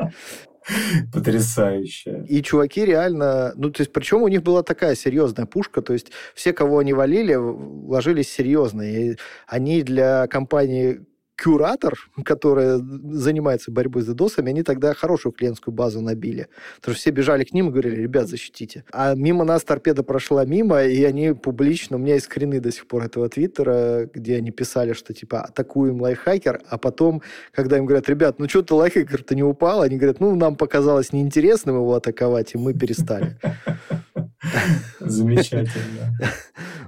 Потрясающе. 1.13 2.25
И 2.27 2.41
чуваки 2.41 2.85
реально... 2.85 3.53
Ну, 3.55 3.69
то 3.69 3.81
есть, 3.81 3.91
причем 3.91 4.21
у 4.21 4.27
них 4.27 4.43
была 4.43 4.63
такая 4.63 4.95
серьезная 4.95 5.45
пушка, 5.45 5.81
то 5.81 5.93
есть 5.93 6.11
все, 6.35 6.53
кого 6.53 6.79
они 6.79 6.93
валили, 6.93 7.35
ложились 7.35 8.31
серьезно. 8.31 8.81
И 8.81 9.17
они 9.47 9.83
для 9.83 10.27
компании 10.27 11.05
Куратор, 11.41 11.93
которая 12.25 12.77
занимается 12.77 13.71
борьбой 13.71 14.01
с 14.01 14.07
дедосами, 14.07 14.49
они 14.49 14.63
тогда 14.63 14.93
хорошую 14.93 15.33
клиентскую 15.33 15.73
базу 15.73 16.01
набили. 16.01 16.47
Потому 16.77 16.95
что 16.95 17.01
все 17.01 17.11
бежали 17.11 17.43
к 17.43 17.53
ним 17.53 17.67
и 17.67 17.71
говорили, 17.71 18.01
ребят, 18.01 18.27
защитите. 18.27 18.83
А 18.91 19.13
мимо 19.13 19.43
нас 19.43 19.63
торпеда 19.63 20.01
прошла 20.03 20.45
мимо, 20.45 20.83
и 20.83 21.03
они 21.03 21.33
публично, 21.33 21.97
у 21.97 21.99
меня 21.99 22.15
есть 22.15 22.25
скрины 22.25 22.59
до 22.59 22.71
сих 22.71 22.87
пор 22.87 23.03
этого 23.03 23.29
твиттера, 23.29 24.09
где 24.11 24.37
они 24.37 24.51
писали, 24.51 24.93
что 24.93 25.13
типа 25.13 25.41
атакуем 25.41 26.01
лайфхакер, 26.01 26.61
а 26.67 26.77
потом, 26.77 27.21
когда 27.51 27.77
им 27.77 27.85
говорят, 27.85 28.09
ребят, 28.09 28.39
ну 28.39 28.49
что-то 28.49 28.75
лайфхакер-то 28.75 29.35
не 29.35 29.43
упал, 29.43 29.83
они 29.83 29.97
говорят, 29.97 30.19
ну 30.19 30.35
нам 30.35 30.55
показалось 30.55 31.13
неинтересным 31.13 31.75
его 31.75 31.93
атаковать, 31.93 32.55
и 32.55 32.57
мы 32.57 32.73
перестали. 32.73 33.37
Замечательно. 34.99 36.17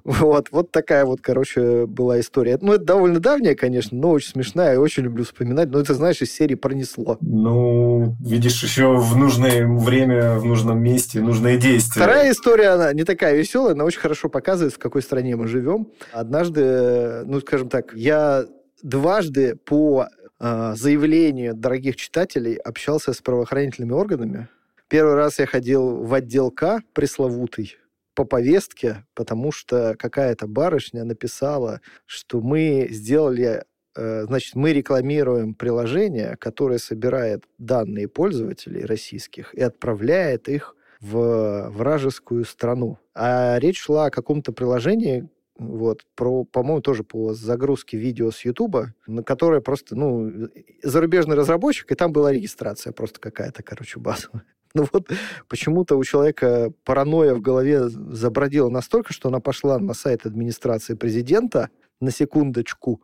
Вот, 0.03 0.48
вот 0.52 0.72
такая 0.72 1.06
вот, 1.06 1.22
короче, 1.22 1.86
была 1.86 2.19
история. 2.19 2.57
Ну, 2.61 2.73
это 2.73 2.84
довольно 2.84 3.19
давняя, 3.19 3.56
конечно, 3.56 3.98
но 3.98 4.11
очень 4.11 4.31
смешная, 4.31 4.73
я 4.73 4.80
очень 4.80 5.03
люблю 5.03 5.23
вспоминать. 5.23 5.69
Но 5.69 5.80
это, 5.80 5.94
знаешь, 5.94 6.22
из 6.22 6.31
серии 6.31 6.56
пронесло. 6.56 7.18
Ну, 7.22 8.15
видишь, 8.19 8.64
еще 8.64 8.95
в 8.95 9.18
нужное 9.18 9.68
время, 9.68 10.40
в 10.40 10.45
нужном 10.45 10.81
месте, 10.81 11.19
нужное 11.19 11.57
действие. 11.57 12.03
Вторая 12.03 12.31
история, 12.31 12.69
она 12.69 12.94
не 12.94 13.03
такая 13.03 13.36
веселая, 13.36 13.73
она 13.73 13.84
очень 13.84 13.99
хорошо 13.99 14.30
показывает, 14.30 14.73
в 14.73 14.80
какой 14.80 15.02
стране 15.02 15.36
мы 15.36 15.48
живем. 15.48 15.90
Однажды, 16.11 17.23
ну, 17.26 17.40
скажем 17.41 17.69
так, 17.69 17.94
я 17.94 18.45
дважды 18.81 19.56
по 19.56 20.07
э, 20.40 20.73
заявлению 20.76 21.53
дорогих 21.53 21.95
читателей 21.98 22.56
общался 22.56 23.14
с 23.14 23.22
правоохранительными 23.22 23.94
органами. 23.94 24.48
Первый 24.90 25.14
раз 25.14 25.38
я 25.38 25.45
ходил 25.45 26.03
в 26.03 26.14
отдел 26.16 26.49
К, 26.49 26.82
пресловутый, 26.94 27.78
по 28.16 28.26
повестке, 28.26 29.06
потому 29.14 29.52
что 29.52 29.95
какая-то 29.98 30.48
барышня 30.48 31.03
написала, 31.03 31.80
что 32.07 32.41
мы 32.41 32.88
сделали 32.90 33.64
э, 33.95 34.24
Значит, 34.24 34.56
мы 34.56 34.74
рекламируем 34.74 35.53
приложение, 35.53 36.36
которое 36.38 36.80
собирает 36.80 37.44
данные 37.60 38.07
пользователей 38.07 38.84
российских 38.84 39.53
и 39.53 39.61
отправляет 39.61 40.49
их 40.49 40.76
в 40.99 41.70
вражескую 41.70 42.44
страну. 42.44 42.98
А 43.14 43.60
речь 43.60 43.80
шла 43.80 44.06
о 44.06 44.11
каком-то 44.11 44.52
приложении, 44.53 45.30
вот, 45.60 46.06
про, 46.16 46.45
по-моему, 46.45 46.82
тоже 46.82 47.03
по 47.03 47.34
загрузке 47.34 47.98
видео 47.98 48.32
с 48.32 48.44
Ютуба, 48.44 48.95
на 49.06 49.24
которое 49.24 49.61
просто, 49.61 49.95
ну, 49.95 50.49
зарубежный 50.82 51.36
разработчик, 51.36 51.91
и 51.91 51.95
там 51.95 52.11
была 52.11 52.32
регистрация 52.32 52.91
просто 52.91 53.20
какая-то, 53.20 53.61
короче, 53.61 53.99
базовая. 53.99 54.44
Ну 54.76 54.86
вот 54.91 55.10
почему-то 55.48 55.98
у 55.98 56.04
человека 56.04 56.72
паранойя 56.84 57.34
в 57.34 57.41
голове 57.41 57.90
забродила 57.90 58.70
настолько, 58.70 59.14
что 59.14 59.30
она 59.30 59.40
пошла 59.40 59.80
на 59.80 59.94
сайт 59.94 60.26
администрации 60.26 60.94
президента, 60.94 61.70
на 62.02 62.12
секундочку, 62.12 63.02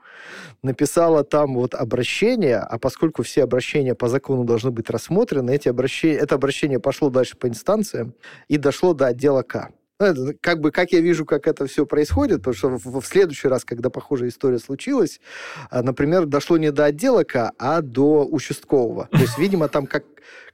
написала 0.64 1.24
там 1.24 1.56
вот 1.56 1.74
обращение, 1.74 2.60
а 2.60 2.78
поскольку 2.78 3.24
все 3.24 3.44
обращения 3.44 3.94
по 3.94 4.08
закону 4.08 4.46
должны 4.46 4.72
быть 4.72 4.90
рассмотрены, 4.90 5.52
эти 5.52 5.68
обращения, 5.68 6.16
это 6.16 6.36
обращение 6.36 6.80
пошло 6.80 7.10
дальше 7.10 7.36
по 7.36 7.48
инстанциям 7.48 8.14
и 8.48 8.58
дошло 8.58 8.94
до 8.94 9.08
отдела 9.08 9.42
К. 9.42 9.72
Ну, 9.98 10.34
как 10.42 10.60
бы, 10.60 10.72
как 10.72 10.92
я 10.92 11.00
вижу, 11.00 11.26
как 11.26 11.48
это 11.48 11.68
все 11.68 11.86
происходит, 11.86 12.40
потому 12.40 12.56
что 12.56 12.70
в, 12.70 13.02
в 13.02 13.06
следующий 13.06 13.48
раз, 13.48 13.64
когда 13.64 13.90
похожая 13.90 14.28
история 14.28 14.60
случилась, 14.60 15.22
а, 15.70 15.84
например, 15.84 16.26
дошло 16.26 16.58
не 16.58 16.72
до 16.72 16.86
отделока, 16.86 17.54
а 17.58 17.82
до 17.82 18.26
участкового. 18.26 19.08
То 19.12 19.20
есть, 19.20 19.38
видимо, 19.38 19.70
там 19.70 19.88
как 19.88 20.04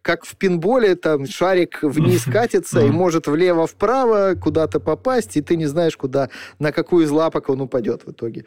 как 0.01 0.25
в 0.25 0.35
пинболе, 0.35 0.95
там 0.95 1.25
шарик 1.25 1.79
вниз 1.83 2.25
катится 2.31 2.81
и 2.81 2.89
может 2.89 3.27
влево-вправо 3.27 4.35
куда-то 4.35 4.79
попасть, 4.79 5.37
и 5.37 5.41
ты 5.41 5.55
не 5.55 5.67
знаешь, 5.67 5.95
куда, 5.95 6.29
на 6.59 6.71
какую 6.71 7.05
из 7.05 7.11
лапок 7.11 7.49
он 7.49 7.61
упадет 7.61 8.05
в 8.05 8.11
итоге. 8.11 8.45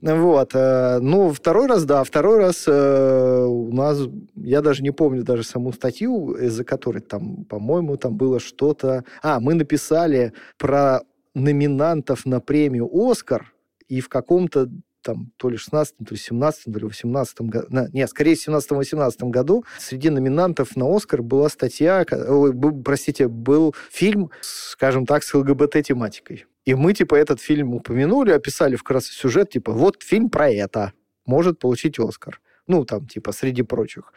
Вот. 0.00 0.50
Э, 0.54 0.98
ну, 1.00 1.32
второй 1.32 1.66
раз, 1.66 1.84
да, 1.84 2.04
второй 2.04 2.38
раз 2.38 2.64
э, 2.66 3.44
у 3.44 3.72
нас, 3.72 3.98
я 4.36 4.60
даже 4.60 4.82
не 4.82 4.90
помню 4.90 5.22
даже 5.22 5.42
саму 5.42 5.72
статью, 5.72 6.34
из-за 6.34 6.64
которой 6.64 7.00
там, 7.00 7.44
по-моему, 7.44 7.96
там 7.96 8.16
было 8.16 8.40
что-то... 8.40 9.04
А, 9.22 9.40
мы 9.40 9.54
написали 9.54 10.32
про 10.58 11.00
номинантов 11.34 12.26
на 12.26 12.40
премию 12.40 12.90
«Оскар», 12.92 13.52
и 13.90 14.00
в 14.00 14.08
каком-то 14.08 14.70
там 15.02 15.32
то 15.36 15.48
ли 15.48 15.56
16 15.56 15.96
то 15.98 16.14
ли 16.14 16.16
17 16.16 16.64
то 16.64 16.78
ли 16.78 16.86
18 16.86 17.40
году, 17.42 17.66
нет, 17.92 18.10
скорее 18.10 18.34
17-18 18.34 19.30
году 19.30 19.64
среди 19.78 20.10
номинантов 20.10 20.76
на 20.76 20.94
Оскар 20.94 21.22
была 21.22 21.48
статья, 21.48 22.04
ой, 22.10 22.52
простите, 22.84 23.28
был 23.28 23.74
фильм, 23.90 24.30
скажем 24.40 25.06
так, 25.06 25.22
с 25.22 25.34
ЛГБТ-тематикой. 25.34 26.46
И 26.64 26.74
мы, 26.74 26.92
типа, 26.92 27.14
этот 27.14 27.40
фильм 27.40 27.74
упомянули, 27.74 28.32
описали 28.32 28.76
вкратце 28.76 29.12
сюжет, 29.12 29.50
типа, 29.50 29.72
вот 29.72 30.02
фильм 30.02 30.28
про 30.28 30.50
это, 30.50 30.92
может 31.24 31.58
получить 31.58 31.98
Оскар. 31.98 32.40
Ну, 32.70 32.84
там, 32.84 33.08
типа, 33.08 33.32
среди 33.32 33.62
прочих. 33.62 34.12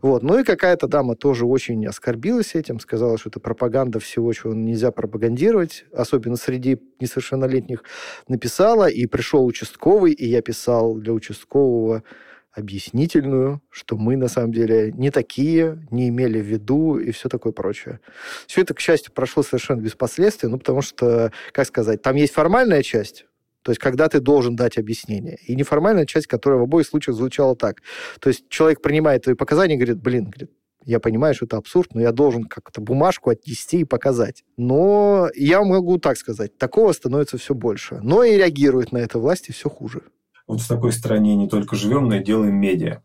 Вот. 0.00 0.22
Ну 0.22 0.38
и 0.38 0.44
какая-то 0.44 0.86
дама 0.86 1.16
тоже 1.16 1.44
очень 1.44 1.84
оскорбилась 1.88 2.54
этим, 2.54 2.78
сказала, 2.78 3.18
что 3.18 3.30
это 3.30 3.40
пропаганда 3.40 3.98
всего, 3.98 4.32
чего 4.32 4.54
нельзя 4.54 4.92
пропагандировать, 4.92 5.84
особенно 5.92 6.36
среди 6.36 6.78
несовершеннолетних. 7.00 7.82
Написала, 8.28 8.88
и 8.88 9.06
пришел 9.06 9.44
участковый, 9.44 10.12
и 10.12 10.24
я 10.24 10.40
писал 10.40 10.94
для 10.94 11.12
участкового 11.12 12.04
объяснительную, 12.52 13.60
что 13.70 13.96
мы 13.96 14.16
на 14.16 14.28
самом 14.28 14.52
деле 14.52 14.92
не 14.92 15.10
такие, 15.10 15.84
не 15.90 16.08
имели 16.08 16.40
в 16.40 16.46
виду 16.46 16.98
и 16.98 17.10
все 17.10 17.28
такое 17.28 17.52
прочее. 17.52 17.98
Все 18.46 18.60
это, 18.60 18.72
к 18.72 18.78
счастью, 18.78 19.12
прошло 19.12 19.42
совершенно 19.42 19.80
без 19.80 19.96
последствий, 19.96 20.48
ну, 20.48 20.58
потому 20.58 20.80
что, 20.80 21.32
как 21.50 21.66
сказать, 21.66 22.02
там 22.02 22.14
есть 22.14 22.32
формальная 22.32 22.84
часть, 22.84 23.26
то 23.66 23.72
есть, 23.72 23.80
когда 23.80 24.08
ты 24.08 24.20
должен 24.20 24.54
дать 24.54 24.78
объяснение. 24.78 25.38
И 25.44 25.56
неформальная 25.56 26.06
часть, 26.06 26.28
которая 26.28 26.60
в 26.60 26.62
обоих 26.62 26.86
случаях 26.86 27.16
звучала 27.16 27.56
так. 27.56 27.82
То 28.20 28.28
есть, 28.28 28.48
человек 28.48 28.80
принимает 28.80 29.24
твои 29.24 29.34
показания 29.34 29.74
и 29.74 29.76
говорит, 29.76 30.00
блин, 30.00 30.26
говорит, 30.26 30.52
я 30.84 31.00
понимаю, 31.00 31.34
что 31.34 31.46
это 31.46 31.56
абсурд, 31.56 31.92
но 31.92 32.00
я 32.00 32.12
должен 32.12 32.44
как-то 32.44 32.80
бумажку 32.80 33.30
отнести 33.30 33.80
и 33.80 33.84
показать. 33.84 34.44
Но 34.56 35.28
я 35.34 35.64
могу 35.64 35.98
так 35.98 36.16
сказать, 36.16 36.56
такого 36.56 36.92
становится 36.92 37.38
все 37.38 37.56
больше. 37.56 37.98
Но 38.04 38.22
и 38.22 38.36
реагирует 38.36 38.92
на 38.92 38.98
это 38.98 39.18
власти 39.18 39.50
все 39.50 39.68
хуже. 39.68 40.02
Вот 40.46 40.60
в 40.60 40.68
такой 40.68 40.92
стране 40.92 41.34
не 41.34 41.48
только 41.48 41.74
живем, 41.74 42.08
но 42.08 42.14
и 42.14 42.22
делаем 42.22 42.54
медиа. 42.54 43.02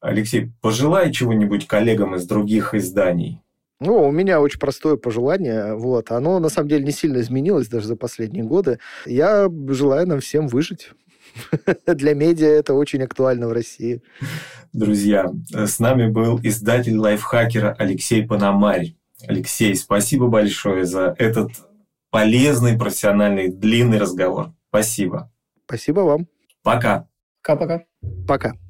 Алексей, 0.00 0.50
пожелай 0.60 1.12
чего-нибудь 1.12 1.68
коллегам 1.68 2.16
из 2.16 2.26
других 2.26 2.74
изданий. 2.74 3.40
Ну, 3.84 4.04
у 4.04 4.12
меня 4.12 4.40
очень 4.40 4.60
простое 4.60 4.96
пожелание. 4.96 5.74
Вот. 5.74 6.12
Оно, 6.12 6.38
на 6.38 6.48
самом 6.48 6.68
деле, 6.68 6.84
не 6.84 6.92
сильно 6.92 7.20
изменилось 7.20 7.68
даже 7.68 7.88
за 7.88 7.96
последние 7.96 8.44
годы. 8.44 8.78
Я 9.06 9.48
желаю 9.68 10.06
нам 10.06 10.20
всем 10.20 10.46
выжить. 10.46 10.90
Для 11.86 12.14
медиа 12.14 12.48
это 12.48 12.74
очень 12.74 13.02
актуально 13.02 13.48
в 13.48 13.52
России. 13.52 14.02
Друзья, 14.72 15.32
с 15.50 15.78
нами 15.78 16.08
был 16.08 16.38
издатель 16.42 16.96
лайфхакера 16.96 17.74
Алексей 17.78 18.24
Пономарь. 18.24 18.94
Алексей, 19.26 19.74
спасибо 19.74 20.28
большое 20.28 20.84
за 20.84 21.14
этот 21.18 21.52
полезный, 22.10 22.78
профессиональный, 22.78 23.48
длинный 23.48 23.98
разговор. 23.98 24.52
Спасибо. 24.68 25.30
Спасибо 25.66 26.00
вам. 26.00 26.26
Пока. 26.62 27.08
Пока-пока. 27.42 27.84
Пока. 28.26 28.54